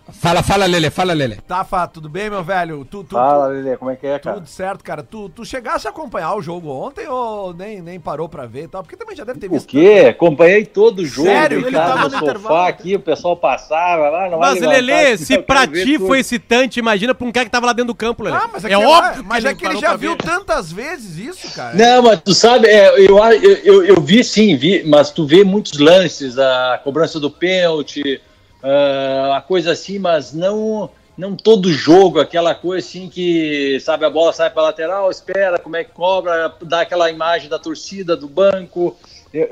fala, 0.10 0.42
fala, 0.44 0.66
Lele, 0.66 0.90
fala, 0.90 1.14
Lele. 1.14 1.38
Tafa, 1.48 1.88
tudo 1.88 2.10
bem, 2.10 2.30
meu 2.30 2.44
velho? 2.44 2.84
Tu, 2.86 3.04
tu, 3.04 3.16
Fala, 3.16 3.48
Lelê, 3.48 3.78
como 3.78 3.92
é 3.92 3.96
que 3.96 4.08
é, 4.08 4.20
cara? 4.20 4.36
tudo 4.38 4.48
certo, 4.48 4.84
cara. 4.84 5.04
Tu, 5.04 5.30
tu 5.30 5.46
chegasse 5.46 5.88
a 5.88 5.92
acompanhar 5.92 6.36
o 6.36 6.42
jogo 6.42 6.70
ontem 6.70 7.08
ou 7.08 7.54
nem, 7.54 7.82
nem 7.82 8.00
parou 8.00 8.28
pra 8.28 8.46
ver 8.46 8.64
e 8.64 8.68
tal? 8.68 8.84
Porque 8.84 8.96
também 8.98 9.16
já 9.16 9.24
deve 9.24 9.40
ter 9.40 9.48
O 9.48 9.52
visto. 9.52 9.68
quê? 9.68 10.08
Acompanhei 10.10 10.66
todo 10.66 11.00
o 11.00 11.06
jogo, 11.06 11.28
Sério? 11.28 11.66
Ele 11.66 11.76
tava 11.76 11.96
no 11.96 12.04
no 12.04 12.10
sofá 12.12 12.22
intervalo. 12.24 12.68
aqui, 12.68 12.96
o 12.96 13.00
pessoal 13.00 13.38
passava 13.38 14.10
lá, 14.10 14.30
não 14.30 14.38
vai 14.40 14.60
Mas, 14.60 14.64
assim, 14.64 15.26
se 15.26 15.38
pra 15.40 15.68
ti 15.68 15.98
foi 15.98 16.20
excitante, 16.20 16.80
imagina 16.80 17.14
pra 17.14 17.28
um 17.28 17.32
cara 17.32 17.46
que 17.46 17.52
tava 17.52 17.66
lá 17.68 17.74
dentro 17.74 17.88
do 17.88 17.96
campo, 17.96 18.24
Lelê. 18.24 18.38
Ah, 18.38 18.50
mas 18.52 18.66
é, 18.66 18.68
é 18.68 18.78
que, 18.78 18.86
óbvio 18.86 19.24
mas 19.26 19.46
é 19.46 19.54
que 19.54 19.66
ele 19.66 19.78
já 19.78 19.90
pra 19.90 19.98
viu 19.98 20.12
ver. 20.12 20.18
tantas 20.18 20.72
vezes 20.72 21.18
isso, 21.18 21.54
cara. 21.56 21.76
Não, 21.76 22.04
mas 22.04 22.22
tu 22.22 22.34
sabe, 22.34 22.68
é, 22.68 22.90
eu, 23.00 23.18
eu, 23.18 23.58
eu, 23.64 23.86
eu 23.86 24.02
vi 24.02 24.24
sim, 24.24 24.56
vi, 24.56 24.84
mas 24.84 25.12
tu 25.12 25.26
vê 25.26 25.44
muitos 25.44 25.80
lances, 25.80 26.38
a 26.38 26.80
cobrança 26.84 27.20
do 27.20 27.30
pênalti, 27.30 28.22
ah, 28.63 29.38
a 29.38 29.41
coisa 29.41 29.71
assim, 29.71 30.00
mas 30.00 30.34
não 30.34 30.89
não 31.17 31.36
todo 31.36 31.71
jogo, 31.71 32.19
aquela 32.19 32.56
coisa 32.56 32.88
assim 32.88 33.08
que, 33.08 33.80
sabe, 33.82 34.06
a 34.06 34.10
bola 34.10 34.34
sai 34.34 34.50
para 34.50 34.63
lateral, 34.63 35.12
espera, 35.12 35.60
como 35.60 35.76
é 35.76 35.84
que 35.84 35.91
cobra, 35.91 36.52
dá 36.63 36.82
aquela 36.82 37.12
imagem 37.12 37.47
da 37.47 37.60
torcida, 37.60 38.15
do 38.15 38.28
banco, 38.28 38.95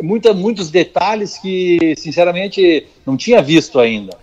muita, 0.02 0.34
muitos 0.34 0.72
detalhes 0.72 1.38
que, 1.38 1.94
sinceramente, 1.98 2.88
não 3.06 3.16
tinha 3.16 3.42
visto 3.42 3.80
ainda. 3.80 4.18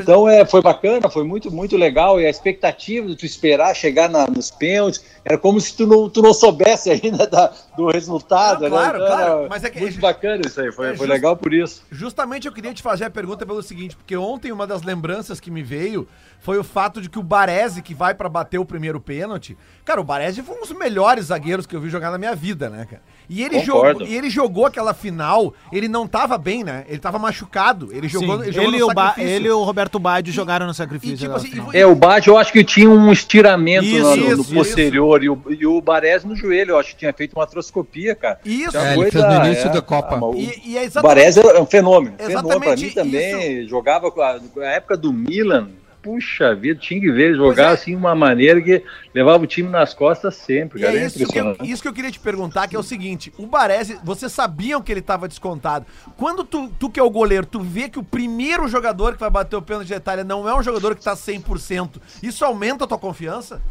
Então 0.00 0.28
é, 0.28 0.44
foi 0.44 0.62
bacana, 0.62 1.08
foi 1.10 1.24
muito, 1.24 1.50
muito 1.50 1.76
legal. 1.76 2.20
E 2.20 2.26
a 2.26 2.30
expectativa 2.30 3.06
de 3.06 3.16
tu 3.16 3.26
esperar 3.26 3.74
chegar 3.74 4.08
na- 4.08 4.26
nos 4.26 4.50
pênaltis 4.50 5.04
era 5.24 5.36
como 5.38 5.60
se 5.60 5.76
tu 5.76 5.86
não, 5.86 6.08
tu 6.08 6.20
não 6.22 6.32
soubesse 6.34 6.90
ainda 6.90 7.26
da- 7.26 7.52
do 7.76 7.86
resultado. 7.90 8.62
Não, 8.62 8.70
claro, 8.70 8.98
né? 8.98 9.04
Então, 9.04 9.16
claro, 9.16 9.46
mas 9.48 9.64
é 9.64 9.70
que- 9.70 9.80
muito 9.80 10.00
bacana 10.00 10.42
isso 10.46 10.60
aí, 10.60 10.72
foi, 10.72 10.86
é 10.92 10.96
foi 10.96 11.06
just- 11.06 11.10
legal 11.10 11.36
por 11.36 11.52
isso. 11.54 11.82
Justamente 11.90 12.46
eu 12.46 12.52
queria 12.52 12.72
te 12.74 12.82
fazer 12.82 13.04
a 13.04 13.10
pergunta 13.10 13.44
pelo 13.46 13.62
seguinte, 13.62 13.96
porque 13.96 14.16
ontem 14.16 14.50
uma 14.52 14.66
das 14.66 14.82
lembranças 14.82 15.38
que 15.40 15.50
me 15.50 15.62
veio 15.62 16.06
foi 16.40 16.58
o 16.58 16.64
fato 16.64 17.00
de 17.00 17.08
que 17.08 17.18
o 17.18 17.22
Baresi, 17.22 17.82
que 17.82 17.94
vai 17.94 18.14
pra 18.14 18.28
bater 18.28 18.58
o 18.58 18.64
primeiro 18.64 19.00
pênalti, 19.00 19.56
cara, 19.84 20.00
o 20.00 20.04
Baresi 20.04 20.42
foi 20.42 20.56
um 20.56 20.60
dos 20.60 20.72
melhores 20.72 21.26
zagueiros 21.26 21.66
que 21.66 21.76
eu 21.76 21.80
vi 21.80 21.88
jogar 21.88 22.10
na 22.10 22.18
minha 22.18 22.34
vida, 22.34 22.68
né, 22.68 22.84
cara? 22.90 23.02
E 23.28 23.42
ele, 23.42 23.60
Concordo. 23.60 24.00
jogou, 24.00 24.06
e 24.12 24.16
ele 24.16 24.28
jogou 24.30 24.66
aquela 24.66 24.92
final, 24.92 25.54
ele 25.72 25.88
não 25.88 26.06
tava 26.06 26.36
bem, 26.36 26.62
né? 26.64 26.84
Ele 26.88 26.98
tava 26.98 27.18
machucado, 27.18 27.88
ele 27.92 28.08
jogou, 28.08 28.36
Sim, 28.38 28.42
ele 28.44 28.52
jogou 28.52 28.68
ele, 28.68 28.78
no 28.78 28.86
e 28.88 28.90
o 28.90 28.94
ba 28.94 29.06
sacrifício. 29.08 29.36
ele 29.36 29.48
e 29.48 29.50
o 29.50 29.62
Roberto 29.62 29.98
Baggio 29.98 30.32
jogaram 30.32 30.66
no 30.66 30.72
E, 30.72 30.74
sacrifício. 30.74 31.16
tipo 31.16 31.32
assim, 31.34 31.48
final. 31.50 31.72
e- 31.72 31.78
É, 31.78 31.86
o 31.86 31.94
Bate 31.94 32.28
eu 32.28 32.36
acho 32.36 32.52
que 32.52 32.62
tinha 32.64 32.90
um 32.90 33.10
estiramento 33.12 33.84
Isso, 33.86 34.02
no, 34.16 34.16
no 34.36 34.42
isso, 34.42 34.54
posterior 34.54 35.22
e 35.24 35.28
o, 35.30 35.40
e 35.48 35.66
o 35.66 35.80
Baresi 35.80 36.26
no 36.26 36.34
joelho, 36.36 36.72
eu 36.72 36.78
acho 36.78 36.90
que 36.90 36.96
tinha 36.96 37.12
feito 37.12 37.32
uma 37.34 37.44
artroscopia, 37.44 38.14
cara. 38.14 38.38
Isso. 38.44 38.76
É, 38.76 38.94
ele 38.96 39.10
fez 39.10 39.24
no 39.24 39.46
início 39.46 39.72
da 39.72 39.80
Copa. 39.82 40.16
ah, 40.16 40.20
mas 40.20 40.34
o- 40.34 40.34
E, 40.38 40.62
e 40.66 40.76
é 40.76 40.80
O 40.80 40.84
exatamente... 40.84 41.16
Baresi 41.16 41.40
é 41.40 41.60
um 41.60 41.66
fenômeno. 41.66 42.16
fenômeno 42.16 42.16
pra 42.16 42.26
Exatamente 42.74 42.84
mim 42.84 42.90
também. 42.90 43.66
Jogava 43.68 44.10
com 44.10 44.20
a, 44.20 44.38
com 44.52 44.60
a 44.60 44.66
época 44.66 44.96
do 44.96 45.12
Milan. 45.12 45.68
Puxa 46.02 46.52
vida, 46.54 46.80
tinha 46.80 47.00
que 47.00 47.12
ver 47.12 47.28
ele 47.28 47.36
jogar 47.36 47.70
é. 47.70 47.74
assim 47.74 47.92
de 47.92 47.96
uma 47.96 48.14
maneira 48.14 48.60
que 48.60 48.82
levava 49.14 49.44
o 49.44 49.46
time 49.46 49.68
nas 49.68 49.94
costas 49.94 50.34
sempre, 50.34 50.80
E 50.80 50.82
cara. 50.82 50.96
é 50.98 51.02
É 51.02 51.06
isso 51.06 51.16
que, 51.16 51.22
eu, 51.22 51.28
impressionante. 51.28 51.70
isso 51.70 51.80
que 51.82 51.88
eu 51.88 51.92
queria 51.92 52.10
te 52.10 52.18
perguntar, 52.18 52.66
que 52.66 52.74
é 52.74 52.78
o 52.78 52.82
seguinte, 52.82 53.32
o 53.38 53.46
Baresi, 53.46 53.96
vocês 54.02 54.32
sabiam 54.32 54.82
que 54.82 54.90
ele 54.92 54.98
estava 55.00 55.28
descontado. 55.28 55.86
Quando 56.16 56.42
tu, 56.42 56.68
tu 56.78 56.90
que 56.90 56.98
é 56.98 57.02
o 57.02 57.08
goleiro, 57.10 57.46
tu 57.46 57.60
vê 57.60 57.88
que 57.88 58.00
o 58.00 58.02
primeiro 58.02 58.66
jogador 58.66 59.12
que 59.14 59.20
vai 59.20 59.30
bater 59.30 59.54
o 59.54 59.62
pênalti 59.62 59.86
de 59.86 59.94
Itália 59.94 60.24
não 60.24 60.48
é 60.48 60.54
um 60.58 60.62
jogador 60.62 60.96
que 60.96 61.04
tá 61.04 61.14
100%, 61.14 62.00
isso 62.22 62.44
aumenta 62.44 62.82
a 62.84 62.86
tua 62.88 62.98
confiança? 62.98 63.62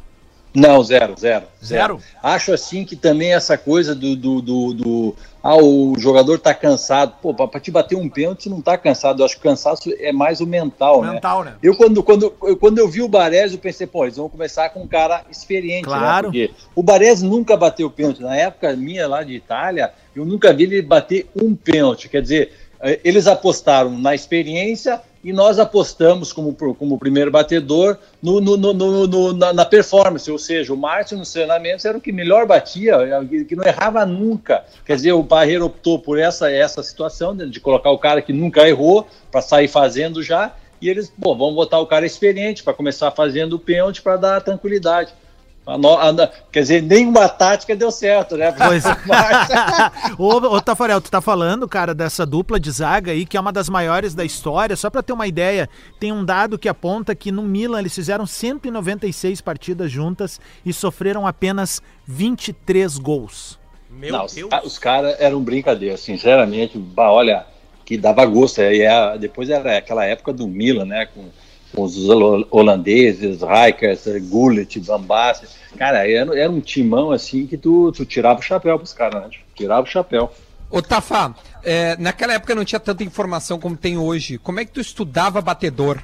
Não, 0.53 0.83
zero, 0.83 1.15
zero, 1.17 1.45
Zero? 1.63 1.97
zero. 1.97 1.99
Acho 2.21 2.53
assim 2.53 2.83
que 2.83 2.95
também 2.97 3.33
essa 3.33 3.57
coisa 3.57 3.95
do. 3.95 4.15
do, 4.17 4.41
do, 4.41 4.73
do- 4.73 5.15
ah, 5.43 5.55
o 5.57 5.95
jogador 5.97 6.39
tá 6.39 6.53
cansado. 6.53 7.13
Pô, 7.21 7.33
pra, 7.33 7.47
pra 7.47 7.59
te 7.59 7.71
bater 7.71 7.95
um 7.95 8.07
pênalti, 8.07 8.49
não 8.49 8.61
tá 8.61 8.77
cansado. 8.77 9.21
Eu 9.21 9.25
acho 9.25 9.35
que 9.35 9.41
o 9.41 9.49
cansaço 9.49 9.91
é 9.99 10.11
mais 10.11 10.39
o 10.39 10.45
mental, 10.45 11.01
né? 11.01 11.13
Mental, 11.13 11.43
né? 11.43 11.55
Eu, 11.63 11.75
quando, 11.75 12.03
quando, 12.03 12.33
eu, 12.43 12.55
quando 12.57 12.77
eu 12.77 12.87
vi 12.87 13.01
o 13.01 13.07
Baresi, 13.07 13.55
eu 13.55 13.59
pensei, 13.59 13.87
pô, 13.87 14.05
eles 14.05 14.17
vão 14.17 14.29
começar 14.29 14.69
com 14.69 14.81
um 14.81 14.87
cara 14.87 15.23
experiente, 15.31 15.85
Claro. 15.85 16.31
né? 16.31 16.47
Porque 16.47 16.51
o 16.75 16.83
Baresi 16.83 17.25
nunca 17.25 17.57
bateu 17.57 17.89
pênalti. 17.89 18.21
Na 18.21 18.35
época 18.35 18.75
minha 18.75 19.07
lá 19.07 19.23
de 19.23 19.33
Itália, 19.33 19.91
eu 20.15 20.25
nunca 20.25 20.53
vi 20.53 20.63
ele 20.63 20.81
bater 20.81 21.27
um 21.35 21.55
pênalti. 21.55 22.07
Quer 22.07 22.21
dizer, 22.21 22.51
eh, 22.81 22.99
eles 23.03 23.25
apostaram 23.25 23.97
na 23.97 24.13
experiência 24.13 25.01
e 25.23 25.31
nós 25.31 25.59
apostamos 25.59 26.33
como, 26.33 26.53
como 26.75 26.97
primeiro 26.97 27.29
batedor 27.29 27.97
no, 28.21 28.41
no- 28.41 28.57
no- 28.57 29.33
na, 29.33 29.53
na 29.53 29.65
performance, 29.65 30.29
ou 30.31 30.39
seja, 30.39 30.73
o 30.73 30.77
Márcio 30.77 31.17
nos 31.17 31.31
treinamentos 31.31 31.85
era 31.85 31.97
o 31.97 32.01
que 32.01 32.11
melhor 32.11 32.45
batia, 32.47 32.95
eh, 32.95 33.43
que 33.43 33.55
não 33.55 33.63
errava 33.63 34.05
nunca. 34.05 34.63
Quer 34.85 34.95
dizer, 34.95 35.11
o 35.13 35.21
Barreiro 35.23 35.65
optou 35.65 35.99
por 35.99 36.17
essa, 36.19 36.49
essa 36.51 36.81
situação 36.81 37.35
de, 37.35 37.49
de 37.49 37.59
colocar 37.59 37.91
o 37.91 37.99
cara 37.99 38.21
que 38.21 38.33
nunca 38.33 38.67
errou 38.67 39.07
para 39.31 39.41
sair 39.41 39.67
fazendo 39.67 40.23
já, 40.23 40.53
e 40.81 40.89
eles, 40.89 41.13
bom, 41.15 41.37
vamos 41.37 41.53
botar 41.53 41.79
o 41.79 41.85
cara 41.85 42.05
experiente 42.07 42.63
para 42.63 42.73
começar 42.73 43.11
fazendo 43.11 43.53
o 43.53 43.59
pênalti 43.59 44.01
para 44.01 44.17
dar 44.17 44.41
tranquilidade. 44.41 45.13
A 45.65 45.77
no- 45.77 45.93
a 45.95 46.27
quer 46.51 46.61
dizer, 46.61 46.81
nenhuma 46.81 47.29
tática 47.29 47.75
deu 47.75 47.91
certo, 47.91 48.35
né? 48.35 48.51
Pois 48.51 48.83
é. 48.83 48.89
Ô, 50.17 50.55
ô, 50.55 50.59
Tafarel, 50.61 50.99
tu 50.99 51.11
tá 51.11 51.21
falando, 51.21 51.67
cara, 51.67 51.93
dessa 51.93 52.25
dupla 52.25 52.59
de 52.59 52.71
zaga 52.71 53.11
aí, 53.11 53.25
que 53.25 53.37
é 53.37 53.39
uma 53.39 53.51
das 53.53 53.69
maiores 53.69 54.15
da 54.15 54.25
história. 54.25 54.75
Só 54.75 54.89
pra 54.89 55.03
ter 55.03 55.13
uma 55.13 55.27
ideia, 55.27 55.69
tem 55.99 56.11
um 56.11 56.25
dado 56.25 56.57
que 56.57 56.67
aponta 56.67 57.13
que 57.13 57.31
no 57.31 57.43
Milan 57.43 57.79
eles 57.79 57.93
fizeram 57.93 58.25
196 58.25 59.39
partidas 59.41 59.91
juntas 59.91 60.39
e 60.65 60.73
sofreram 60.73 61.27
apenas 61.27 61.81
23 62.07 62.97
gols. 62.97 63.59
Meu 63.89 64.11
Não, 64.13 64.25
os, 64.25 64.33
Deus. 64.33 64.49
ca- 64.49 64.61
os 64.63 64.79
caras 64.79 65.15
eram 65.19 65.41
brincadeira, 65.43 65.95
sinceramente. 65.97 66.77
bah, 66.77 67.11
olha, 67.11 67.45
que 67.85 67.97
dava 67.97 68.25
gosto. 68.25 68.61
E 68.61 68.81
é- 68.81 69.17
depois 69.17 69.49
era 69.49 69.77
aquela 69.77 70.05
época 70.05 70.33
do 70.33 70.47
Milan, 70.47 70.85
né? 70.85 71.05
Com, 71.07 71.25
com 71.73 71.83
os 71.83 71.97
hol- 72.09 72.45
holandeses, 72.51 73.41
Rijkaard, 73.41 74.19
Gullit, 74.29 74.79
Van 74.79 75.01
Basten. 75.01 75.49
Cara, 75.77 76.09
era, 76.09 76.37
era 76.37 76.51
um 76.51 76.59
timão 76.59 77.11
assim 77.11 77.47
que 77.47 77.57
tu, 77.57 77.91
tu 77.91 78.05
tirava 78.05 78.39
o 78.39 78.43
chapéu 78.43 78.77
pros 78.77 78.93
caras, 78.93 79.23
né? 79.23 79.29
Tirava 79.55 79.83
o 79.83 79.89
chapéu. 79.89 80.31
Ô, 80.69 80.81
Tafa, 80.81 81.33
é, 81.63 81.95
naquela 81.97 82.33
época 82.33 82.55
não 82.55 82.63
tinha 82.65 82.79
tanta 82.79 83.03
informação 83.03 83.59
como 83.59 83.75
tem 83.75 83.97
hoje. 83.97 84.37
Como 84.37 84.59
é 84.59 84.65
que 84.65 84.71
tu 84.71 84.79
estudava 84.81 85.41
batedor? 85.41 85.99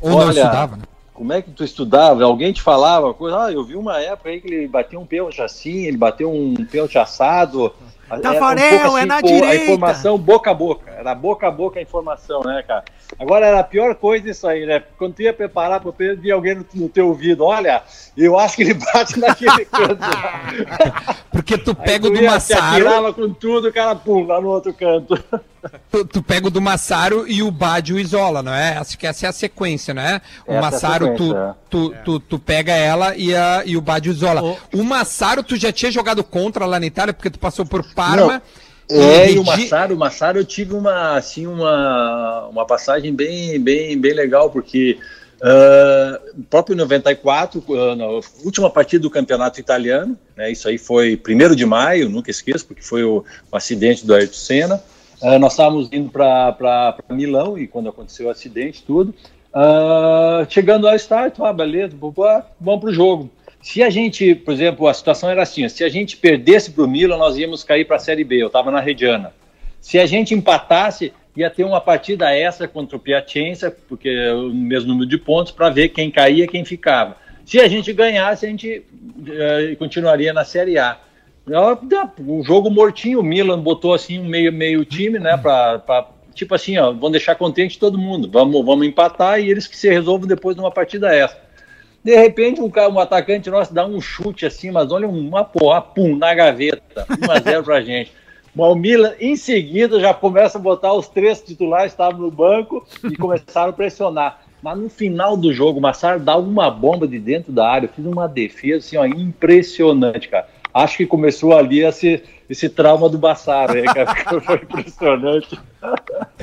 Ou 0.00 0.10
não 0.10 0.18
Olha, 0.18 0.40
estudava, 0.40 0.76
né? 0.76 0.82
Como 1.14 1.32
é 1.32 1.42
que 1.42 1.50
tu 1.50 1.62
estudava? 1.62 2.24
Alguém 2.24 2.52
te 2.52 2.60
falava 2.62 3.12
coisa? 3.14 3.44
Ah, 3.44 3.52
eu 3.52 3.62
vi 3.64 3.76
uma 3.76 4.00
época 4.00 4.30
aí 4.30 4.40
que 4.40 4.48
ele 4.52 4.66
bateu 4.66 4.98
um 4.98 5.06
pênalti 5.06 5.40
assim, 5.40 5.84
ele 5.86 5.96
bateu 5.96 6.32
um 6.32 6.54
pênalti 6.66 6.98
assado. 6.98 7.72
Era 8.10 8.18
um 8.18 8.22
Tafarel, 8.22 8.80
pouco 8.80 8.98
é 8.98 9.06
na 9.06 9.20
pô, 9.20 9.28
A 9.28 9.30
direita. 9.30 9.64
informação 9.64 10.18
boca 10.18 10.50
a 10.50 10.54
boca. 10.54 10.90
Era 10.90 11.14
boca 11.14 11.46
a 11.46 11.50
boca 11.50 11.78
a 11.78 11.82
informação, 11.82 12.40
né, 12.42 12.64
cara? 12.66 12.84
Agora 13.18 13.46
era 13.46 13.60
a 13.60 13.64
pior 13.64 13.94
coisa 13.94 14.30
isso 14.30 14.46
aí, 14.46 14.66
né? 14.66 14.82
Quando 14.98 15.14
tu 15.14 15.22
ia 15.22 15.32
preparar 15.32 15.80
pro 15.80 15.92
Pedro, 15.92 16.20
via 16.22 16.34
alguém 16.34 16.54
no, 16.56 16.66
no 16.74 16.88
teu 16.88 17.08
ouvido. 17.08 17.44
Olha, 17.44 17.82
eu 18.16 18.38
acho 18.38 18.56
que 18.56 18.62
ele 18.62 18.74
bate 18.74 19.18
naquele 19.18 19.64
canto. 19.66 20.00
lá." 20.00 21.16
Porque 21.30 21.56
tu 21.56 21.70
Aí 21.78 21.86
pega 21.86 22.06
o 22.06 22.10
tu 22.10 22.14
do 22.16 22.22
ia, 22.22 22.40
se 22.40 22.52
Massaro, 22.54 22.74
atirava 22.86 23.12
com 23.12 23.32
tudo, 23.32 23.68
o 23.68 23.72
cara 23.72 23.94
pum, 23.94 24.26
lá 24.26 24.40
no 24.40 24.48
outro 24.48 24.72
canto. 24.74 25.16
tu, 25.90 26.04
tu 26.04 26.22
pega 26.22 26.48
o 26.48 26.50
do 26.50 26.60
Massaro 26.60 27.26
e 27.28 27.42
o 27.42 27.50
Badio 27.50 27.98
isola, 27.98 28.42
não 28.42 28.52
é? 28.52 28.76
Acho 28.76 28.98
que 28.98 29.06
essa 29.06 29.26
é 29.26 29.28
a 29.28 29.32
sequência, 29.32 29.94
não 29.94 30.02
é? 30.02 30.20
O 30.46 30.52
Essa 30.52 30.58
é 30.58 30.60
Massaro, 30.60 31.06
tu, 31.16 31.28
sequência, 31.28 31.38
é. 31.38 31.54
tu, 31.70 31.94
tu, 32.04 32.20
tu 32.20 32.38
pega 32.38 32.72
ela 32.72 33.16
e, 33.16 33.34
a, 33.34 33.62
e 33.64 33.76
o 33.76 33.80
Badio 33.80 34.12
isola. 34.12 34.42
O- 34.42 34.58
O 34.80 34.84
Massaro, 34.84 35.42
tu 35.42 35.56
já 35.56 35.70
tinha 35.72 35.90
jogado 35.90 36.22
contra 36.24 36.66
lá 36.66 36.78
na 36.80 36.86
Itália, 36.86 37.12
porque 37.14 37.30
tu 37.30 37.38
passou 37.38 37.64
por 37.64 37.82
Parma. 37.94 38.42
É, 38.92 39.32
e 39.32 39.38
o 39.38 39.44
Massaro, 39.44 39.94
o 39.94 39.98
Massaro 39.98 40.38
eu 40.38 40.44
tive 40.44 40.74
uma, 40.74 41.16
assim, 41.16 41.46
uma, 41.46 42.48
uma 42.48 42.66
passagem 42.66 43.14
bem, 43.14 43.60
bem, 43.60 43.98
bem 43.98 44.12
legal, 44.12 44.50
porque 44.50 44.98
o 46.36 46.42
próprio 46.44 46.76
94, 46.76 47.64
ah, 47.70 47.96
na 47.96 48.06
última 48.44 48.70
partida 48.70 49.02
do 49.02 49.10
campeonato 49.10 49.58
italiano, 49.58 50.16
né, 50.36 50.52
isso 50.52 50.68
aí 50.68 50.78
foi 50.78 51.20
1 51.28 51.54
de 51.56 51.66
maio, 51.66 52.08
nunca 52.08 52.30
esqueço, 52.30 52.66
porque 52.66 52.82
foi 52.82 53.02
o, 53.02 53.24
o 53.50 53.56
acidente 53.56 54.06
do 54.06 54.14
Ayrton 54.14 54.34
Senna, 54.34 54.82
ah, 55.22 55.38
nós 55.38 55.52
estávamos 55.52 55.88
indo 55.92 56.10
para 56.10 56.96
Milão, 57.10 57.56
e 57.56 57.68
quando 57.68 57.88
aconteceu 57.88 58.26
o 58.26 58.30
acidente, 58.30 58.82
tudo, 58.84 59.14
ah, 59.54 60.44
chegando 60.48 60.88
ao 60.88 60.96
estádio, 60.96 61.44
ah, 61.44 61.52
beleza, 61.52 61.94
vamos 62.60 62.80
para 62.80 62.90
o 62.90 62.92
jogo. 62.92 63.30
Se 63.62 63.82
a 63.82 63.88
gente, 63.88 64.34
por 64.34 64.52
exemplo, 64.52 64.88
a 64.88 64.94
situação 64.94 65.30
era 65.30 65.42
assim: 65.42 65.66
se 65.68 65.84
a 65.84 65.88
gente 65.88 66.16
perdesse 66.16 66.72
para 66.72 66.84
o 66.84 66.88
Milan, 66.88 67.16
nós 67.16 67.38
íamos 67.38 67.62
cair 67.64 67.84
para 67.86 67.96
a 67.96 68.00
Série 68.00 68.24
B. 68.24 68.42
Eu 68.42 68.48
estava 68.48 68.70
na 68.70 68.80
Reggiana. 68.80 69.32
Se 69.80 69.98
a 69.98 70.06
gente 70.06 70.34
empatasse, 70.34 71.12
ia 71.36 71.48
ter 71.48 71.64
uma 71.64 71.80
partida 71.80 72.34
extra 72.34 72.66
contra 72.68 72.96
o 72.96 73.00
Piacenza, 73.00 73.74
porque 73.88 74.08
é 74.08 74.32
o 74.34 74.50
mesmo 74.50 74.88
número 74.88 75.08
de 75.08 75.16
pontos, 75.16 75.52
para 75.52 75.70
ver 75.70 75.88
quem 75.90 76.10
caía 76.10 76.46
quem 76.46 76.64
ficava. 76.64 77.16
Se 77.46 77.58
a 77.60 77.66
gente 77.68 77.92
ganhasse, 77.92 78.46
a 78.46 78.48
gente 78.48 78.84
eh, 79.26 79.74
continuaria 79.78 80.32
na 80.32 80.44
Série 80.44 80.78
A. 80.78 80.98
O 82.24 82.42
jogo 82.44 82.70
mortinho, 82.70 83.18
o 83.18 83.22
Milan 83.22 83.60
botou 83.60 83.92
assim 83.94 84.18
um 84.20 84.24
meio, 84.24 84.52
meio 84.52 84.84
time, 84.84 85.18
né? 85.18 85.36
Pra, 85.36 85.78
pra- 85.80 86.08
tipo 86.34 86.54
assim, 86.54 86.78
ó, 86.78 86.92
vão 86.92 87.10
deixar 87.10 87.34
contente 87.34 87.78
todo 87.78 87.98
mundo. 87.98 88.30
Vamos, 88.30 88.64
vamos 88.64 88.86
empatar 88.86 89.40
e 89.40 89.50
eles 89.50 89.66
que 89.66 89.76
se 89.76 89.88
resolvam 89.88 90.28
depois 90.28 90.56
numa 90.56 90.70
partida 90.70 91.12
extra. 91.14 91.42
De 92.04 92.16
repente, 92.16 92.60
um, 92.60 92.68
cara, 92.68 92.88
um 92.88 92.98
atacante 92.98 93.48
nosso 93.48 93.72
dá 93.72 93.86
um 93.86 94.00
chute 94.00 94.44
assim, 94.44 94.70
mas 94.70 94.90
olha, 94.90 95.08
uma 95.08 95.44
porra, 95.44 95.80
pum, 95.80 96.16
na 96.16 96.34
gaveta. 96.34 97.06
1x0 97.08 97.62
pra 97.62 97.80
gente. 97.80 98.12
O 98.54 98.74
Milan, 98.74 99.14
em 99.18 99.34
seguida, 99.34 99.98
já 99.98 100.12
começa 100.12 100.58
a 100.58 100.60
botar 100.60 100.92
os 100.92 101.08
três 101.08 101.40
titulares 101.40 101.92
que 101.92 101.94
estavam 101.94 102.20
no 102.20 102.30
banco 102.30 102.86
e 103.02 103.16
começaram 103.16 103.70
a 103.70 103.72
pressionar. 103.72 104.42
Mas 104.62 104.78
no 104.78 104.90
final 104.90 105.36
do 105.38 105.52
jogo, 105.54 105.78
o 105.78 105.82
Massaro 105.82 106.20
dá 106.20 106.36
uma 106.36 106.70
bomba 106.70 107.08
de 107.08 107.18
dentro 107.18 107.50
da 107.50 107.66
área. 107.66 107.88
Fiz 107.88 108.04
uma 108.04 108.28
defesa 108.28 108.86
assim, 108.86 108.96
ó, 108.98 109.06
impressionante, 109.06 110.28
cara. 110.28 110.46
Acho 110.72 110.98
que 110.98 111.06
começou 111.06 111.56
ali 111.56 111.80
esse, 111.80 112.22
esse 112.48 112.68
trauma 112.68 113.08
do 113.08 113.18
Massaro, 113.18 113.72
aí, 113.72 113.84
cara. 113.84 114.14
Foi 114.40 114.56
impressionante. 114.56 115.58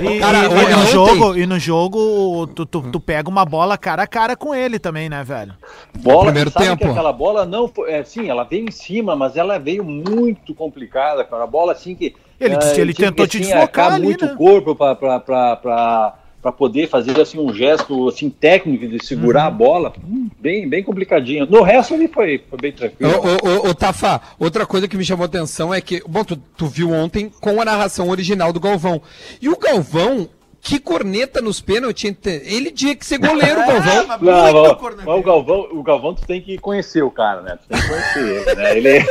E, 0.01 0.19
Cara, 0.19 0.37
e- 0.39 0.71
e 0.71 0.75
no 0.75 0.85
jogo, 0.85 1.37
e 1.37 1.45
no 1.45 1.59
jogo 1.59 2.47
tu, 2.47 2.65
tu, 2.65 2.81
tu 2.91 2.99
pega 2.99 3.29
uma 3.29 3.43
bola 3.43 3.77
cara 3.77 4.03
a 4.03 4.07
cara 4.07 4.35
com 4.35 4.55
ele 4.55 4.79
também, 4.79 5.09
né, 5.09 5.23
velho? 5.23 5.53
Bola, 5.97 6.25
primeiro 6.25 6.49
sabe 6.49 6.65
tempo. 6.67 6.83
que 6.83 6.89
aquela 6.89 7.11
bola 7.11 7.45
não 7.45 7.67
foi, 7.67 7.91
é, 7.91 8.03
sim, 8.03 8.29
ela 8.29 8.43
veio 8.43 8.67
em 8.67 8.71
cima, 8.71 9.15
mas 9.15 9.35
ela 9.35 9.57
veio 9.57 9.83
muito 9.83 10.55
complicada, 10.55 11.23
cara. 11.23 11.43
A 11.43 11.47
bola 11.47 11.73
assim 11.73 11.95
que 11.95 12.15
Ele 12.39 12.55
que 12.57 12.79
ele 12.79 12.93
tinha 12.93 13.09
tentou 13.09 13.25
assim, 13.25 13.31
te 13.31 13.39
desfocar 13.39 13.63
arcar 13.63 13.93
ali, 13.93 14.03
muito 14.05 14.25
né? 14.25 14.33
o 14.33 14.37
corpo 14.37 14.75
para 14.75 16.13
para 16.41 16.51
poder 16.51 16.87
fazer 16.87 17.19
assim 17.19 17.37
um 17.37 17.53
gesto 17.53 18.07
assim 18.07 18.29
técnico 18.29 18.87
de 18.87 19.03
segurar 19.05 19.41
Uhum. 19.43 19.47
a 19.47 19.51
bola, 19.51 19.93
Hum, 20.03 20.29
bem 20.39 20.67
bem 20.69 20.83
complicadinho. 20.83 21.45
No 21.45 21.61
resto 21.63 21.93
ele 21.93 22.07
foi, 22.07 22.41
foi 22.49 22.59
bem 22.59 22.71
tranquilo. 22.71 23.11
Ô, 23.11 23.17
ô, 23.17 23.67
ô, 23.67 23.69
ô, 23.69 23.73
Tafa, 23.75 24.21
outra 24.39 24.65
coisa 24.65 24.87
que 24.87 24.95
me 24.97 25.03
chamou 25.03 25.23
a 25.23 25.25
atenção 25.27 25.73
é 25.73 25.81
que, 25.81 26.01
bom, 26.07 26.23
tu, 26.23 26.37
tu 26.55 26.67
viu 26.67 26.91
ontem 26.91 27.29
com 27.41 27.59
a 27.61 27.65
narração 27.65 28.09
original 28.09 28.53
do 28.53 28.59
Galvão. 28.59 29.01
E 29.41 29.49
o 29.49 29.57
Galvão, 29.57 30.29
que 30.61 30.79
corneta 30.79 31.41
nos 31.41 31.61
pênaltis, 31.61 32.15
ele 32.25 32.71
tinha 32.71 32.95
que 32.95 33.05
ser 33.05 33.17
goleiro, 33.17 33.59
Galvão. 33.65 34.07
mas 34.07 35.05
Não, 35.05 35.19
o 35.19 35.23
Galvão, 35.23 35.67
o 35.71 35.83
Galvão 35.83 36.13
tu 36.13 36.25
tem 36.25 36.41
que 36.41 36.57
conhecer 36.57 37.01
o 37.03 37.11
cara, 37.11 37.41
né? 37.41 37.57
Tu 37.61 37.67
tem 37.69 37.81
que 37.81 37.87
conhecer 37.87 38.19
ele, 38.19 38.55
né? 38.55 38.77
Ele, 38.77 39.05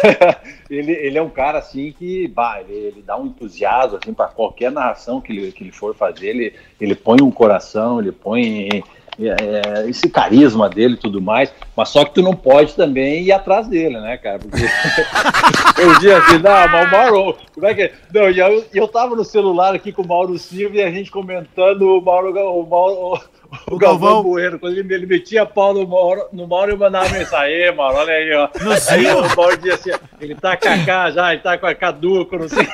ele, 0.71 0.93
ele 0.93 1.19
é 1.19 1.23
um 1.23 1.31
cara 1.31 1.59
assim 1.59 1.93
que, 1.99 2.29
bah, 2.29 2.61
ele, 2.61 2.75
ele 2.75 3.03
dá 3.07 3.17
um 3.17 3.27
entusiasmo 3.27 3.99
assim 4.03 4.13
para 4.13 4.29
qualquer 4.29 4.71
narração 4.71 5.21
que 5.21 5.33
ele, 5.33 5.53
que 5.53 5.65
ele 5.65 5.73
for 5.73 5.95
fazer, 5.95 6.29
ele, 6.29 6.55
ele 6.81 6.95
põe 6.95 7.23
um 7.23 7.31
coração, 7.31 8.01
ele 8.01 8.13
põe 8.13 8.83
é, 9.27 9.89
esse 9.89 10.09
carisma 10.09 10.69
dele 10.69 10.95
e 10.95 10.99
tudo 10.99 11.21
mais, 11.21 11.53
mas 11.77 11.89
só 11.89 12.05
que 12.05 12.15
tu 12.15 12.23
não 12.23 12.35
pode 12.35 12.75
também 12.75 13.25
ir 13.25 13.33
atrás 13.33 13.67
dele, 13.67 13.99
né, 14.01 14.17
cara? 14.17 14.39
Porque 14.39 14.63
eu 15.81 15.95
dizia 15.95 16.19
assim, 16.19 16.39
não, 16.39 16.69
mas 16.69 16.87
o 16.87 16.91
Mauro, 16.91 17.37
como 17.53 17.67
é 17.67 17.75
que 17.75 17.83
é? 17.83 17.93
Não, 18.15 18.31
e 18.31 18.39
eu, 18.39 18.65
eu 18.73 18.87
tava 18.87 19.17
no 19.17 19.25
celular 19.25 19.75
aqui 19.75 19.91
com 19.93 20.03
o 20.03 20.07
Mauro 20.07 20.39
Silva 20.39 20.77
e 20.77 20.83
a 20.83 20.91
gente 20.91 21.11
comentando 21.11 21.83
o 21.83 22.01
Mauro, 22.01 22.31
o 22.31 22.67
Mauro, 22.67 23.21
o, 23.71 23.75
O 23.75 23.79
Galvão, 23.79 24.09
Galvão. 24.15 24.23
Bueno, 24.25 24.59
quando 24.59 24.77
ele, 24.79 24.93
ele 24.95 25.07
metia 25.07 25.47
pau 25.47 25.73
no 25.73 25.87
Mauro, 25.87 26.25
no 26.33 26.47
Mauro 26.47 26.73
eu 26.73 26.77
mandava 26.79 27.09
mensagem, 27.09 27.65
aí, 27.65 27.73
Mauro, 27.75 27.97
olha 27.99 28.13
aí, 28.13 28.33
ó. 28.35 28.49
No 28.63 28.73
Aí 28.91 29.07
o 29.07 29.37
Mauro 29.37 29.57
dizia 29.57 29.75
assim, 29.75 29.91
ele 30.21 30.35
tá 30.35 30.57
cacá 30.57 31.11
já, 31.11 31.33
ele 31.33 31.43
tá 31.43 31.57
com 31.57 31.67
a 31.67 31.75
caduco, 31.75 32.37
não 32.39 32.49
sei. 32.49 32.67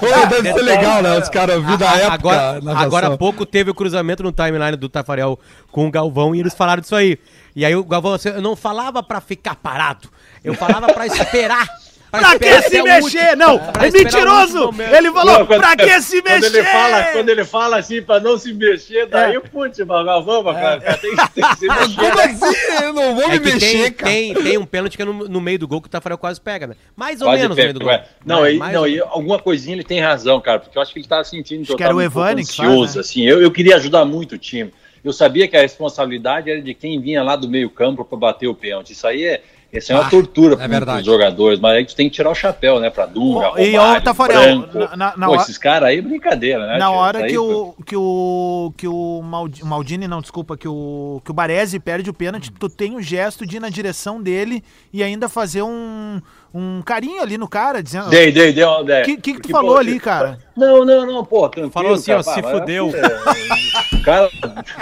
Pô, 0.00 0.26
deve 0.28 0.52
ser 0.52 0.62
legal, 0.62 1.02
né? 1.02 1.18
Os 1.18 1.28
caras 1.28 1.62
viram 1.62 1.76
da 1.78 1.90
A- 1.90 1.98
época. 1.98 2.14
agora, 2.14 2.60
agora 2.76 3.06
há 3.08 3.16
pouco 3.16 3.44
teve 3.46 3.70
o 3.70 3.74
cruzamento 3.74 4.22
no 4.22 4.32
timeline 4.32 4.76
do 4.76 4.88
Tafarel 4.88 5.38
com 5.70 5.86
o 5.86 5.90
Galvão 5.90 6.34
e 6.34 6.40
eles 6.40 6.54
falaram 6.54 6.80
disso 6.80 6.96
aí. 6.96 7.18
E 7.54 7.64
aí 7.64 7.74
o 7.74 7.84
Galvão, 7.84 8.14
assim, 8.14 8.30
eu 8.30 8.40
não 8.42 8.56
falava 8.56 9.02
pra 9.02 9.20
ficar 9.20 9.54
parado, 9.56 10.08
eu 10.42 10.54
falava 10.54 10.92
pra 10.92 11.06
esperar. 11.06 11.66
Pra 12.10 12.38
que 12.38 12.62
se 12.62 12.82
mexer? 12.82 13.36
Não, 13.36 13.58
pra 13.58 13.86
é 13.86 13.90
mentiroso! 13.90 14.70
Ele 14.96 15.12
falou, 15.12 15.38
Não, 15.38 15.46
quando- 15.46 15.60
pra 15.60 15.76
que 15.76 16.00
se 16.02 16.20
Quando 16.20 16.32
mexer? 16.42 16.56
ele 16.58 16.64
fala, 16.64 17.02
quando 17.04 17.28
ele 17.28 17.44
fala 17.44 17.76
assim 17.78 18.02
pra 18.02 18.18
não 18.20 18.36
se 18.36 18.52
mexer, 18.52 19.06
daí 19.06 19.34
É. 19.34 19.38
o 19.38 19.42
putz, 19.42 19.78
mas 19.78 20.04
Galvão, 20.06 20.42
mas, 20.42 20.56
cara, 20.56 20.80
tem, 20.98 21.14
tem 21.16 21.44
que 21.44 21.56
se 21.56 21.66
mexer. 21.68 21.94
Como 21.96 22.20
assim? 22.20 22.82
Eu 22.82 22.92
não 22.92 23.14
vou 23.14 23.24
É 23.24 23.38
me 23.38 23.38
mexer, 23.38 23.60
tem, 23.60 23.92
cara. 23.92 24.10
tem, 24.12 24.34
tem 24.34 24.58
um 24.58 24.66
pênalti 24.66 24.96
que 24.96 25.02
é 25.02 25.04
no, 25.04 25.12
no 25.28 25.40
meio 25.40 25.58
do 25.58 25.68
gol 25.68 25.80
que 25.80 25.86
o 25.86 25.90
Tafarel 25.90 26.18
quase 26.18 26.40
pega, 26.40 26.66
né? 26.66 26.74
Mais 26.96 27.20
ou 27.20 27.28
Quase 27.28 27.42
menos 27.42 27.56
no 27.56 27.62
meio 27.62 27.68
pega, 27.68 27.78
do 27.78 27.84
gol. 27.84 27.94
é. 27.94 28.04
Não, 28.26 28.48
e, 28.48 28.58
mais 28.58 28.72
não 28.74 28.86
e 28.88 29.00
alguma 29.00 29.38
coisinha 29.38 29.76
ele 29.76 29.84
tem 29.84 30.00
razão, 30.00 30.40
cara, 30.40 30.58
porque 30.58 30.76
eu 30.76 30.82
acho 30.82 30.92
que 30.92 30.98
ele 30.98 31.06
tá 31.08 31.22
sentindo 31.22 31.64
que 31.64 31.72
eu 31.72 31.76
que 31.76 31.82
era 31.82 31.90
tava 31.90 32.02
o 32.02 32.04
um 32.04 32.08
que 32.08 32.14
faz, 32.14 32.38
ansioso, 32.40 32.94
né? 32.96 33.00
assim. 33.00 33.22
Eu, 33.24 33.40
eu 33.40 33.50
queria 33.52 33.76
ajudar 33.76 34.04
muito 34.04 34.34
o 34.34 34.38
time. 34.38 34.72
Eu 35.04 35.12
sabia 35.12 35.48
que 35.48 35.56
a 35.56 35.62
responsabilidade 35.62 36.50
era 36.50 36.60
de 36.60 36.74
quem 36.74 37.00
vinha 37.00 37.22
lá 37.22 37.34
do 37.36 37.48
meio 37.48 37.70
campo 37.70 38.04
para 38.04 38.18
bater 38.18 38.48
o 38.48 38.54
pênalti. 38.54 38.92
Isso 38.92 39.06
aí 39.06 39.24
é, 39.24 39.42
isso 39.72 39.92
é 39.92 39.94
uma 39.94 40.06
Ah, 40.06 40.10
tortura 40.10 40.54
é 40.62 40.68
para 40.68 40.96
os 40.98 41.04
jogadores, 41.06 41.60
mas 41.60 41.72
aí 41.76 41.84
tu 41.86 41.94
tem 41.94 42.08
que 42.08 42.14
tirar 42.16 42.30
o 42.30 42.34
chapéu, 42.34 42.80
né, 42.80 42.90
pra 42.90 43.06
Dunga, 43.06 43.52
Ô, 43.52 43.58
e, 43.58 43.76
Romário, 43.76 44.02
Tafarel, 44.04 44.60
Branco. 44.62 44.96
na- 44.96 45.16
na- 45.16 45.26
Pô, 45.26 45.32
hora- 45.32 45.42
esses 45.42 45.56
caras 45.58 45.88
aí, 45.88 46.00
brincadeira, 46.00 46.66
né? 46.66 46.78
Na 46.78 46.86
tio? 46.86 46.94
hora 46.94 47.26
que 47.26 47.38
o, 47.38 47.74
que 47.86 47.96
o, 47.96 48.72
que 48.76 48.88
o 48.88 49.20
Maldi- 49.22 49.64
Maldini, 49.64 50.08
não, 50.08 50.20
desculpa, 50.20 50.56
que 50.56 50.66
o, 50.68 51.20
que 51.24 51.30
o 51.30 51.34
Baresi 51.34 51.78
perde 51.78 52.10
o 52.10 52.14
pênalti, 52.14 52.50
tu 52.50 52.68
tem 52.68 52.96
o 52.96 53.02
gesto 53.02 53.46
de 53.46 53.56
ir 53.56 53.60
na 53.60 53.68
direção 53.68 54.20
dele 54.20 54.62
e 54.92 55.02
ainda 55.02 55.28
fazer 55.28 55.62
um, 55.62 56.20
um 56.52 56.82
carinho 56.82 57.22
ali 57.22 57.38
no 57.38 57.48
cara, 57.48 57.82
dizendo... 57.82 58.06
O 58.06 58.10
Dei, 58.10 58.32
dei, 58.32 58.52
dei. 58.52 58.64
uma- 58.64 58.82
dei. 58.84 59.02
que, 59.02 59.16
que, 59.16 59.34
que 59.34 59.40
tu 59.42 59.50
falou 59.50 59.74
pô, 59.74 59.78
ali, 59.78 60.00
cara? 60.00 60.38
Não, 60.56 60.84
não, 60.84 61.06
não, 61.06 61.24
pô, 61.24 61.48
tranquilo. 61.48 61.70
Falou 61.72 61.92
assim, 61.94 62.10
cara, 62.10 62.20
ó, 62.20 62.22
se 62.22 62.42
fudeu. 62.42 62.90
é, 62.94 63.96
O 63.96 64.02
cara 64.02 64.30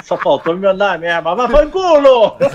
só 0.04 0.16
faltou 0.16 0.54
me 0.54 0.60
mandar 0.66 0.98
merda, 0.98 1.34
mas 1.34 1.50
foi 1.50 1.66
culo! 1.68 2.36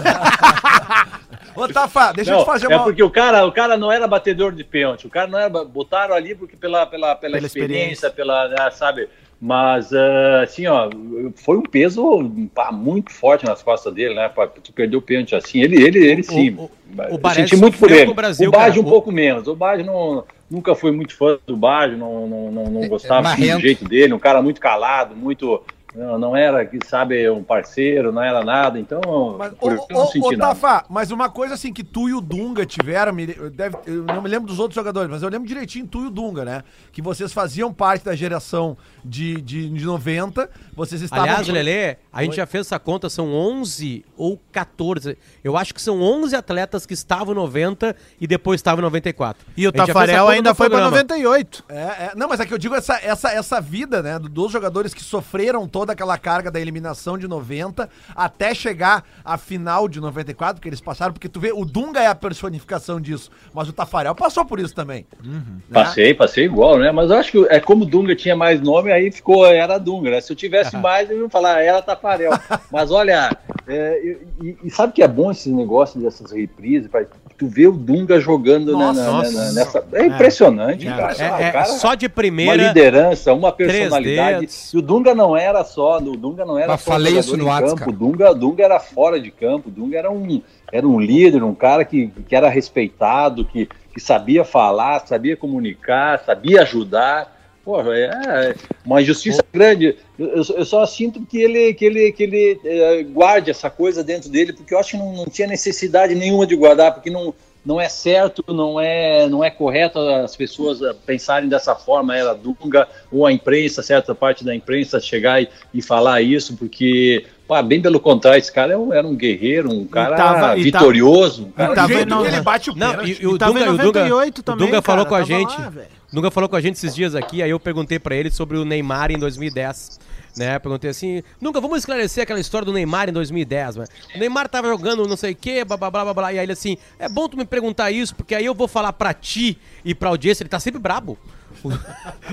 Ô, 1.55 1.67
Tafa, 1.67 2.11
deixa 2.13 2.31
eu 2.31 2.37
Não, 2.37 2.43
te 2.43 2.47
fazer 2.47 2.65
é 2.71 2.75
uma... 2.75 2.83
porque 2.83 3.03
o 3.03 3.11
cara, 3.11 3.45
o 3.45 3.51
cara 3.51 3.77
não 3.77 3.91
era 3.91 4.07
batedor 4.07 4.51
de 4.53 4.63
pênalti, 4.63 5.05
o 5.05 5.09
cara 5.09 5.27
não 5.27 5.37
era, 5.37 5.49
botaram 5.49 6.15
ali 6.15 6.33
porque 6.33 6.57
pela, 6.57 6.85
pela, 6.87 7.15
pela, 7.15 7.35
Pela 7.35 7.45
experiência, 7.45 8.09
pela, 8.09 8.47
né, 8.47 8.71
sabe, 8.71 9.07
mas 9.45 9.91
ah, 9.91 10.41
assim, 10.41 10.65
ó, 10.67 10.89
foi 11.35 11.57
um 11.57 11.63
peso 11.63 12.31
pá, 12.55 12.71
muito 12.71 13.11
forte 13.11 13.43
nas 13.45 13.61
costas 13.61 13.93
dele, 13.93 14.15
né, 14.15 14.31
tu 14.63 14.71
perdeu 14.71 14.99
o 14.99 15.01
pênalti 15.01 15.35
assim, 15.35 15.61
ele, 15.61 15.83
ele, 15.83 15.99
ele 15.99 16.23
sim, 16.23 16.51
o- 16.57 16.71
o 17.11 17.17
Baresi 17.17 17.49
senti 17.49 17.61
muito 17.61 17.77
por 17.77 17.91
ele, 17.91 18.09
o 18.09 18.13
Brasil, 18.13 18.47
o 18.47 18.51
Baggio 18.53 18.81
um 18.81 18.85
O- 18.87 18.89
pouco 18.89 19.11
menos, 19.11 19.45
o 19.45 19.53
Baggio 19.53 19.85
não, 19.85 20.23
nunca 20.49 20.73
fui 20.73 20.93
muito 20.93 21.13
fã 21.17 21.37
do 21.45 21.57
Baggio, 21.57 21.97
não, 21.97 22.25
não, 22.25 22.51
não, 22.53 22.63
não 22.71 22.87
gostava 22.87 23.27
assim, 23.27 23.53
do 23.57 23.59
jeito 23.59 23.83
dele, 23.83 24.13
um 24.13 24.19
cara 24.19 24.41
muito 24.41 24.61
calado, 24.61 25.13
muito 25.13 25.61
Não, 25.95 26.17
não 26.17 26.35
era, 26.35 26.65
que 26.65 26.79
sabe, 26.87 27.29
um 27.29 27.43
parceiro, 27.43 28.11
não 28.11 28.21
era 28.23 28.43
nada, 28.43 28.79
então 28.79 29.35
Mas, 29.37 29.53
por 29.53 29.71
ô, 29.71 29.75
isso 29.75 29.85
eu 29.89 29.95
não 29.95 30.03
ô, 30.03 30.07
senti 30.07 30.25
ô, 30.35 30.37
nada. 30.37 30.55
Tafa, 30.55 30.85
mas 30.89 31.11
uma 31.11 31.29
coisa 31.29 31.53
assim 31.53 31.71
que 31.71 31.83
tu 31.83 32.09
e 32.09 32.13
o 32.13 32.21
Dunga 32.21 32.65
tiveram, 32.65 33.13
me- 33.13 33.35
eu, 33.37 33.49
deve- 33.49 33.77
eu 33.85 34.03
não 34.03 34.21
me 34.21 34.29
lembro 34.29 34.47
dos 34.47 34.59
outros 34.59 34.75
jogadores, 34.75 35.09
mas 35.11 35.21
eu 35.21 35.29
lembro 35.29 35.47
direitinho 35.47 35.85
tu 35.85 36.03
e 36.03 36.07
o 36.07 36.09
Dunga, 36.09 36.43
né? 36.43 36.63
Que 36.91 37.01
vocês 37.01 37.31
faziam 37.31 37.71
parte 37.73 38.05
da 38.05 38.15
geração 38.15 38.75
de, 39.05 39.39
de, 39.41 39.69
de 39.69 39.85
90, 39.85 40.49
vocês 40.75 41.01
estavam... 41.01 41.25
Aliás, 41.25 41.47
Lelê, 41.47 41.97
a 42.11 42.21
gente 42.23 42.31
Oi? 42.31 42.37
já 42.37 42.45
fez 42.45 42.65
essa 42.67 42.79
conta, 42.79 43.09
são 43.09 43.31
11 43.33 44.03
ou 44.17 44.39
14. 44.51 45.17
Eu 45.43 45.57
acho 45.57 45.73
que 45.73 45.81
são 45.81 46.01
11 46.01 46.35
atletas 46.35 46.85
que 46.85 46.93
estavam 46.93 47.33
em 47.33 47.37
90 47.37 47.95
e 48.19 48.25
depois 48.25 48.59
estavam 48.59 48.79
em 48.79 48.83
94. 48.83 49.45
E 49.55 49.67
o 49.67 49.71
gente 49.75 49.75
Tafarel 49.87 50.27
ainda 50.27 50.55
foi 50.55 50.69
pra 50.69 50.79
programa. 50.79 50.97
98. 51.03 51.65
É, 51.69 51.75
é, 51.75 52.11
não, 52.15 52.27
mas 52.27 52.39
é 52.39 52.45
que 52.45 52.53
eu 52.53 52.57
digo 52.57 52.73
essa, 52.75 52.95
essa, 53.03 53.29
essa 53.31 53.59
vida, 53.61 54.01
né, 54.01 54.17
do- 54.17 54.29
dos 54.29 54.51
jogadores 54.51 54.93
que 54.93 55.03
sofreram 55.03 55.67
toda 55.67 55.82
aquela 55.91 56.17
carga 56.17 56.49
da 56.49 56.59
eliminação 56.59 57.17
de 57.17 57.27
90 57.27 57.89
até 58.15 58.53
chegar 58.55 59.03
à 59.23 59.37
final 59.37 59.87
de 59.87 59.99
94, 59.99 60.61
que 60.61 60.69
eles 60.69 60.79
passaram, 60.81 61.13
porque 61.13 61.27
tu 61.29 61.39
vê, 61.39 61.51
o 61.51 61.65
Dunga 61.65 61.99
é 61.99 62.07
a 62.07 62.15
personificação 62.15 62.99
disso, 63.01 63.29
mas 63.53 63.67
o 63.67 63.73
Tafarel 63.73 64.15
passou 64.15 64.45
por 64.45 64.59
isso 64.59 64.73
também. 64.73 65.05
né? 65.23 65.41
Passei, 65.71 66.13
passei 66.13 66.45
igual, 66.45 66.77
né? 66.77 66.91
Mas 66.91 67.09
eu 67.09 67.17
acho 67.17 67.31
que 67.31 67.45
é 67.49 67.59
como 67.59 67.83
o 67.83 67.87
Dunga 67.87 68.15
tinha 68.15 68.35
mais 68.35 68.61
nome, 68.61 68.91
aí 68.91 69.11
ficou, 69.11 69.45
era 69.45 69.77
Dunga, 69.77 70.11
né? 70.11 70.21
Se 70.21 70.31
eu 70.31 70.35
tivesse 70.35 70.75
mais, 70.77 71.09
eu 71.09 71.21
ia 71.23 71.29
falar, 71.29 71.61
era 71.61 71.81
Tafarel. 71.81 72.31
Mas 72.71 72.91
olha, 72.91 73.35
é, 73.67 74.01
e, 74.41 74.57
e- 74.63 74.69
sabe 74.69 74.93
que 74.93 75.03
é 75.03 75.07
bom 75.07 75.31
esse 75.31 75.51
negócio 75.51 75.99
dessas 75.99 76.31
reprises, 76.31 76.89
tu 77.37 77.47
vê 77.47 77.67
o 77.67 77.71
Dunga 77.71 78.19
jogando 78.19 78.71
Nossa, 78.73 79.01
na- 79.01 79.11
na- 79.11 79.17
nossa. 79.17 79.51
nessa. 79.53 79.85
É 79.93 80.05
impressionante, 80.05 80.87
É, 80.87 80.91
cara. 80.91 81.13
É, 81.13 81.29
Ah, 81.29 81.41
é 81.41 81.51
cara- 81.51 81.65
só 81.65 81.95
de 81.95 82.05
uma 82.05 82.09
primeira. 82.11 82.55
liderança, 82.67 83.33
uma 83.33 83.51
personalidade. 83.51 84.47
E 84.73 84.77
o 84.77 84.81
Dunga 84.81 85.13
não 85.15 85.35
era 85.35 85.63
só, 85.63 85.97
o 85.97 86.15
Dunga 86.17 86.45
não 86.45 86.57
era 86.57 86.67
Mas 86.69 86.81
só 86.81 86.91
falei 86.91 87.17
isso 87.17 87.35
no 87.37 87.43
em 87.43 87.47
Whats, 87.47 87.73
campo. 87.73 87.89
O 87.89 87.93
Dunga, 87.93 88.33
Dunga 88.33 88.63
era 88.63 88.79
fora 88.79 89.19
de 89.19 89.31
campo. 89.31 89.69
O 89.69 89.71
Dunga 89.71 89.97
era 89.97 90.11
um, 90.11 90.41
era 90.71 90.87
um 90.87 90.99
líder, 90.99 91.43
um 91.43 91.55
cara 91.55 91.83
que, 91.83 92.07
que 92.27 92.35
era 92.35 92.49
respeitado, 92.49 93.45
que, 93.45 93.67
que 93.93 93.99
sabia 93.99 94.43
falar, 94.43 95.05
sabia 95.05 95.35
comunicar, 95.37 96.19
sabia 96.25 96.61
ajudar. 96.63 97.31
Pô, 97.63 97.79
é 97.93 98.55
uma 98.85 99.01
injustiça 99.01 99.41
grande. 99.53 99.95
Eu, 100.19 100.43
eu 100.57 100.65
só- 100.65 100.85
sinto 100.85 101.25
que 101.25 101.37
ele, 101.41 101.73
que 101.73 101.85
ele, 101.85 102.11
que 102.11 102.23
ele 102.23 102.59
eh, 102.65 103.03
guarde 103.03 103.49
essa 103.51 103.69
coisa 103.69 104.03
dentro 104.03 104.29
dele, 104.29 104.51
porque 104.51 104.73
eu 104.73 104.79
acho 104.79 104.91
que 104.91 104.97
não, 104.97 105.13
não 105.13 105.25
tinha 105.25 105.47
necessidade 105.47 106.13
nenhuma 106.13 106.45
de 106.45 106.57
guardar, 106.57 106.93
porque 106.93 107.09
não, 107.09 107.33
não 107.65 107.79
é 107.79 107.87
certo, 107.87 108.43
não 108.53 108.77
é, 108.81 109.29
não 109.29 109.41
é 109.41 109.49
correto 109.49 109.97
as 109.97 110.35
pessoas 110.35 110.81
eh, 110.81 110.93
pensarem 111.05 111.47
dessa 111.47 111.73
forma, 111.73 112.13
era 112.17 112.33
Dunga 112.35 112.85
ou 113.09 113.25
a 113.25 113.31
imprensa, 113.31 113.81
certa 113.81 114.13
parte 114.13 114.43
da 114.43 114.53
imprensa 114.53 114.99
chegar 114.99 115.41
e, 115.41 115.47
e 115.73 115.81
falar 115.81 116.21
isso, 116.21 116.57
porque, 116.57 117.25
pá, 117.47 117.61
bem 117.61 117.81
pelo 117.81 118.01
contrário, 118.01 118.39
esse 118.39 118.51
cara 118.51 118.73
era 118.91 119.07
um, 119.07 119.15
guerreiro, 119.15 119.71
um 119.71 119.87
cara 119.87 120.17
tava- 120.17 120.57
e 120.57 120.69
tava- 120.69 120.83
vitorioso, 120.83 121.45
um 121.45 121.51
cara 121.51 121.69
e 121.69 121.85
o 121.85 121.87
jeito 121.87 122.09
não- 122.09 122.21
que 122.23 122.27
ele 122.27 122.41
bate 122.41 122.69
o 122.69 122.75
Não, 122.75 122.89
pênalti. 122.89 123.17
e, 123.21 123.23
e 123.23 123.27
o 123.27 123.37
Dunga, 123.37 123.59
em 123.61 123.63
o 123.63 123.77
Dunga, 123.77 123.83
98 123.85 124.39
o 124.39 124.43
também, 124.43 124.65
Dunga 124.67 124.81
falou 124.81 125.05
cara, 125.05 125.09
com 125.09 125.23
a 125.23 125.37
gente. 125.37 125.57
lá, 125.57 125.71
Dunga 126.13 126.29
falou 126.29 126.47
com 126.47 126.55
a 126.55 126.61
gente 126.61 126.75
esses 126.75 126.93
dias 126.93 127.15
aqui, 127.15 127.41
aí 127.41 127.49
eu 127.49 127.59
perguntei 127.59 127.97
pra 127.97 128.15
ele 128.15 128.29
sobre 128.29 128.55
o 128.57 128.63
Neymar 128.63 129.11
em 129.11 129.17
2010. 129.17 129.99
Né, 130.35 130.57
perguntei 130.57 130.89
assim, 130.89 131.21
nunca 131.39 131.61
vamos 131.61 131.77
esclarecer 131.77 132.23
aquela 132.23 132.39
história 132.39 132.65
do 132.65 132.73
Neymar 132.73 133.07
em 133.07 133.13
2010, 133.13 133.75
né? 133.75 133.85
O 134.15 134.19
Neymar 134.19 134.49
tava 134.49 134.67
jogando 134.67 135.07
não 135.07 135.15
sei 135.15 135.33
o 135.33 135.35
que, 135.35 135.63
blá 135.63 135.77
blá 135.77 135.91
blá 135.91 136.03
blá 136.05 136.13
blá, 136.13 136.33
e 136.33 136.39
aí 136.39 136.45
ele 136.45 136.53
assim, 136.53 136.75
é 136.97 137.07
bom 137.07 137.29
tu 137.29 137.37
me 137.37 137.45
perguntar 137.45 137.91
isso, 137.91 138.15
porque 138.15 138.33
aí 138.33 138.43
eu 138.43 138.55
vou 138.55 138.67
falar 138.67 138.93
pra 138.93 139.13
ti 139.13 139.59
e 139.85 139.93
pra 139.93 140.09
audiência, 140.09 140.41
ele 140.41 140.49
tá 140.49 140.59
sempre 140.59 140.79
brabo. 140.81 141.19
O, 141.63 141.69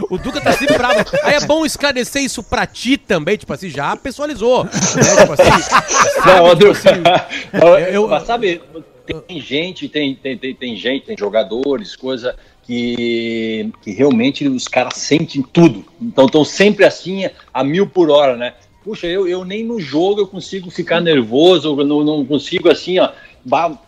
o 0.15 0.19
Duca 0.19 0.41
tá 0.41 0.53
sempre 0.53 0.79
bravo. 0.79 0.95
Aí 1.23 1.35
é 1.35 1.41
bom 1.47 1.67
esclarecer 1.67 2.23
isso 2.23 2.43
pra 2.43 2.67
ti 2.67 2.97
também, 2.97 3.37
tipo 3.37 3.53
assim, 3.53 3.69
já 3.69 3.95
pessoalizou. 3.97 4.65
Né? 4.65 4.71
Tipo 4.71 5.33
assim, 5.35 5.71
Não, 6.25 6.45
ô, 6.45 6.55
Duca, 6.55 7.29
eu- 7.53 7.79
eu- 7.79 8.09
mas 8.09 8.23
sabe, 8.27 8.63
tem 9.29 9.41
gente, 9.43 9.89
tem, 9.91 10.15
tem, 10.15 10.39
tem, 10.39 10.55
tem 10.55 10.75
gente, 10.75 11.05
tem 11.05 11.17
jogadores, 11.19 11.95
coisa 11.97 12.35
que, 12.71 13.69
que 13.83 13.91
realmente 13.91 14.47
os 14.47 14.69
caras 14.69 14.95
sentem 14.95 15.43
tudo. 15.43 15.85
Então 16.01 16.27
estão 16.27 16.45
sempre 16.45 16.85
assim, 16.85 17.29
a 17.53 17.65
mil 17.65 17.89
por 17.89 18.09
hora, 18.09 18.37
né? 18.37 18.55
Puxa, 18.85 19.09
eu, 19.09 19.27
eu 19.27 19.45
nem 19.45 19.65
no 19.65 19.81
jogo 19.81 20.21
eu 20.21 20.27
consigo 20.29 20.71
ficar 20.71 21.01
nervoso, 21.01 21.81
eu 21.81 21.85
não, 21.85 22.05
não 22.05 22.25
consigo 22.25 22.71
assim, 22.71 23.01
ó. 23.01 23.11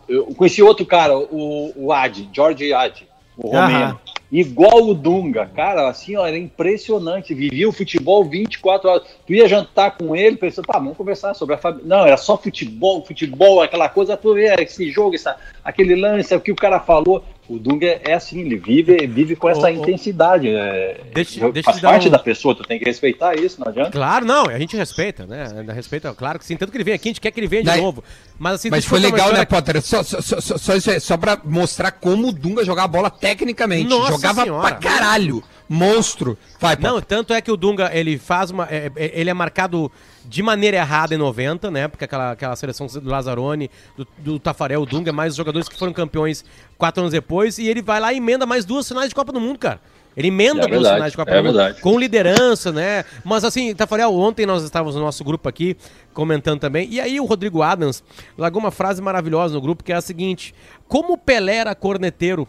Eu 0.09 0.35
conheci 0.35 0.61
outro 0.65 0.85
cara, 0.85 1.17
o, 1.17 1.73
o 1.77 1.93
Ad, 1.93 2.29
George 2.33 2.73
Ad, 2.73 3.07
o 3.37 3.57
Aham. 3.57 3.63
romeno. 3.63 4.01
Igual 4.33 4.89
o 4.89 4.95
Dunga, 4.95 5.45
cara, 5.45 5.91
assim, 5.91 6.17
ó, 6.17 6.27
era 6.27 6.39
impressionante. 6.39 7.35
Vivia 7.35 7.69
o 7.69 7.73
futebol 7.73 8.25
24 8.25 8.89
horas. 8.89 9.03
Tu 9.27 9.35
ia 9.35 9.47
jantar 9.47 9.99
com 9.99 10.17
ele, 10.17 10.37
pensando, 10.37 10.65
pá, 10.65 10.79
vamos 10.79 10.97
conversar 10.97 11.35
sobre 11.35 11.55
a 11.55 11.59
família. 11.59 11.87
Não, 11.87 12.07
era 12.07 12.17
só 12.17 12.39
futebol, 12.39 13.05
futebol, 13.05 13.61
aquela 13.61 13.91
coisa, 13.91 14.17
tu 14.17 14.33
vê 14.33 14.55
esse 14.55 14.91
jogo, 14.91 15.15
essa, 15.15 15.37
aquele 15.63 15.95
lance, 15.95 16.35
o 16.35 16.41
que 16.41 16.51
o 16.51 16.57
cara 16.57 16.81
falou. 16.81 17.23
O 17.49 17.59
Dunga 17.59 18.01
é 18.05 18.15
assim, 18.15 18.41
ele 18.41 18.57
vive, 18.57 19.05
vive 19.07 19.35
com 19.35 19.49
essa 19.49 19.63
Ô, 19.63 19.65
ô, 19.65 19.69
intensidade. 19.69 20.49
é, 20.49 21.01
deixa- 21.13 21.41
deixa 21.51 21.69
eu 21.71 21.75
faz 21.75 21.81
parte 21.81 22.09
um- 22.09 22.11
da 22.11 22.19
pessoa, 22.19 22.55
tu 22.55 22.63
tem 22.63 22.79
que 22.79 22.85
respeitar 22.85 23.35
isso, 23.37 23.61
não 23.61 23.67
adianta. 23.69 23.91
Claro, 23.91 24.25
não, 24.25 24.47
a 24.47 24.59
gente 24.59 24.77
respeita, 24.77 25.27
né? 25.27 25.49
Ainda 25.59 25.73
respeita, 25.73 26.15
claro 26.15 26.39
que 26.39 26.47
sim. 26.47 26.57
Tanto 26.57 26.71
que 26.71 26.77
ele 26.79 26.85
vem 26.85 26.95
aqui, 26.95 27.09
a 27.09 27.11
gente 27.11 27.21
quer 27.21 27.31
que 27.33 27.41
ele 27.41 27.49
venha 27.49 27.63
de 27.63 27.67
Daí- 27.69 27.81
novo. 27.81 28.03
Mas 28.39 28.55
assim, 28.55 28.71
Mas 28.71 28.85
foi 28.85 29.01
legal, 29.01 29.33
né, 29.33 29.45
Potter? 29.45 29.83
Só, 29.83 30.03
só, 30.05 30.21
só, 30.21 30.41
só, 30.41 30.77
isso 30.77 30.91
aí, 30.91 31.01
só 31.01 31.17
pra 31.17 31.37
mostrar 31.45 31.91
como 31.91 32.29
o 32.29 32.33
Dunga 32.33 32.65
jogava 32.65 32.89
bola 32.89 33.11
tecnicamente. 33.11 33.89
Nossa 33.89 34.13
Jogava 34.13 34.45
Senhora. 34.45 34.63
pra 34.69 34.77
caralho. 34.77 35.43
Monstro. 35.69 36.39
Vai, 36.61 36.77
Potter. 36.77 36.91
Não, 36.93 37.01
tanto 37.01 37.33
é 37.35 37.41
que 37.41 37.51
o 37.51 37.57
Dunga, 37.57 37.91
ele 37.93 38.19
faz 38.19 38.51
uma. 38.51 38.67
é- 38.71 38.91
é- 38.95 39.21
ele 39.21 39.31
é 39.31 39.35
marcado 39.35 39.91
de 40.25 40.43
maneira 40.43 40.77
errada 40.77 41.15
em 41.15 41.19
90, 41.19 41.71
né? 41.71 41.89
Porque 41.89 42.05
aquela, 42.05 42.33
aquela 42.33 42.57
seleção 42.57 42.87
do 42.87 43.09
Lazzaroni, 43.09 43.71
do, 43.97 44.07
do 44.19 44.39
Tafarel, 44.39 44.83
o 44.83 44.87
Dunga, 44.87 45.11
é 45.11 45.13
mais 45.13 45.33
os 45.33 45.37
jogadores 45.37 45.69
que 45.69 45.79
foram 45.79 45.93
campeões 45.93 46.45
quatro 46.79 47.03
anos 47.03 47.13
depois, 47.13 47.59
e 47.59 47.69
ele 47.69 47.83
vai 47.83 48.01
lá 48.01 48.13
e 48.13 48.17
emenda 48.17 48.47
mais 48.47 48.65
duas 48.65 48.87
finais 48.87 49.09
de 49.09 49.15
Copa 49.15 49.33
do 49.33 49.41
Mundo, 49.41 49.59
cara. 49.59 49.81
Ele 50.17 50.29
emenda 50.29 50.65
É 50.65 50.69
duas 50.69 50.89
finais 50.89 51.13
de 51.13 51.17
Copa 51.17 51.31
é 51.31 51.43
do 51.43 51.45
Mundo 51.45 51.75
com 51.81 51.99
liderança, 51.99 52.71
né? 52.71 53.05
Mas 53.25 53.45
assim, 53.45 53.75
Tafarel, 53.75 54.15
ontem 54.15 54.45
nós 54.45 54.63
estávamos 54.63 54.95
no 54.95 55.01
nosso 55.01 55.25
grupo 55.25 55.49
aqui 55.49 55.77
comentando 56.13 56.61
também, 56.61 56.89
e 56.91 57.01
aí 57.01 57.19
o 57.21 57.25
Rodrigo 57.25 57.63
Adams 57.63 58.03
largou 58.37 58.61
uma 58.61 58.71
frase 58.71 59.01
maravilhosa 59.03 59.55
no 59.55 59.61
grupo 59.61 59.83
que 59.85 59.93
é 59.93 59.97
a 59.97 60.01
seguinte: 60.01 60.55
Como 60.89 61.15
o 61.15 61.19
Pelé 61.19 61.57
era 61.57 61.75
corneteiro. 61.75 62.47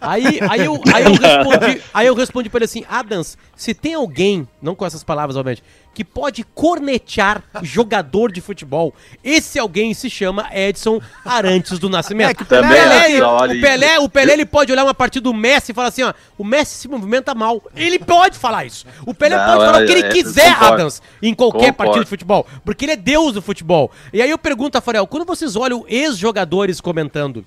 Aí, 0.00 0.38
aí, 0.48 0.64
eu, 0.64 0.80
aí, 0.94 1.04
eu 1.04 1.12
respondi, 1.14 1.82
aí 1.92 2.06
eu 2.06 2.14
respondi 2.14 2.48
pra 2.48 2.58
ele 2.58 2.64
assim: 2.64 2.84
Adams, 2.88 3.36
se 3.56 3.74
tem 3.74 3.94
alguém, 3.94 4.48
não 4.62 4.74
com 4.74 4.86
essas 4.86 5.02
palavras, 5.04 5.36
obviamente, 5.36 5.62
que 5.92 6.04
pode 6.04 6.44
cornetear 6.44 7.42
jogador 7.62 8.30
de 8.30 8.40
futebol, 8.40 8.94
esse 9.24 9.58
alguém 9.58 9.92
se 9.92 10.08
chama 10.08 10.48
Edson 10.52 11.00
Arantes 11.24 11.78
do 11.78 11.88
Nascimento. 11.88 12.30
É 12.30 12.34
que 12.34 12.44
Pelé- 12.44 12.68
Pelé, 12.68 12.84
Também, 13.00 13.12
ele- 13.14 13.22
olha 13.22 13.54
o 13.56 13.60
Pelé, 13.60 13.98
o 13.98 14.08
Pelé 14.08 14.32
ele 14.34 14.46
pode 14.46 14.70
olhar 14.72 14.84
uma 14.84 14.94
partida 14.94 15.24
do 15.24 15.34
Messi 15.34 15.72
e 15.72 15.74
falar 15.74 15.88
assim: 15.88 16.02
ó, 16.04 16.12
o 16.38 16.44
Messi 16.44 16.76
se 16.76 16.88
movimenta 16.88 17.34
mal. 17.34 17.60
Ele 17.74 17.98
pode 17.98 18.38
falar 18.38 18.64
isso. 18.64 18.86
O 19.04 19.12
Pelé 19.12 19.36
Não, 19.36 19.44
pode 19.44 19.64
falar 19.66 19.80
é, 19.80 19.84
o 19.84 19.86
que 19.86 19.92
ele 19.92 20.06
é, 20.06 20.08
quiser. 20.10 20.56
Adams, 20.60 21.02
em 21.20 21.34
qualquer 21.34 21.58
Concordo. 21.72 21.74
partida 21.76 22.04
de 22.04 22.08
futebol. 22.08 22.46
Porque 22.64 22.84
ele 22.84 22.92
é 22.92 22.96
deus 23.00 23.32
do 23.32 23.42
futebol. 23.42 23.90
E 24.12 24.22
aí 24.22 24.30
eu 24.30 24.38
pergunto 24.38 24.80
Farel, 24.80 25.06
quando 25.06 25.24
vocês 25.24 25.56
olham 25.56 25.84
ex-jogadores 25.88 26.80
comentando, 26.80 27.44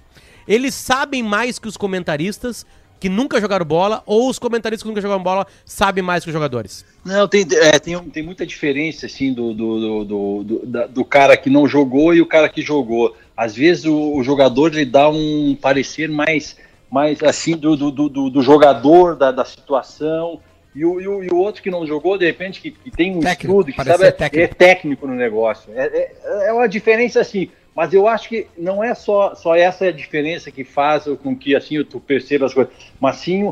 eles 0.48 0.74
sabem 0.74 1.24
mais 1.24 1.58
que 1.60 1.68
os 1.68 1.78
comentaristas 1.78 2.66
que 3.00 3.10
nunca 3.10 3.42
jogaram 3.42 3.66
bola, 3.66 4.02
ou 4.06 4.30
os 4.30 4.40
comentaristas 4.40 4.82
que 4.82 4.88
nunca 4.88 5.02
jogaram 5.02 5.22
bola 5.22 5.46
sabem 5.66 6.02
mais 6.02 6.24
que 6.24 6.30
os 6.30 6.34
jogadores? 6.34 6.86
Não, 7.04 7.28
tem, 7.28 7.46
é, 7.52 7.78
tem, 7.78 8.00
tem 8.00 8.24
muita 8.24 8.46
diferença, 8.46 9.08
assim, 9.08 9.34
do, 9.34 9.54
do, 9.54 10.06
do, 10.06 10.44
do, 10.44 10.88
do- 10.88 11.04
cara 11.04 11.36
que 11.36 11.50
não 11.50 11.68
jogou 11.68 12.14
e 12.16 12.22
o 12.22 12.26
cara 12.26 12.48
que 12.48 12.62
jogou. 12.62 13.14
Às 13.36 13.54
vezes 13.56 13.84
o, 13.84 14.16
o 14.16 14.24
jogador 14.24 14.74
ele 14.74 14.86
dá 14.86 15.10
um 15.10 15.54
parecer 15.62 16.08
mais, 16.08 16.56
mais 16.90 17.22
assim, 17.24 17.58
do, 17.58 17.76
do, 17.76 17.92
do, 17.92 18.08
do- 18.08 18.30
do 18.30 18.42
jogador, 18.42 19.18
da, 19.18 19.32
da 19.34 19.44
situação. 19.44 20.40
E 20.76 20.84
o, 20.86 21.00
e, 21.00 21.08
o, 21.08 21.24
e 21.24 21.30
o 21.30 21.38
outro 21.38 21.62
que 21.62 21.70
não 21.70 21.86
jogou, 21.86 22.18
de 22.18 22.26
repente, 22.26 22.60
que, 22.60 22.72
que 22.72 22.90
tem 22.90 23.16
um 23.16 23.20
Técnico, 23.20 23.62
estudo, 23.62 23.74
que 23.74 23.84
sabe, 23.84 24.06
é- 24.06 24.12
técnico. 24.12 24.44
é 24.44 24.48
técnico 24.48 25.08
no 25.08 25.14
negócio. 25.14 25.72
É, 25.76 25.86
é, 25.86 26.48
é 26.48 26.54
uma 26.54 26.68
diferença 26.68 27.20
assim. 27.22 27.50
Mas 27.76 27.94
eu 27.94 28.08
acho 28.08 28.30
que 28.30 28.48
não 28.58 28.84
é 28.84 28.94
só, 28.94 29.34
só 29.34 29.56
essa 29.56 29.86
a 29.86 29.92
diferença 29.92 30.52
que 30.52 30.64
faz 30.64 31.06
com 31.24 31.36
que 31.36 31.56
assim 31.56 31.84
tu 31.84 32.00
perceba 32.00 32.46
as 32.46 32.54
coisas, 32.54 32.72
mas 33.00 33.16
sim 33.18 33.52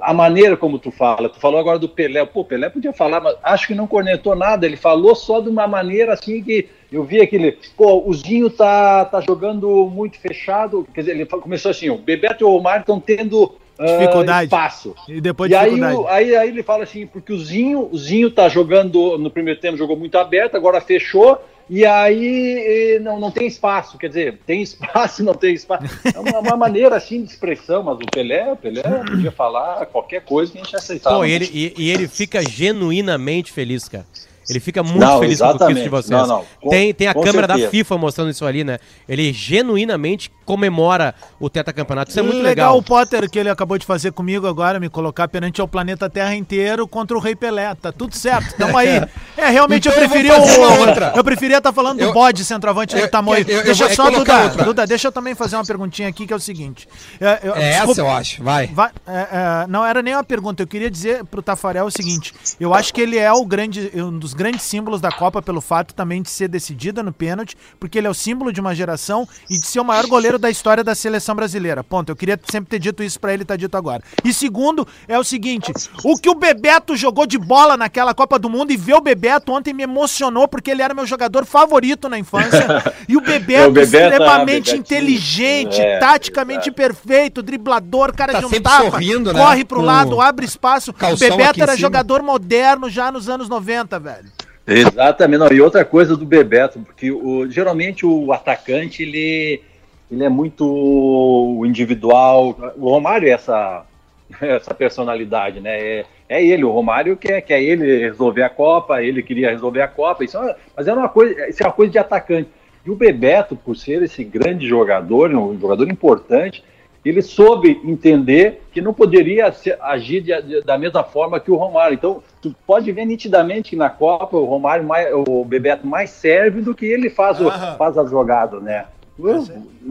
a 0.00 0.14
maneira 0.14 0.56
como 0.56 0.78
tu 0.78 0.90
fala. 0.90 1.28
Tu 1.28 1.38
falou 1.38 1.60
agora 1.60 1.78
do 1.78 1.88
Pelé. 1.88 2.24
Pô, 2.24 2.44
Pelé 2.44 2.68
podia 2.70 2.92
falar, 2.92 3.20
mas 3.20 3.36
acho 3.42 3.66
que 3.66 3.74
não 3.74 3.86
cornetou 3.86 4.34
nada. 4.34 4.64
Ele 4.64 4.76
falou 4.76 5.14
só 5.14 5.40
de 5.40 5.48
uma 5.48 5.66
maneira 5.66 6.14
assim 6.14 6.42
que 6.42 6.68
eu 6.90 7.04
vi 7.04 7.20
aquele. 7.20 7.58
Pô, 7.76 8.02
o 8.08 8.14
Zinho 8.14 8.48
tá, 8.48 9.04
tá 9.04 9.20
jogando 9.20 9.68
muito 9.92 10.18
fechado. 10.18 10.86
Quer 10.94 11.00
dizer, 11.00 11.12
ele 11.12 11.26
começou 11.26 11.70
assim: 11.70 11.90
o 11.90 11.98
Bebeto 11.98 12.42
e 12.42 12.46
o 12.46 12.50
Omar 12.50 12.80
estão 12.80 12.98
tendo 12.98 13.54
Dificuldade. 13.78 14.44
espaço. 14.44 14.94
E 15.08 15.20
depois 15.20 15.50
E 15.50 15.54
aí, 15.54 15.64
dificuldade. 15.70 15.96
o- 15.98 16.06
aí, 16.08 16.34
aí 16.36 16.48
ele 16.48 16.62
fala 16.62 16.84
assim, 16.84 17.06
porque 17.06 17.32
o 17.32 17.38
Zinho, 17.38 17.88
o 17.92 17.98
Zinho 17.98 18.30
tá 18.30 18.48
jogando, 18.48 19.18
no 19.18 19.30
primeiro 19.30 19.60
tempo 19.60 19.76
jogou 19.76 19.96
muito 19.96 20.16
aberto, 20.16 20.56
agora 20.56 20.80
fechou, 20.80 21.38
e 21.68 21.84
aí 21.84 22.98
não, 23.02 23.18
não 23.18 23.30
tem 23.30 23.46
espaço, 23.46 23.98
quer 23.98 24.08
dizer, 24.08 24.38
tem 24.46 24.62
espaço, 24.62 25.22
não 25.24 25.34
tem 25.34 25.52
espaço. 25.54 25.84
É 26.14 26.18
uma, 26.18 26.38
uma 26.38 26.56
maneira 26.56 26.96
assim 26.96 27.22
de 27.22 27.30
expressão, 27.30 27.82
mas 27.82 27.96
o 27.96 28.06
Pelé, 28.10 28.52
o 28.52 28.56
Pelé 28.56 28.82
podia 28.82 29.32
falar 29.32 29.84
qualquer 29.86 30.22
coisa 30.22 30.52
que 30.52 30.58
a 30.58 30.62
gente 30.62 30.76
aceitava. 30.76 31.16
Pô, 31.16 31.24
e 31.24 31.32
ele, 31.32 31.50
e, 31.52 31.74
e 31.76 31.90
ele 31.90 32.06
fica 32.08 32.40
genuinamente 32.48 33.52
feliz, 33.52 33.88
cara. 33.88 34.06
Ele 34.48 34.60
fica 34.60 34.82
muito 34.82 34.98
Não, 34.98 35.18
feliz 35.18 35.38
com 35.40 35.44
o 35.44 35.48
conquista 35.58 35.66
de 35.74 35.80
exatamente. 35.80 35.88
vocês. 35.88 36.10
Não, 36.10 36.26
não, 36.26 36.44
com- 36.60 36.70
tem, 36.70 36.94
tem 36.94 37.08
a 37.08 37.14
câmera 37.14 37.46
da 37.48 37.54
certeza. 37.54 37.70
FIFA 37.70 37.98
mostrando 37.98 38.30
isso 38.30 38.44
ali, 38.46 38.62
né? 38.62 38.78
Ele 39.08 39.32
genuinamente 39.32 40.30
comemora 40.44 41.14
o 41.40 41.50
tetracampeonato. 41.50 42.10
Isso 42.10 42.20
é 42.20 42.22
muito 42.22 42.36
legal 42.36 42.46
legal. 42.74 42.78
o 42.78 42.82
Potter 42.82 43.28
que 43.28 43.38
ele 43.38 43.48
acabou 43.50 43.76
de 43.76 43.84
fazer 43.84 44.12
comigo 44.12 44.46
agora, 44.46 44.78
me 44.78 44.88
colocar 44.88 45.26
perante 45.26 45.60
ao 45.60 45.66
planeta 45.66 46.08
Terra 46.08 46.34
inteiro 46.36 46.86
contra 46.86 47.16
o 47.16 47.20
Rei 47.20 47.34
Pelé. 47.34 47.74
Tá 47.74 47.90
tudo 47.90 48.14
certo, 48.14 48.54
tamo 48.56 48.76
aí. 48.78 49.00
É, 49.36 49.50
realmente 49.50 49.86
Então 49.86 49.98
eu 49.98 50.02
eu 50.04 50.08
preferia 50.08 50.34
uma 50.38 50.68
o. 50.68 50.80
outra. 50.80 51.12
Eu 51.14 51.22
preferia 51.22 51.58
estar 51.58 51.70
falando 51.70 51.98
do 51.98 52.04
Eu- 52.04 52.12
bode 52.14 52.42
centroavante 52.42 52.94
do 52.94 53.00
eu- 53.02 53.10
tamanho. 53.10 53.44
eu- 53.46 53.58
eu 53.58 53.64
deixa 53.64 53.86
vou 53.86 53.94
só, 53.94 54.10
Duda, 54.10 54.42
outra. 54.44 54.64
Duda, 54.64 54.86
deixa 54.86 55.08
eu 55.08 55.12
também 55.12 55.34
fazer 55.34 55.56
uma 55.56 55.64
perguntinha 55.64 56.08
aqui 56.08 56.26
que 56.26 56.32
é 56.32 56.36
o 56.36 56.40
seguinte. 56.40 56.88
É, 57.20 57.40
eu- 57.42 57.54
É 57.54 57.68
desculpa- 57.72 57.92
essa, 57.92 58.00
eu 58.00 58.08
acho. 58.10 58.42
Vai. 58.42 58.66
Va- 58.68 58.90
é, 59.06 59.12
é, 59.20 59.66
não 59.68 59.84
era 59.84 60.00
nem 60.00 60.14
uma 60.14 60.24
pergunta, 60.24 60.62
eu 60.62 60.66
queria 60.66 60.90
dizer 60.90 61.22
pro 61.26 61.42
Tafarel 61.42 61.84
o 61.84 61.90
seguinte: 61.90 62.32
eu 62.58 62.72
acho 62.72 62.94
que 62.94 63.00
ele 63.02 63.18
é 63.18 63.30
o 63.30 63.44
grande, 63.44 63.90
um 63.94 64.18
dos 64.18 64.32
grandes 64.36 64.62
símbolos 64.62 65.00
da 65.00 65.10
Copa 65.10 65.42
pelo 65.42 65.60
fato 65.60 65.94
também 65.94 66.22
de 66.22 66.30
ser 66.30 66.48
decidida 66.48 67.02
no 67.02 67.12
pênalti, 67.12 67.56
porque 67.80 67.98
ele 67.98 68.06
é 68.06 68.10
o 68.10 68.14
símbolo 68.14 68.52
de 68.52 68.60
uma 68.60 68.74
geração 68.74 69.26
e 69.50 69.58
de 69.58 69.66
ser 69.66 69.80
o 69.80 69.84
maior 69.84 70.06
goleiro 70.06 70.38
da 70.38 70.50
história 70.50 70.84
da 70.84 70.94
seleção 70.94 71.34
brasileira. 71.34 71.82
Ponto. 71.82 72.10
Eu 72.10 72.16
queria 72.16 72.38
sempre 72.50 72.70
ter 72.70 72.78
dito 72.78 73.02
isso 73.02 73.18
pra 73.18 73.32
ele, 73.32 73.44
tá 73.44 73.56
dito 73.56 73.76
agora. 73.76 74.02
E 74.24 74.32
segundo, 74.32 74.86
é 75.08 75.18
o 75.18 75.24
seguinte: 75.24 75.72
o 76.04 76.16
que 76.16 76.28
o 76.28 76.34
Bebeto 76.34 76.96
jogou 76.96 77.26
de 77.26 77.38
bola 77.38 77.76
naquela 77.76 78.14
Copa 78.14 78.38
do 78.38 78.48
Mundo 78.50 78.70
e 78.72 78.76
ver 78.76 78.94
o 78.94 79.00
Bebeto 79.00 79.52
ontem 79.52 79.72
me 79.72 79.82
emocionou 79.82 80.46
porque 80.46 80.70
ele 80.70 80.82
era 80.82 80.94
meu 80.94 81.06
jogador 81.06 81.44
favorito 81.44 82.08
na 82.08 82.18
infância. 82.18 82.66
e 83.08 83.16
o 83.16 83.20
Bebeto, 83.20 83.64
É, 83.64 83.66
o 83.68 83.72
Bebeto, 83.72 83.96
ah, 83.96 84.08
extremamente 84.10 84.70
Bebetinho. 84.72 84.78
inteligente, 84.80 85.80
É, 85.80 85.98
taticamente 85.98 86.70
perfeito, 86.70 87.42
driblador, 87.42 88.14
cara 88.14 88.32
Tá 88.32 88.40
de 88.40 88.46
um 88.46 88.48
sempre 88.50 88.64
tapa, 88.70 88.90
sorrindo, 88.90 89.32
né? 89.32 89.40
corre 89.40 89.64
pro 89.64 89.80
Com 89.80 89.86
lado, 89.86 90.20
abre 90.20 90.44
espaço. 90.44 90.90
O 90.90 91.16
Bebeto 91.16 91.62
era 91.62 91.76
jogador 91.76 92.22
moderno 92.22 92.90
já 92.90 93.10
nos 93.10 93.28
anos 93.28 93.48
90, 93.48 93.98
velho. 93.98 94.25
Exatamente. 94.66 95.38
Não, 95.38 95.52
e 95.52 95.60
outra 95.60 95.84
coisa 95.84 96.16
do 96.16 96.26
Bebeto, 96.26 96.80
porque 96.80 97.10
o, 97.10 97.48
geralmente 97.48 98.04
o 98.04 98.32
atacante 98.32 99.02
ele, 99.02 99.62
ele 100.10 100.24
é 100.24 100.28
muito 100.28 101.62
individual. 101.64 102.74
O 102.76 102.90
Romário 102.90 103.28
é 103.28 103.32
essa, 103.32 103.84
essa 104.40 104.74
personalidade, 104.74 105.60
né? 105.60 105.78
É, 105.78 106.04
é 106.28 106.44
ele, 106.44 106.64
o 106.64 106.72
Romário 106.72 107.16
quer, 107.16 107.40
quer 107.42 107.62
ele 107.62 107.98
resolver 107.98 108.42
a 108.42 108.50
Copa, 108.50 109.02
ele 109.02 109.22
queria 109.22 109.50
resolver 109.50 109.82
a 109.82 109.88
Copa, 109.88 110.24
isso 110.24 110.36
é, 110.38 110.56
mas 110.76 110.88
é 110.88 110.92
uma 110.92 111.08
coisa, 111.08 111.48
isso 111.48 111.62
é 111.62 111.66
uma 111.66 111.72
coisa 111.72 111.92
de 111.92 111.98
atacante. 111.98 112.48
E 112.84 112.90
o 112.90 112.96
Bebeto, 112.96 113.56
por 113.56 113.76
ser 113.76 114.02
esse 114.02 114.22
grande 114.24 114.66
jogador, 114.66 115.30
um 115.34 115.58
jogador 115.58 115.88
importante, 115.88 116.64
ele 117.08 117.22
soube 117.22 117.80
entender 117.84 118.62
que 118.72 118.80
não 118.80 118.92
poderia 118.92 119.52
agir 119.82 120.20
de- 120.20 120.42
de- 120.42 120.62
da 120.62 120.76
mesma 120.76 121.04
forma 121.04 121.38
que 121.38 121.50
o 121.50 121.56
Romário. 121.56 121.94
Então, 121.94 122.22
tu 122.42 122.54
pode 122.66 122.90
ver 122.90 123.04
nitidamente 123.04 123.70
que 123.70 123.76
na 123.76 123.88
Copa 123.90 124.36
o 124.36 124.44
Romário, 124.44 124.84
mais, 124.84 125.08
o 125.14 125.44
Bebeto 125.44 125.86
mais 125.86 126.10
serve 126.10 126.60
do 126.62 126.74
que 126.74 126.86
ele 126.86 127.08
faz, 127.10 127.40
o, 127.40 127.50
faz 127.76 127.96
as 127.96 128.10
jogadas, 128.10 128.62
né? 128.62 128.86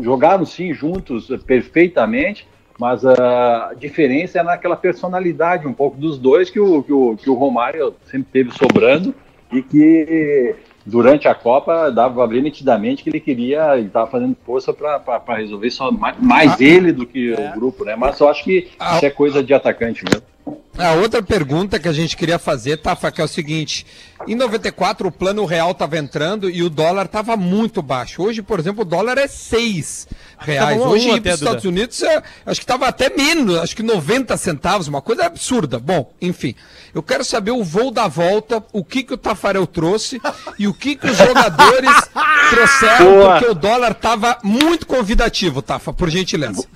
Jogaram 0.02 0.46
sim 0.46 0.74
juntos 0.74 1.32
eh, 1.32 1.38
perfeitamente, 1.38 2.48
mas 2.78 3.06
a 3.06 3.72
diferença 3.78 4.40
é 4.40 4.44
naquela 4.44 4.76
personalidade 4.76 5.66
um 5.66 5.74
pouco 5.74 5.98
dos 5.98 6.18
dois 6.20 6.50
que 6.50 6.60
o, 6.60 6.84
que 6.84 6.92
o, 6.94 7.16
que 7.16 7.30
o 7.30 7.34
Romário 7.34 7.96
sempre 8.06 8.28
teve 8.32 8.52
sobrando 8.52 9.16
e 9.52 9.62
que 9.62 10.54
durante 10.86 11.28
a 11.28 11.34
Copa 11.34 11.90
dava 11.92 12.28
ver 12.28 12.42
nitidamente 12.42 13.04
que 13.04 13.10
ele 13.10 13.20
queria, 13.20 13.78
ele 13.78 13.88
estava 13.88 14.10
fazendo 14.10 14.36
força 14.46 14.72
para 14.72 15.36
resolver 15.36 15.72
só 15.72 15.92
mais, 15.92 16.16
mais 16.20 16.62
ele 16.62 16.92
do 16.92 17.06
que 17.06 17.34
o 17.34 17.52
grupo, 17.56 17.84
né? 17.84 17.96
Mas 17.96 18.20
eu 18.20 18.30
acho 18.30 18.44
que 18.44 18.70
Ah. 18.80 18.96
isso 18.96 19.06
é 19.06 19.10
coisa 19.10 19.44
de 19.44 19.54
atacante 19.54 20.04
mesmo. 20.04 20.22
A 20.78 20.92
outra 20.94 21.24
pergunta 21.24 21.80
que 21.80 21.88
a 21.88 21.94
gente 21.94 22.18
queria 22.18 22.38
fazer, 22.38 22.78
Tafa, 22.78 23.10
que 23.10 23.22
é 23.22 23.24
o 23.24 23.28
seguinte: 23.28 23.86
em 24.28 24.36
94 24.36 25.08
o 25.08 25.12
plano 25.12 25.46
real 25.46 25.72
estava 25.72 25.98
entrando 25.98 26.50
e 26.50 26.62
o 26.64 26.70
dólar 26.70 27.06
estava 27.06 27.38
muito 27.38 27.82
baixo. 27.82 28.22
Hoje, 28.22 28.42
por 28.42 28.60
exemplo, 28.60 28.82
o 28.82 28.86
dólar 28.86 29.18
é 29.18 29.28
6 29.28 30.08
reais. 30.38 30.70
tava 30.70 30.82
um 30.82 30.86
a 30.86 30.90
Hoje, 30.90 31.22
para 31.22 31.34
os 31.34 31.42
Estados. 31.42 31.66
Unidos, 31.66 32.02
é, 32.04 32.22
acho 32.46 32.60
que 32.60 32.64
estava 32.64 32.88
até 32.88 33.10
menos, 33.10 33.58
acho 33.58 33.76
que 33.76 33.84
90 33.84 34.36
centavos, 34.36 34.88
uma 34.88 35.02
coisa 35.02 35.26
absurda. 35.26 35.80
Bom, 35.80 36.14
enfim, 36.22 36.54
eu 36.94 37.02
quero 37.02 37.24
saber 37.24 37.52
o 37.52 37.64
voo 37.64 37.90
da 37.90 38.08
volta, 38.08 38.62
o 38.74 38.84
que, 38.84 39.04
que 39.04 39.14
o 39.14 39.18
Tafarel 39.18 39.66
trouxe 39.66 40.20
e 40.60 40.68
o 40.68 40.74
que, 40.74 40.96
que 40.96 41.08
os 41.08 41.18
jogadores 41.18 42.10
trouxeram, 42.50 43.06
Boa. 43.06 43.32
porque 43.32 43.52
o 43.52 43.54
dólar 43.54 43.92
estava 43.92 44.40
muito 44.44 44.86
convidativo, 44.86 45.62
Tafa, 45.62 45.94
por 45.94 46.10
gentileza. 46.10 46.68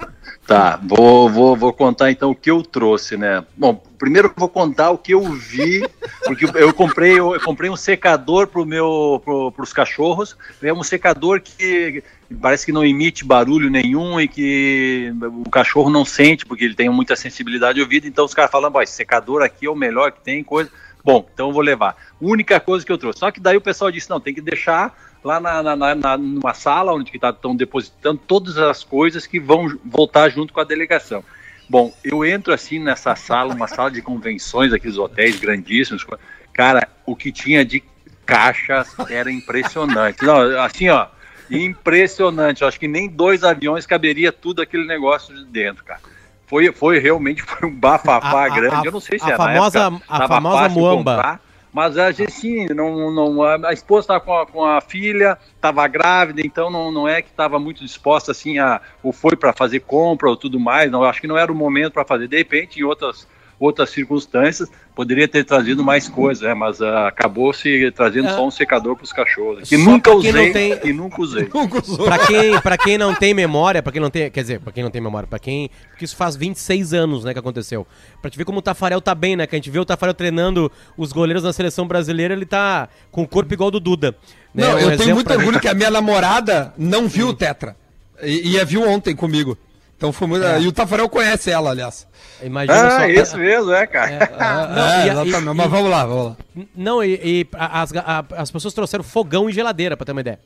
Tá, 0.50 0.80
vou, 0.82 1.30
vou, 1.30 1.56
vou 1.56 1.72
contar 1.72 2.10
então 2.10 2.32
o 2.32 2.36
que 2.36 2.50
eu 2.50 2.64
trouxe, 2.64 3.16
né? 3.16 3.46
Bom, 3.56 3.76
primeiro 4.00 4.30
eu 4.30 4.34
vou 4.36 4.50
contar 4.50 4.90
o 4.90 4.98
que 4.98 5.14
eu 5.14 5.22
vi, 5.32 5.88
porque 6.26 6.46
eu 6.56 6.74
comprei, 6.74 7.20
eu 7.20 7.40
comprei 7.42 7.70
um 7.70 7.76
secador 7.76 8.48
pro 8.48 8.66
meu, 8.66 9.22
pro, 9.24 9.52
pros 9.52 9.72
cachorros. 9.72 10.36
É 10.64 10.74
um 10.74 10.82
secador 10.82 11.40
que 11.40 12.04
parece 12.42 12.66
que 12.66 12.72
não 12.72 12.84
emite 12.84 13.24
barulho 13.24 13.70
nenhum 13.70 14.20
e 14.20 14.28
que 14.28 15.14
o 15.46 15.48
cachorro 15.52 15.92
não 15.92 16.04
sente, 16.04 16.48
porque 16.48 16.66
ele 16.66 16.74
tem 16.74 16.90
muita 16.90 17.16
sensibilidade 17.16 17.76
de 17.76 17.82
ouvido. 17.82 18.08
Então 18.08 18.26
os 18.26 18.34
caras 18.34 18.50
falam, 18.50 18.72
"Ó, 18.74 18.82
esse 18.82 18.94
secador 18.94 19.44
aqui 19.44 19.68
é 19.68 19.70
o 19.70 19.76
melhor 19.76 20.12
que 20.12 20.22
tem, 20.22 20.44
coisa. 20.44 20.72
Bom, 21.04 21.30
então 21.32 21.50
eu 21.50 21.54
vou 21.54 21.62
levar. 21.62 21.96
Única 22.20 22.60
coisa 22.60 22.84
que 22.84 22.92
eu 22.92 22.98
trouxe. 22.98 23.20
Só 23.20 23.30
que 23.30 23.40
daí 23.40 23.56
o 23.56 23.62
pessoal 23.62 23.92
disse, 23.92 24.10
não, 24.10 24.20
tem 24.20 24.34
que 24.34 24.42
deixar 24.42 24.98
lá 25.24 25.40
na, 25.40 25.62
na, 25.64 25.96
na- 25.96 26.18
numa 26.18 26.54
sala 26.54 26.94
onde 26.94 27.12
estão 27.16 27.56
depositando 27.56 28.20
todas 28.26 28.58
as 28.58 28.84
coisas 28.84 29.26
que 29.28 29.40
vão 29.40 29.78
voltar 29.86 30.30
junto 30.30 30.54
com 30.54 30.60
a 30.60 30.64
delegação. 30.64 31.24
Bom, 31.70 31.94
eu 32.04 32.26
entro 32.26 32.54
assim 32.54 32.80
nessa 32.80 33.16
sala, 33.16 33.54
uma 33.54 33.68
sala 33.68 33.92
de 33.92 34.02
convenções, 34.02 34.74
aqueles 34.74 34.98
hotéis 34.98 35.38
grandíssimos. 35.40 36.06
Cara, 36.54 36.88
o 37.06 37.16
que 37.16 37.32
tinha 37.32 37.64
de 37.64 37.84
caixas 38.26 38.96
era 39.10 39.32
impressionante. 39.32 40.24
Não, 40.26 40.60
assim, 40.62 40.90
ó, 40.90 41.08
impressionante. 41.52 42.62
Eu 42.62 42.68
acho 42.68 42.80
que 42.80 42.88
nem 42.88 43.08
dois 43.08 43.44
aviões 43.44 43.86
caberia 43.86 44.32
tudo 44.32 44.62
aquele 44.62 44.86
negócio 44.86 45.34
de 45.36 45.46
dentro, 45.46 45.84
cara. 45.84 46.00
Foi, 46.48 46.72
foi 46.72 46.98
realmente 47.00 47.44
foi 47.44 47.68
um 47.70 47.74
bafafá 47.76 48.42
A- 48.42 48.46
a- 48.46 48.50
grande. 48.50 48.76
a- 48.76 48.82
Eu 48.86 48.92
não 48.92 49.00
sei 49.00 49.20
se 49.20 49.26
a 49.26 49.34
é 49.34 49.38
famosa- 49.38 49.80
época, 49.86 50.04
a 50.10 50.28
famosa 50.28 50.70
muamba. 50.70 51.14
comprar, 51.16 51.42
mas 51.72 51.98
a 51.98 52.12
sim, 52.14 52.66
não, 52.74 53.12
não, 53.12 53.44
a 53.44 53.72
esposa 53.74 54.02
estava 54.06 54.20
com, 54.22 54.34
a- 54.38 54.46
com 54.46 54.66
a 54.66 54.82
filha, 54.82 55.38
estava 55.56 55.88
grávida, 55.88 56.42
então 56.44 56.70
não, 56.70 56.92
não 56.92 57.08
é 57.08 57.22
que 57.22 57.30
estava 57.30 57.60
muito 57.60 57.84
disposta 57.84 58.32
assim 58.32 58.58
a 58.58 58.82
ou 59.04 59.12
foi 59.14 59.36
para 59.36 59.54
fazer 59.54 59.82
compra 59.82 60.30
ou 60.30 60.36
tudo 60.36 60.60
mais. 60.60 60.92
Não, 60.92 61.04
acho 61.04 61.22
que 61.22 61.28
não 61.28 61.38
era 61.38 61.52
o 61.52 61.56
momento 61.56 61.94
para 61.94 62.06
fazer. 62.06 62.28
De 62.28 62.38
repente, 62.38 62.80
em 62.80 62.84
outras 62.84 63.28
outras 63.60 63.90
circunstâncias, 63.90 64.70
poderia 64.96 65.28
ter 65.28 65.44
trazido 65.44 65.84
mais 65.84 66.08
coisas, 66.08 66.44
né? 66.48 66.54
Mas 66.54 66.82
ah, 66.82 67.08
acabou 67.08 67.52
se 67.52 67.92
trazendo 67.92 68.30
só 68.30 68.48
um 68.48 68.52
secador 68.52 68.96
para 68.96 69.04
os 69.04 69.12
cachorros, 69.12 69.68
que 69.68 69.78
Só 69.78 69.84
nunca 69.84 70.12
usei 70.14 70.52
tem- 70.54 70.80
e 70.86 70.94
nunca 70.94 71.22
usei. 71.22 71.46
Pra 72.06 72.18
quem, 72.26 72.62
pra 72.62 72.78
quem 72.78 72.98
não 72.98 73.14
tem 73.14 73.34
memória, 73.34 73.84
pra 73.84 73.92
quem 73.92 74.02
não 74.02 74.10
tem. 74.10 74.32
Quer 74.32 74.42
dizer, 74.42 74.60
pra 74.60 74.72
quem 74.72 74.84
não 74.84 74.90
tem 74.92 75.02
memória, 75.02 75.28
pra 75.28 75.38
quem. 75.40 75.70
Porque 75.90 76.06
isso 76.06 76.16
faz 76.16 76.36
26 76.36 76.94
anos, 76.94 77.24
né, 77.26 77.34
que 77.34 77.40
aconteceu. 77.40 77.86
Pra 78.22 78.32
te 78.32 78.38
ver 78.38 78.46
como 78.46 78.60
o 78.60 78.62
Tafarel 78.62 79.02
tá 79.02 79.14
bem, 79.14 79.36
né? 79.36 79.46
Que 79.46 79.56
a 79.56 79.58
gente 79.58 79.70
vê 79.70 79.80
o 79.80 79.86
Tafarel 79.86 80.14
treinando 80.14 80.72
os 80.98 81.12
goleiros 81.12 81.44
na 81.44 81.52
seleção 81.52 81.86
brasileira, 81.88 82.34
ele 82.34 82.46
tá 82.46 82.88
com 83.12 83.22
o 83.24 83.28
corpo 83.28 83.54
igual 83.54 83.70
do 83.70 83.80
Duda. 83.80 84.16
né? 84.54 84.64
Não, 84.68 84.76
Um 84.76 84.80
eu 84.80 84.98
tenho 84.98 85.16
muito 85.16 85.32
orgulho 85.34 85.60
que 85.60 85.68
a 85.68 85.74
minha 85.74 85.92
namorada 85.92 86.74
não 86.78 87.08
viu 87.08 87.28
o 87.30 87.34
Tetra. 87.34 87.76
E, 88.24 88.52
e 88.54 88.60
a 88.60 88.64
viu 88.64 88.88
ontem 88.88 89.16
comigo. 89.16 89.58
Então 90.00 90.14
foi 90.14 90.28
muito. 90.30 90.46
E 90.62 90.66
o 90.66 90.72
Tafarel 90.72 91.10
conhece 91.10 91.52
ela, 91.52 91.72
aliás. 91.72 92.08
Imagina 92.42 92.88
Ah, 92.88 93.00
só. 93.02 93.06
isso 93.06 93.38
mesmo, 93.38 93.70
é, 93.74 93.86
cara. 93.86 94.32
Não, 94.74 94.88
é, 94.88 95.06
e- 95.06 95.10
exatamente. 95.10 95.52
e- 95.52 95.54
Mas 95.56 95.70
vamos 95.70 95.92
lá, 95.92 96.06
vamos 96.06 96.26
lá. 96.28 96.36
Não, 96.74 97.04
e, 97.04 97.20
e 97.22 97.48
as, 97.54 97.92
a- 97.98 98.24
as 98.38 98.50
pessoas 98.50 98.74
trouxeram 98.74 99.04
fogão 99.04 99.50
e 99.50 99.52
geladeira, 99.54 99.98
pra 99.98 100.06
ter 100.06 100.14
uma 100.14 100.22
ideia. 100.22 100.40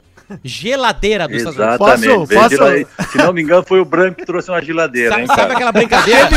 Geladeira 0.44 1.28
dos 1.28 1.38
Estados 1.38 1.58
Unidos. 1.60 1.78
Exatamente. 1.82 2.18
Posso- 2.18 2.34
posso- 2.34 2.50
Geladeira- 2.56 2.90
Se 3.12 3.18
não 3.20 3.32
me 3.34 3.44
engano, 3.44 3.64
foi 3.64 3.80
o 3.80 3.86
Branco 3.86 4.16
que 4.18 4.26
trouxe 4.26 4.50
uma 4.50 4.60
geladeira, 4.62 5.10
Sabe, 5.12 5.22
hein, 5.22 5.28
sabe 5.28 5.54
aquela 5.54 5.72
brincadeira? 5.72 6.30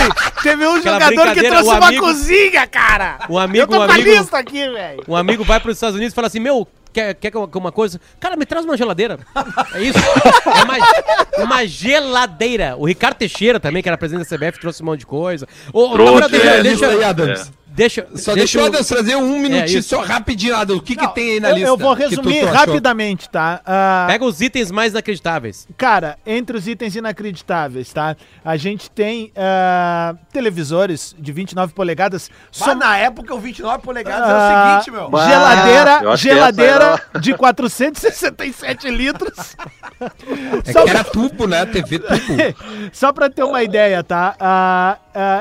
Teve 0.42 0.66
um 0.66 0.74
Aquela 0.76 1.00
jogador 1.00 1.32
que 1.34 1.42
trouxe 1.42 1.68
o 1.70 1.72
uma 1.72 1.86
amigo- 1.88 2.04
cozinha, 2.04 2.66
cara! 2.66 3.18
Um 3.30 3.38
amigo, 3.38 3.62
Eu 3.62 3.66
tô 3.68 3.78
um 3.78 3.82
amigo, 3.90 4.10
lista 4.10 4.36
aqui, 4.38 4.68
velho. 4.68 5.02
um 5.08 5.16
amigo 5.16 5.42
vai 5.42 5.58
para 5.58 5.70
os 5.70 5.76
Estados 5.78 5.96
Unidos 5.96 6.12
e 6.12 6.14
fala 6.14 6.26
assim: 6.26 6.40
Meu, 6.40 6.68
quer, 6.96 7.14
quer 7.14 7.30
que 7.30 7.36
eu- 7.36 7.46
que 7.46 7.58
uma 7.58 7.70
coisa? 7.70 8.00
Cara, 8.18 8.36
me 8.36 8.46
traz 8.46 8.64
uma 8.64 8.76
geladeira. 8.76 9.18
É 9.74 9.82
isso. 9.82 9.98
É 9.98 10.64
uma, 10.64 11.44
uma 11.44 11.66
geladeira. 11.66 12.74
O 12.78 12.86
Ricardo 12.86 13.16
Teixeira 13.18 13.60
também, 13.60 13.82
que 13.82 13.88
era 13.88 13.98
presidente 13.98 14.28
da 14.28 14.36
CBF, 14.36 14.58
trouxe 14.58 14.82
um 14.82 14.86
monte 14.86 15.00
de 15.00 15.06
coisa. 15.06 15.46
Ô, 15.72 15.90
Trouxe, 15.90 16.12
verdade, 16.30 16.36
é, 16.36 16.62
deixa, 16.62 16.88
deixa, 16.88 17.08
Adams. 17.08 17.52
Deixa, 17.76 18.06
Só 18.14 18.34
deixa 18.34 18.58
o 18.58 18.62
eu- 18.62 18.66
Adams 18.66 18.86
trazer 18.88 19.16
um 19.16 19.38
minutinho, 19.38 19.78
isso. 19.78 19.90
só 19.90 20.00
rapidinho, 20.02 20.56
Adams. 20.56 20.80
O 20.80 20.82
que, 20.82 20.96
que 20.96 21.06
tem 21.14 21.32
aí 21.32 21.40
na 21.40 21.50
eu, 21.50 21.54
lista? 21.54 21.68
eu 21.70 21.76
vou 21.76 21.92
resumir 21.92 22.44
rapidamente, 22.44 23.28
tá? 23.28 23.60
Ah, 23.64 24.06
Pega 24.08 24.24
os 24.24 24.40
itens 24.40 24.70
mais 24.70 24.92
inacreditáveis. 24.92 25.68
Cara, 25.76 26.18
entre 26.26 26.56
os 26.56 26.66
itens 26.66 26.96
inacreditáveis, 26.96 27.92
tá? 27.92 28.16
A 28.44 28.56
gente 28.56 28.90
tem 28.90 29.30
ah, 29.36 30.14
televisores 30.32 31.14
de 31.18 31.32
29 31.32 31.72
polegadas. 31.74 32.30
Só 32.50 32.74
na 32.74 32.96
época 32.96 33.34
o 33.34 33.38
29 33.38 33.82
polegadas 33.82 34.28
ah, 34.28 34.30
era 34.30 34.38
o 34.38 34.82
seguinte, 34.82 34.90
meu. 34.98 35.10
Bah, 35.10 35.26
Geladeira, 35.28 36.16
geladeira 36.16 37.02
de 37.20 37.34
467 37.34 38.90
litros. 38.90 39.56
É 40.64 40.72
Só 40.72 40.84
que 40.84 40.90
era 40.90 41.04
tubo, 41.04 41.46
né? 41.46 41.64
TV 41.66 41.98
tubo. 41.98 42.16
Só 42.92 43.12
pra 43.12 43.28
ter 43.28 43.42
uma 43.42 43.62
ideia, 43.62 44.02
tá? 44.02 44.34
Ah, 44.40 44.66
ah, 44.86 44.98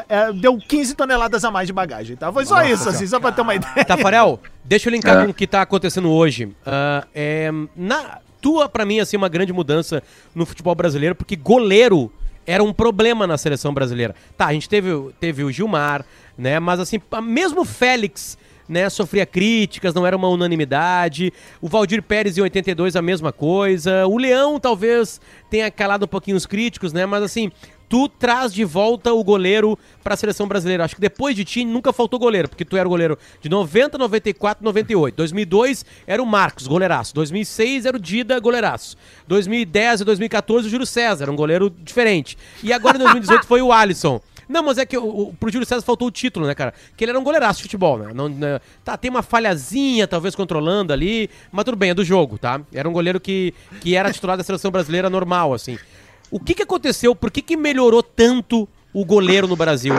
é, 0.10 0.34
deu 0.34 0.58
15 0.58 0.96
toneladas 0.96 1.44
a 1.44 1.52
mais 1.52 1.68
de 1.68 1.74
bagagem, 1.74 2.16
tá? 2.16 2.32
Foi 2.32 2.46
só 2.46 2.64
isso, 2.64 2.88
assim, 2.90 3.06
só 3.08 3.20
pra 3.20 3.32
ter 3.32 3.42
uma 3.42 3.56
ideia. 3.56 3.84
Tafarel, 3.86 4.40
deixa 4.64 4.90
eu 4.90 4.92
linkar 4.92 5.18
É. 5.22 5.26
com 5.26 5.32
o 5.32 5.34
que 5.34 5.46
tá 5.48 5.62
acontecendo 5.62 6.10
hoje. 6.10 6.50
Ah, 6.66 7.06
é, 7.14 7.50
na 7.76 8.20
tua, 8.42 8.70
pra 8.70 8.86
mim, 8.86 9.00
assim, 9.00 9.18
uma 9.18 9.28
grande 9.30 9.52
mudança 9.52 10.02
no 10.34 10.46
futebol 10.46 10.76
brasileiro, 10.76 11.16
porque 11.16 11.36
goleiro 11.36 12.12
era 12.48 12.64
um 12.64 12.72
problema 12.72 13.26
na 13.26 13.38
seleção 13.38 13.74
brasileira. 13.74 14.14
Tá, 14.38 14.46
a 14.48 14.54
gente 14.54 14.70
teve, 14.70 14.92
o- 14.92 15.12
teve 15.20 15.44
o 15.44 15.52
Gilmar, 15.52 16.06
né? 16.38 16.60
Mas 16.60 16.80
assim, 16.80 17.02
mesmo 17.24 17.62
o 17.62 17.66
Félix, 17.66 18.38
né, 18.70 18.88
sofria 18.90 19.26
críticas, 19.26 19.94
não 19.96 20.06
era 20.06 20.16
uma 20.16 20.28
unanimidade. 20.28 21.32
O 21.62 21.68
Valdir 21.68 22.02
Pérez 22.04 22.38
em 22.38 22.42
82 22.42 22.96
a 22.96 23.02
mesma 23.02 23.32
coisa. 23.32 24.06
O 24.08 24.18
Leão 24.18 24.60
talvez 24.60 25.20
tenha 25.50 25.70
calado 25.72 26.06
um 26.06 26.08
pouquinho 26.08 26.38
os 26.38 26.46
críticos, 26.46 26.94
né? 26.94 27.06
Mas 27.06 27.24
assim, 27.24 27.52
tu 27.90 28.08
traz 28.08 28.54
de 28.54 28.64
volta 28.64 29.14
o 29.14 29.24
goleiro 29.24 29.78
pra 30.04 30.16
seleção 30.16 30.48
brasileira. 30.48 30.84
Acho 30.84 30.96
que 30.96 31.02
depois 31.02 31.36
de 31.36 31.46
ti 31.46 31.66
nunca 31.66 31.94
faltou 31.94 32.20
goleiro, 32.20 32.50
porque 32.50 32.66
tu 32.66 32.78
era 32.78 32.88
o 32.88 32.90
goleiro 32.90 33.18
de 33.42 33.50
90, 33.50 33.98
94, 33.98 34.64
98. 34.64 35.16
2002 35.16 35.86
era 36.06 36.22
o 36.22 36.26
Marcos, 36.26 36.68
goleiraço. 36.68 37.14
2006 37.16 37.86
era 37.86 37.98
o 37.98 38.00
Dida, 38.00 38.40
goleiraço. 38.40 38.98
2010 39.28 40.02
e 40.02 40.06
2014 40.06 40.68
o 40.68 40.72
Júlio 40.72 40.86
César, 40.86 41.30
um 41.30 41.36
goleiro 41.36 41.70
diferente. 41.70 42.38
E 42.64 42.74
agora 42.74 42.98
em 42.98 43.02
2018 43.02 43.46
foi 43.46 43.62
o 43.62 43.72
Alisson. 43.72 44.22
Não, 44.48 44.64
mas 44.64 44.78
é 44.78 44.86
que 44.86 44.98
o, 44.98 45.04
o, 45.04 45.34
pro 45.34 45.52
Júlio 45.52 45.66
César 45.66 45.82
faltou 45.82 46.08
o 46.08 46.12
título, 46.12 46.46
né, 46.46 46.54
cara? 46.54 46.74
Que 46.96 47.04
ele 47.04 47.12
era 47.12 47.20
um 47.20 47.24
goleiraço 47.24 47.58
de 47.58 47.64
futebol, 47.64 47.98
né? 47.98 48.12
Não, 48.14 48.30
né? 48.30 48.60
Tá, 48.84 48.96
tem 48.96 49.10
uma 49.10 49.24
falhazinha, 49.24 50.08
talvez, 50.08 50.36
controlando 50.36 50.94
ali, 50.94 51.30
mas 51.52 51.66
tudo 51.66 51.76
bem, 51.76 51.90
é 51.90 51.94
do 51.94 52.04
jogo, 52.04 52.38
tá? 52.38 52.62
Era 52.72 52.88
um 52.88 52.94
goleiro 52.94 53.20
que, 53.20 53.54
que 53.82 53.96
era 53.96 54.12
titular 54.12 54.38
da 54.38 54.44
seleção 54.44 54.72
brasileira 54.72 55.10
normal, 55.10 55.54
assim. 55.54 55.78
O 56.36 56.40
que 56.40 56.54
que 56.54 56.64
aconteceu? 56.64 57.16
Por 57.16 57.32
que 57.32 57.42
que 57.42 57.56
melhorou 57.56 58.04
tanto 58.04 58.68
o 58.94 59.06
goleiro 59.06 59.48
no 59.48 59.56
Brasil? 59.56 59.94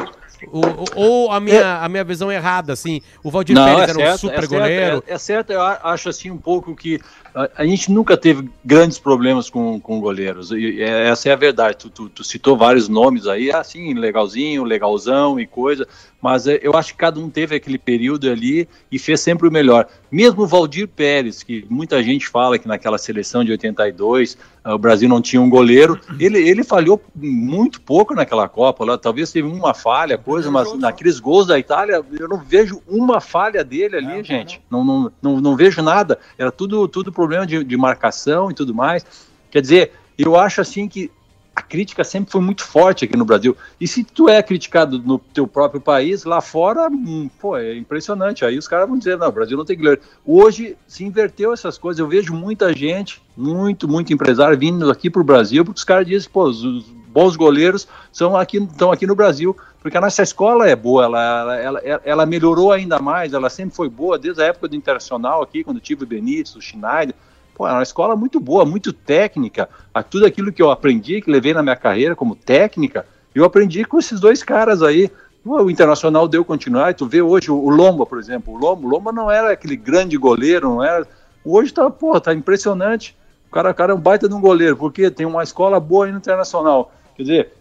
O- 0.52 0.60
o- 0.60 0.84
ou 0.94 1.32
a 1.32 1.40
minha, 1.40 1.78
a 1.82 1.88
minha 1.88 2.04
visão 2.04 2.30
é 2.30 2.34
errada, 2.34 2.74
assim? 2.74 3.00
O 3.24 3.30
Valdir 3.30 3.56
Pérez 3.56 3.88
era 3.88 4.12
um 4.14 4.18
super 4.18 4.34
é 4.34 4.40
certo, 4.42 4.50
goleiro. 4.50 5.04
É, 5.06 5.14
é 5.14 5.18
certo, 5.18 5.50
eu 5.50 5.62
acho 5.62 6.10
assim 6.10 6.30
um 6.30 6.36
pouco 6.36 6.76
que 6.76 7.00
a, 7.34 7.48
a 7.56 7.64
gente 7.64 7.90
nunca 7.90 8.18
teve 8.18 8.50
grandes 8.62 8.98
problemas 8.98 9.48
com, 9.48 9.80
com 9.80 9.98
goleiros. 9.98 10.50
E, 10.50 10.56
e 10.56 10.82
essa 10.82 11.30
é 11.30 11.32
a 11.32 11.36
verdade. 11.36 11.78
Tu, 11.78 11.88
tu- 11.88 12.08
tu 12.10 12.22
citou 12.22 12.54
vários 12.54 12.86
nomes 12.86 13.26
aí, 13.26 13.50
assim, 13.50 13.94
legalzinho, 13.94 14.62
legalzão 14.62 15.40
e 15.40 15.46
coisa. 15.46 15.88
Mas 16.26 16.48
é, 16.48 16.58
eu 16.60 16.76
acho 16.76 16.90
que 16.90 16.98
cada 16.98 17.20
um 17.20 17.30
teve 17.30 17.54
aquele 17.54 17.78
período 17.78 18.28
ali 18.28 18.68
e 18.90 18.98
fez 18.98 19.20
sempre 19.20 19.46
o 19.46 19.52
melhor. 19.52 19.86
Mesmo 20.10 20.42
o 20.42 20.46
Valdir 20.46 20.88
Pérez, 20.88 21.44
que 21.44 21.64
muita 21.70 22.02
gente 22.02 22.26
fala 22.26 22.58
que 22.58 22.66
naquela 22.66 22.98
seleção 22.98 23.44
de 23.44 23.52
82 23.52 24.36
ah, 24.64 24.74
o 24.74 24.78
Brasil 24.78 25.08
não 25.08 25.22
tinha 25.22 25.40
um 25.40 25.48
goleiro, 25.48 26.00
ele, 26.18 26.40
ele 26.40 26.64
falhou 26.64 27.00
muito 27.14 27.80
pouco 27.80 28.12
naquela 28.12 28.48
Copa. 28.48 28.84
Lá, 28.84 28.98
talvez 28.98 29.30
teve 29.30 29.46
uma 29.46 29.72
falha, 29.72 30.18
coisa, 30.18 30.50
mas 30.50 30.76
naqueles 30.76 31.20
gols 31.20 31.46
da 31.46 31.60
Itália 31.60 32.04
eu 32.18 32.28
não 32.28 32.38
vejo 32.38 32.82
uma 32.88 33.20
falha 33.20 33.62
dele 33.62 33.94
ali, 33.94 34.24
gente. 34.24 34.60
Não, 34.68 34.82
não, 34.84 35.12
não, 35.22 35.40
não 35.40 35.54
vejo 35.54 35.80
nada. 35.80 36.18
Era 36.36 36.50
tudo, 36.50 36.88
tudo 36.88 37.12
problema 37.12 37.46
de, 37.46 37.62
de 37.62 37.76
marcação 37.76 38.50
e 38.50 38.54
tudo 38.54 38.74
mais. 38.74 39.06
Quer 39.48 39.60
dizer, 39.60 39.92
eu 40.18 40.34
acho 40.34 40.60
assim 40.60 40.88
que 40.88 41.08
a 41.56 41.62
crítica 41.62 42.04
sempre 42.04 42.30
foi 42.30 42.42
muito 42.42 42.62
forte 42.62 43.06
aqui 43.06 43.16
no 43.16 43.24
Brasil. 43.24 43.56
E 43.80 43.88
se 43.88 44.04
tu 44.04 44.28
é 44.28 44.42
criticado 44.42 44.98
no 44.98 45.18
teu 45.18 45.46
próprio 45.46 45.80
país, 45.80 46.24
lá 46.24 46.42
fora, 46.42 46.86
hum, 46.90 47.30
pô, 47.40 47.56
é 47.56 47.74
impressionante. 47.74 48.44
Aí 48.44 48.58
os 48.58 48.68
caras 48.68 48.86
vão 48.86 48.98
dizer, 48.98 49.16
não, 49.16 49.28
o 49.28 49.32
Brasil 49.32 49.56
não 49.56 49.64
tem 49.64 49.74
goleiro. 49.74 50.02
Hoje 50.24 50.76
se 50.86 51.02
inverteu 51.02 51.54
essas 51.54 51.78
coisas. 51.78 51.98
Eu 51.98 52.06
vejo 52.06 52.34
muita 52.34 52.74
gente, 52.74 53.22
muito, 53.34 53.88
muito 53.88 54.12
empresário 54.12 54.58
vindo 54.58 54.90
aqui 54.90 55.08
pro 55.08 55.24
Brasil, 55.24 55.64
porque 55.64 55.78
os 55.78 55.84
caras 55.84 56.06
dizem, 56.06 56.28
pô, 56.30 56.44
os, 56.44 56.62
os 56.62 56.84
bons 56.84 57.36
goleiros 57.36 57.88
são 58.12 58.36
aqui, 58.36 58.58
estão 58.58 58.92
aqui 58.92 59.06
no 59.06 59.14
Brasil, 59.14 59.56
porque 59.80 59.96
a 59.96 60.00
nossa 60.02 60.22
escola 60.22 60.68
é 60.68 60.76
boa, 60.76 61.04
ela, 61.04 61.56
ela, 61.58 61.78
ela, 61.78 62.02
ela 62.04 62.26
melhorou 62.26 62.70
ainda 62.70 62.98
mais, 62.98 63.32
ela 63.32 63.48
sempre 63.48 63.74
foi 63.74 63.88
boa, 63.88 64.18
desde 64.18 64.42
a 64.42 64.44
época 64.44 64.68
do 64.68 64.76
Internacional 64.76 65.42
aqui, 65.42 65.64
quando 65.64 65.80
tive 65.80 66.04
o 66.04 66.06
Benítez, 66.06 66.54
o 66.54 66.60
Schneider, 66.60 67.14
Pô, 67.56 67.66
é 67.66 67.72
uma 67.72 67.82
escola 67.82 68.14
muito 68.14 68.38
boa, 68.38 68.66
muito 68.66 68.92
técnica. 68.92 69.66
A 69.94 70.02
tudo 70.02 70.26
aquilo 70.26 70.52
que 70.52 70.60
eu 70.60 70.70
aprendi, 70.70 71.22
que 71.22 71.30
levei 71.30 71.54
na 71.54 71.62
minha 71.62 71.74
carreira 71.74 72.14
como 72.14 72.36
técnica, 72.36 73.06
eu 73.34 73.44
aprendi 73.46 73.82
com 73.86 73.98
esses 73.98 74.20
dois 74.20 74.42
caras 74.42 74.82
aí. 74.82 75.10
O 75.42 75.70
Internacional 75.70 76.28
deu 76.28 76.44
continuar. 76.44 76.90
E 76.90 76.94
tu 76.94 77.06
vê 77.06 77.22
hoje 77.22 77.50
o 77.50 77.70
Lomba, 77.70 78.04
por 78.04 78.18
exemplo. 78.18 78.52
O 78.52 78.58
Lomba, 78.58 78.86
o 78.86 78.90
Lomba 78.90 79.10
não 79.10 79.30
era 79.30 79.52
aquele 79.52 79.74
grande 79.74 80.18
goleiro, 80.18 80.68
não 80.68 80.84
era. 80.84 81.06
Hoje 81.42 81.72
tá, 81.72 81.88
pô, 81.88 82.20
tá 82.20 82.34
impressionante. 82.34 83.16
O 83.48 83.52
cara, 83.54 83.70
o 83.70 83.74
cara 83.74 83.92
é 83.92 83.94
um 83.94 84.00
baita 84.00 84.28
de 84.28 84.34
um 84.34 84.40
goleiro, 84.40 84.76
porque 84.76 85.10
tem 85.10 85.24
uma 85.24 85.42
escola 85.42 85.80
boa 85.80 86.04
aí 86.06 86.12
no 86.12 86.18
Internacional. 86.18 86.92
Quer 87.16 87.22
dizer, 87.22 87.52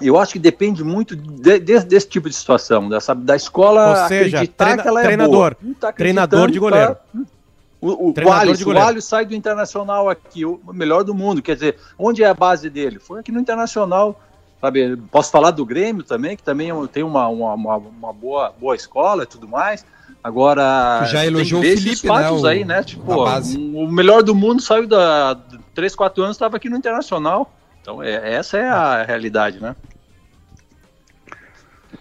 eu 0.00 0.16
acho 0.16 0.34
que 0.34 0.38
depende 0.38 0.84
muito 0.84 1.16
de- 1.16 1.58
de- 1.58 1.80
desse 1.80 2.06
tipo 2.08 2.28
de 2.28 2.34
situação, 2.36 2.88
dessa, 2.88 3.14
da 3.14 3.34
escola 3.34 4.02
Ou 4.02 4.08
seja, 4.08 4.46
treina- 4.46 4.82
que 4.82 4.88
ela 4.88 5.00
é 5.00 5.04
treinador. 5.04 5.56
boa. 5.60 5.74
Tá 5.80 5.92
Treinador 5.92 6.50
de 6.50 6.58
acreditando, 6.58 6.60
goleiro. 6.60 6.94
tá- 6.94 7.34
o, 7.88 8.08
o, 8.08 8.12
de 8.58 8.64
goleiro. 8.64 8.84
o 8.84 8.88
Wallace 8.88 9.06
sai 9.08 9.24
do 9.24 9.34
Internacional 9.34 10.08
aqui, 10.08 10.44
o 10.44 10.60
melhor 10.72 11.04
do 11.04 11.14
mundo. 11.14 11.42
Quer 11.42 11.54
dizer, 11.54 11.76
onde 11.98 12.22
é 12.22 12.26
a 12.28 12.34
base 12.34 12.68
dele? 12.70 12.98
Foi 12.98 13.20
aqui 13.20 13.30
no 13.32 13.40
Internacional. 13.40 14.20
Sabe? 14.60 14.96
Posso 15.10 15.30
falar 15.30 15.50
do 15.50 15.66
Grêmio 15.66 16.02
também, 16.02 16.36
que 16.36 16.42
também 16.42 16.70
é 16.70 16.86
tem 16.90 17.02
uma, 17.02 17.28
uma, 17.28 17.52
uma, 17.54 17.76
uma 17.76 18.12
boa, 18.12 18.50
boa 18.58 18.74
escola 18.74 19.24
e 19.24 19.26
tudo 19.26 19.46
mais. 19.46 19.84
Agora, 20.22 21.00
Tu 21.04 21.10
já 21.10 21.18
tem 21.20 21.28
elogiou 21.28 21.60
ver 21.60 21.74
o 21.74 21.78
Felipe, 21.78 22.06
né, 22.08 22.14
fatos 22.14 22.42
o- 22.42 22.46
aí, 22.46 22.64
né? 22.64 22.82
Tipo, 22.82 23.12
o 23.14 23.86
melhor 23.92 24.22
do 24.22 24.34
mundo 24.34 24.62
saiu 24.62 24.86
da 24.86 25.36
3, 25.74 25.94
4 25.94 26.22
anos, 26.22 26.36
estava 26.36 26.56
aqui 26.56 26.70
no 26.70 26.76
Internacional. 26.78 27.52
Então, 27.82 28.02
é, 28.02 28.32
essa 28.36 28.56
é 28.56 28.66
a 28.66 29.02
realidade, 29.02 29.60
né? 29.60 29.76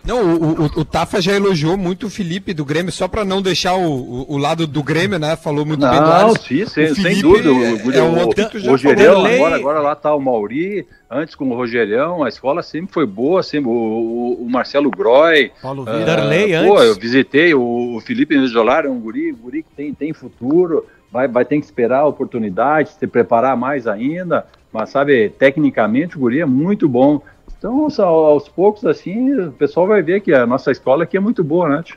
Não, 0.05 0.35
o, 0.35 0.61
o, 0.61 0.65
o 0.65 0.85
Tafa 0.85 1.21
já 1.21 1.33
elogiou 1.33 1.77
muito 1.77 2.07
o 2.07 2.09
Felipe 2.09 2.53
do 2.53 2.65
Grêmio, 2.65 2.91
só 2.91 3.07
pra 3.07 3.23
não 3.23 3.41
deixar 3.41 3.75
o, 3.75 3.81
o, 3.89 4.33
o 4.33 4.37
lado 4.37 4.65
do 4.67 4.83
Grêmio, 4.83 5.17
né? 5.19 5.35
Falou 5.35 5.65
muito 5.65 5.81
bem 5.81 5.99
do 5.99 6.05
Não, 6.05 6.35
sim, 6.35 6.65
sem, 6.65 6.85
O 6.91 6.95
sem 6.95 7.21
dúvida. 7.21 7.51
O, 7.51 7.91
é- 7.91 7.97
é 7.97 8.03
um 8.03 8.19
outro 8.19 8.43
o 8.43 8.69
Rogerião, 8.69 9.13
falou. 9.15 9.27
agora, 9.27 9.55
agora 9.55 9.79
lá 9.79 9.95
tá 9.95 10.13
o 10.13 10.19
Mauri, 10.19 10.85
antes 11.09 11.35
com 11.35 11.49
o 11.49 11.55
Rogerião, 11.55 12.23
a 12.23 12.29
escola 12.29 12.61
sempre 12.63 12.93
foi 12.93 13.05
boa, 13.05 13.41
sempre, 13.43 13.69
o, 13.69 13.73
o- 13.73 14.43
o 14.45 14.49
Marcelo 14.49 14.89
Groy. 14.89 15.51
Paulo 15.61 15.83
ah, 15.87 15.91
Vitor. 15.91 16.05
Darley 16.05 16.51
pô, 16.67 16.77
antes. 16.77 16.87
eu 16.87 16.95
visitei 16.95 17.53
o, 17.53 17.95
o 17.95 17.99
Felipe 18.01 18.37
Nezolar, 18.37 18.85
é 18.85 18.89
um 18.89 18.99
guri, 18.99 19.31
guri 19.31 19.63
que 19.63 19.69
tem, 19.75 19.93
tem 19.93 20.13
futuro, 20.13 20.85
vai, 21.11 21.27
vai 21.27 21.45
ter 21.45 21.57
que 21.59 21.65
esperar 21.65 21.99
a 21.99 22.07
oportunidade, 22.07 22.89
se 22.89 23.07
preparar 23.07 23.55
mais 23.55 23.87
ainda, 23.87 24.45
mas 24.71 24.89
sabe, 24.89 25.29
tecnicamente 25.37 26.17
o 26.17 26.19
guri 26.19 26.39
é 26.41 26.45
muito 26.45 26.89
bom. 26.89 27.21
Então, 27.63 27.87
aos 28.05 28.49
poucos, 28.49 28.83
assim, 28.83 29.33
o 29.39 29.53
pessoal 29.53 29.87
vai 29.87 30.01
ver 30.01 30.19
que 30.19 30.33
a 30.33 30.45
nossa 30.45 30.69
escola 30.69 31.05
aqui 31.05 31.15
é 31.15 31.19
muito 31.21 31.41
boa, 31.45 31.69
né? 31.69 31.81
tio? 31.81 31.95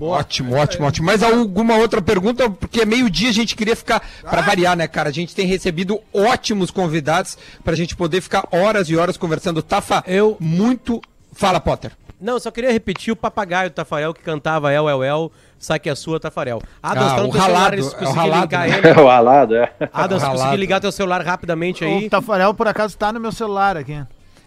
Ótimo, 0.00 0.54
ótimo, 0.54 0.86
ótimo. 0.86 1.06
Mais 1.06 1.20
alguma 1.20 1.74
outra 1.78 2.00
pergunta? 2.00 2.48
Porque 2.48 2.84
meio-dia 2.84 3.30
a 3.30 3.32
gente 3.32 3.56
queria 3.56 3.74
ficar, 3.74 4.00
pra 4.22 4.40
variar, 4.40 4.76
né, 4.76 4.86
cara? 4.86 5.08
A 5.08 5.12
gente 5.12 5.34
tem 5.34 5.46
recebido 5.48 5.98
ótimos 6.14 6.70
convidados 6.70 7.36
pra 7.64 7.74
gente 7.74 7.96
poder 7.96 8.20
ficar 8.20 8.46
horas 8.52 8.88
e 8.88 8.96
horas 8.96 9.16
conversando. 9.16 9.60
Tafa, 9.64 10.04
Eu- 10.06 10.36
muito. 10.38 11.00
Fala, 11.32 11.58
Potter. 11.58 11.90
Não, 12.20 12.34
eu 12.34 12.40
só 12.40 12.52
queria 12.52 12.70
repetir 12.70 13.12
o 13.12 13.16
papagaio 13.16 13.70
do 13.70 13.74
Tafarel 13.74 14.14
que 14.14 14.22
cantava 14.22 14.72
El, 14.72 14.88
El, 14.88 15.02
El, 15.02 15.32
sai 15.58 15.78
que 15.78 15.88
é 15.90 15.94
sua, 15.94 16.18
Tafarel. 16.20 16.60
Adams, 16.82 17.12
Ah, 17.12 17.16
tá 17.16 17.22
no 17.22 17.28
o 17.28 17.32
teu 17.32 17.40
celular, 17.40 17.58
ralado, 17.58 17.74
eles 17.74 17.86
é 17.86 17.88
o 17.88 17.98
conseguir 17.98 18.16
ralado, 18.18 18.40
ligar 18.42 18.68
né? 18.68 18.78
ele. 18.78 18.88
É 18.88 19.00
o 19.00 19.08
alado, 19.08 19.54
é. 19.56 19.72
Adams, 19.92 20.22
Ralado. 20.22 20.38
conseguir 20.40 20.56
ligar 20.56 20.80
teu 20.80 20.92
celular 20.92 21.22
rapidamente 21.24 21.84
aí. 21.84 22.06
O 22.06 22.10
Tafarel, 22.10 22.54
por 22.54 22.68
acaso, 22.68 22.96
tá 22.96 23.12
no 23.12 23.20
meu 23.20 23.32
celular 23.32 23.76
aqui. 23.76 24.00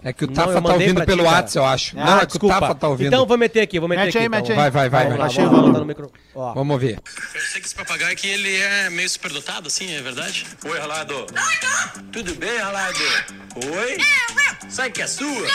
É 0.03 0.11
que 0.11 0.23
o 0.23 0.27
Não, 0.27 0.33
Tafa 0.33 0.53
eu 0.53 0.61
tá 0.63 0.73
ouvindo 0.73 1.05
pelo. 1.05 1.23
WhatsApp, 1.23 1.57
eu 1.57 1.65
acho. 1.65 1.99
Ah, 1.99 2.05
Não, 2.05 2.17
é 2.17 2.19
que 2.21 2.25
desculpa. 2.27 2.57
o 2.57 2.59
Tafa 2.59 2.75
tá 2.75 2.87
ouvindo. 2.87 3.07
Então 3.07 3.25
vou 3.25 3.37
meter 3.37 3.61
aqui, 3.61 3.79
vou 3.79 3.87
meter 3.87 4.05
Mete 4.05 4.09
aqui. 4.09 4.17
aí, 4.17 4.25
então. 4.25 4.39
mete 4.39 4.51
aí. 4.51 4.57
Vai, 4.57 4.71
vai, 4.71 4.89
vai. 4.89 5.03
Vamos 5.03 5.17
vai. 5.35 5.45
lá, 5.45 5.51
vamos 5.51 5.95
lá. 6.35 6.53
Vamos 6.53 6.81
ver. 6.81 6.99
Eu 7.35 7.41
sei 7.41 7.61
que 7.61 7.67
esse 7.67 7.75
papagaio 7.75 8.11
aqui, 8.13 8.27
ele 8.27 8.55
é 8.55 8.89
meio 8.89 9.07
superdotado, 9.07 9.67
assim, 9.67 9.93
é 9.93 10.01
verdade? 10.01 10.47
Oi, 10.65 10.79
Ralado. 10.79 11.27
Tudo 12.11 12.33
bem, 12.35 12.57
Ralado? 12.57 12.97
Oi? 13.55 13.97
Sai 14.69 14.89
que 14.89 15.03
é 15.03 15.07
sua? 15.07 15.47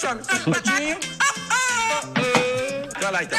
Patinho. 0.00 0.96
Vai 3.00 3.12
lá, 3.12 3.22
então. 3.22 3.38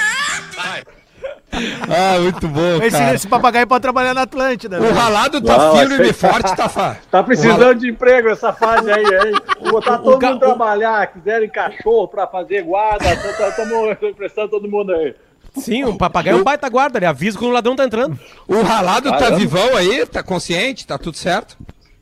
Vai. 0.56 0.84
Ah, 1.52 2.20
muito 2.20 2.48
bom, 2.48 2.78
Esse, 2.84 2.92
cara. 2.98 3.14
esse 3.16 3.28
papagaio 3.28 3.66
pode 3.68 3.82
trabalhar 3.82 4.14
na 4.14 4.22
Atlântida. 4.22 4.78
O 4.80 4.84
né? 4.84 4.92
ralado 4.92 5.42
tá 5.42 5.58
Não, 5.58 5.76
firme 5.78 6.08
e 6.10 6.14
forte. 6.14 6.56
Tá 6.56 6.70
O 7.20 7.24
precisando 7.24 7.76
de 7.76 7.90
emprego 7.90 8.30
essa 8.30 8.54
fase 8.54 8.90
aí, 8.92 9.04
hein? 9.04 9.34
Vou 9.62 9.72
botar 9.74 9.94
O- 9.94 10.02
o 10.02 10.04
todo 10.04 10.20
ga- 10.20 10.28
mundo 10.32 10.38
o- 10.44 10.46
trabalhar, 10.46 11.08
quiserem 11.08 11.50
cachorro 11.50 12.08
pra 12.08 12.28
fazer 12.28 12.62
guarda, 12.62 13.06
estamos 13.14 13.98
emprestando 14.04 14.50
todo 14.50 14.70
mundo 14.70 14.94
aí. 14.94 15.16
Sim, 15.58 15.84
o 15.86 15.98
papagaio 15.98 16.38
é 16.38 16.40
um 16.40 16.44
baita 16.44 16.70
guarda, 16.70 17.00
ele 17.00 17.08
avisa 17.08 17.38
quando 17.38 17.50
o 17.52 17.54
ladrão 17.56 17.76
tá 17.76 17.84
entrando. 17.84 18.18
O 18.48 18.62
ralado 18.62 19.10
tá 19.10 19.18
Caramba. 19.18 19.38
vivão 19.38 19.76
aí, 19.76 20.06
tá 20.06 20.22
consciente, 20.22 20.86
tá 20.86 20.98
tudo 20.98 21.18
certo. 21.18 21.58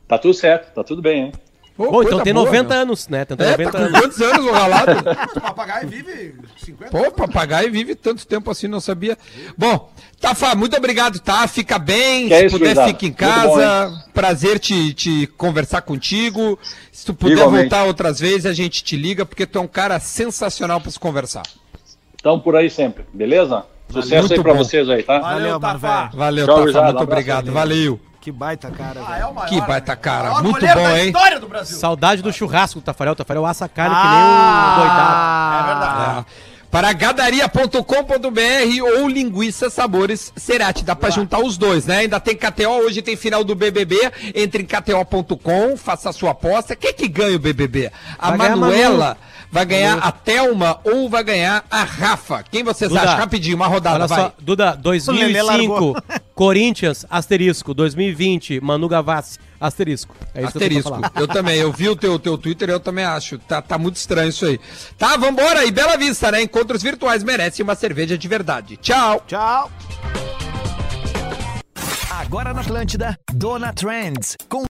Tá 0.08 0.18
tudo 0.18 0.34
certo, 0.34 0.74
tá 0.74 0.84
tudo 0.84 1.02
bem, 1.02 1.24
hein? 1.24 1.32
Pô, 1.78 1.92
Bom, 1.92 2.02
então 2.04 2.20
tem 2.22 2.34
boa, 2.34 2.46
90 2.48 2.74
meu. 2.74 2.82
anos, 2.82 3.08
né? 3.08 3.24
Tem 3.24 3.38
É, 3.40 3.52
90 3.52 3.72
tá 3.72 3.78
com 3.78 3.86
anos. 3.86 4.00
quantos 4.00 4.22
anos 4.22 4.46
o 4.48 4.52
ralado? 4.52 4.92
O 5.36 5.38
papagaio 5.42 5.88
vive 5.88 6.36
50 6.66 6.90
Pô, 6.92 7.12
papagaio 7.12 7.72
vive 7.72 7.94
tanto 7.94 8.26
tempo 8.26 8.50
assim, 8.50 8.68
não 8.68 8.80
sabia. 8.80 9.16
Bom, 9.56 9.92
Tafa, 10.20 10.56
muito 10.56 10.76
obrigado, 10.76 11.20
tá? 11.20 11.48
Fica 11.48 11.78
bem, 11.78 12.28
Que 12.30 12.34
é 12.34 12.40
se 12.40 12.46
isso, 12.48 12.58
puder, 12.58 12.76
fica 12.88 13.06
em 13.06 13.10
Muito 13.10 13.24
bom, 13.24 13.56
casa. 13.56 14.06
Prazer 14.12 14.58
te, 14.58 14.92
te 14.96 15.28
conversar 15.38 15.82
contigo. 15.84 16.58
Se 16.92 17.06
tu 17.06 17.14
puder 17.14 17.34
Igualmente. 17.34 17.70
voltar 17.70 17.84
outras 17.84 18.20
vezes, 18.20 18.48
a 18.48 18.54
gente 18.54 18.84
te 18.84 18.98
liga, 18.98 19.24
porque 19.24 19.46
tu 19.46 19.60
é 19.60 19.62
um 19.62 19.68
cara 19.68 20.00
sensacional 20.00 20.82
pra 20.82 20.90
se 20.90 21.00
conversar. 21.00 21.44
Estamos 22.16 22.44
por 22.44 22.56
aí 22.56 22.72
sempre, 22.72 23.06
beleza? 23.14 23.64
Sucesso 23.90 24.28
Muito 24.28 24.34
aí 24.34 24.42
pra 24.42 24.54
bom. 24.54 24.58
vocês 24.58 24.90
aí, 24.90 25.04
tá? 25.04 25.20
Valeu. 25.20 25.60
Valeu, 25.60 26.46
Tchau, 26.46 26.66
Tafa, 26.72 26.84
muito 26.86 27.04
obrigado. 27.04 27.52
Valeu. 27.52 28.00
Que 28.28 28.32
baita 28.34 28.70
cara, 28.70 29.02
Ah, 29.08 29.18
é 29.20 29.26
o 29.26 29.34
maior. 29.34 29.48
Que 29.48 29.62
baita 29.62 29.94
né? 29.94 30.00
cara. 30.02 30.30
Maior 30.32 30.44
Muito 30.44 30.60
bom, 30.60 30.74
da 30.74 31.00
hein? 31.00 31.06
história 31.06 31.40
do 31.40 31.48
Brasil. 31.48 31.78
Saudade 31.78 32.22
do 32.22 32.34
churrasco 32.34 32.82
do 32.82 32.84
Tafarel. 32.84 33.14
O 33.14 33.16
Tafarel 33.16 33.46
assa 33.46 33.70
carne 33.70 33.96
Ah, 33.98 34.02
que 34.02 34.08
nem 34.10 34.22
um 34.22 34.76
doidado. 34.86 35.56
É 35.56 35.64
verdade. 35.74 36.20
É. 36.20 36.26
Para 36.70 36.92
gadaria.com.br 36.92 39.00
ou 39.00 39.08
linguiça 39.08 39.70
sabores 39.70 40.34
Cerati. 40.36 40.84
Dá 40.84 40.94
pra 40.94 41.10
juntar 41.10 41.40
os 41.40 41.58
dois, 41.58 41.86
né? 41.86 42.00
Ainda 42.00 42.20
tem 42.20 42.36
KTO, 42.36 42.68
hoje 42.86 43.02
tem 43.02 43.16
final 43.16 43.46
do 43.46 43.56
BBB. 43.56 43.96
Entre 44.36 44.64
em 44.64 44.66
KTO.com, 44.66 45.78
faça 45.78 46.10
a 46.10 46.14
sua 46.14 46.32
aposta. 46.32 46.76
Quem 46.76 46.94
que 46.94 47.08
ganha 47.08 47.38
o 47.38 47.40
BBB? 47.40 47.90
A 48.20 48.32
Vai 48.32 48.40
ganhar 48.40 48.52
a 48.54 48.58
Manuela 48.58 49.18
vai 49.52 49.66
ganhar 49.66 49.98
a 50.00 50.12
Thelma 50.12 50.80
ou 50.84 51.10
vai 51.10 51.24
ganhar 51.24 51.64
a 51.70 51.84
Rafa? 51.84 52.44
Quem 52.50 52.64
vocês 52.64 52.90
Duda, 52.90 53.02
acham? 53.02 53.18
Rapidinho, 53.18 53.56
uma 53.56 53.68
rodada, 53.68 53.96
Olha 54.00 54.08
vai. 54.08 54.20
só, 54.20 54.34
Duda, 54.40 54.72
Lelê 54.72 54.82
2005, 54.82 55.44
largou. 55.44 55.98
Corinthians, 56.36 57.06
asterisco. 57.10 57.74
2020, 57.74 58.60
Manu 58.62 58.88
Gavassi, 58.88 59.40
asterisco. 59.60 60.16
É 60.34 60.44
isso 60.44 60.52
que 60.52 60.58
eu 60.58 60.62
Asterisco. 60.62 60.90
pra 60.92 61.10
falar. 61.10 61.22
Eu 61.22 61.28
também, 61.28 61.58
eu 61.58 61.72
vi 61.72 61.90
o 61.90 61.96
teu, 61.96 62.20
teu 62.20 62.38
Twitter, 62.38 62.70
eu 62.70 62.80
também 62.80 63.06
acho. 63.06 63.38
Tá, 63.40 63.62
tá 63.62 63.78
muito 63.78 63.96
estranho 63.96 64.30
isso 64.30 64.46
aí. 64.46 64.60
Tá, 64.98 65.18
vambora. 65.18 65.66
E 65.66 65.72
Bela 65.72 65.98
Vista, 65.98 66.32
né? 66.32 66.42
Encontros 66.42 66.84
virtuais 66.84 67.24
merecem 67.24 67.64
uma 67.64 67.76
cerveja 67.76 68.18
de 68.18 68.28
verdade. 68.28 68.78
Tchau. 68.78 69.24
Tchau. 69.28 69.72
Agora 72.20 72.52
na 72.54 72.62
Atlântida, 72.62 73.18
Dona 73.32 73.72
Trends, 73.72 74.36
com 74.50 74.66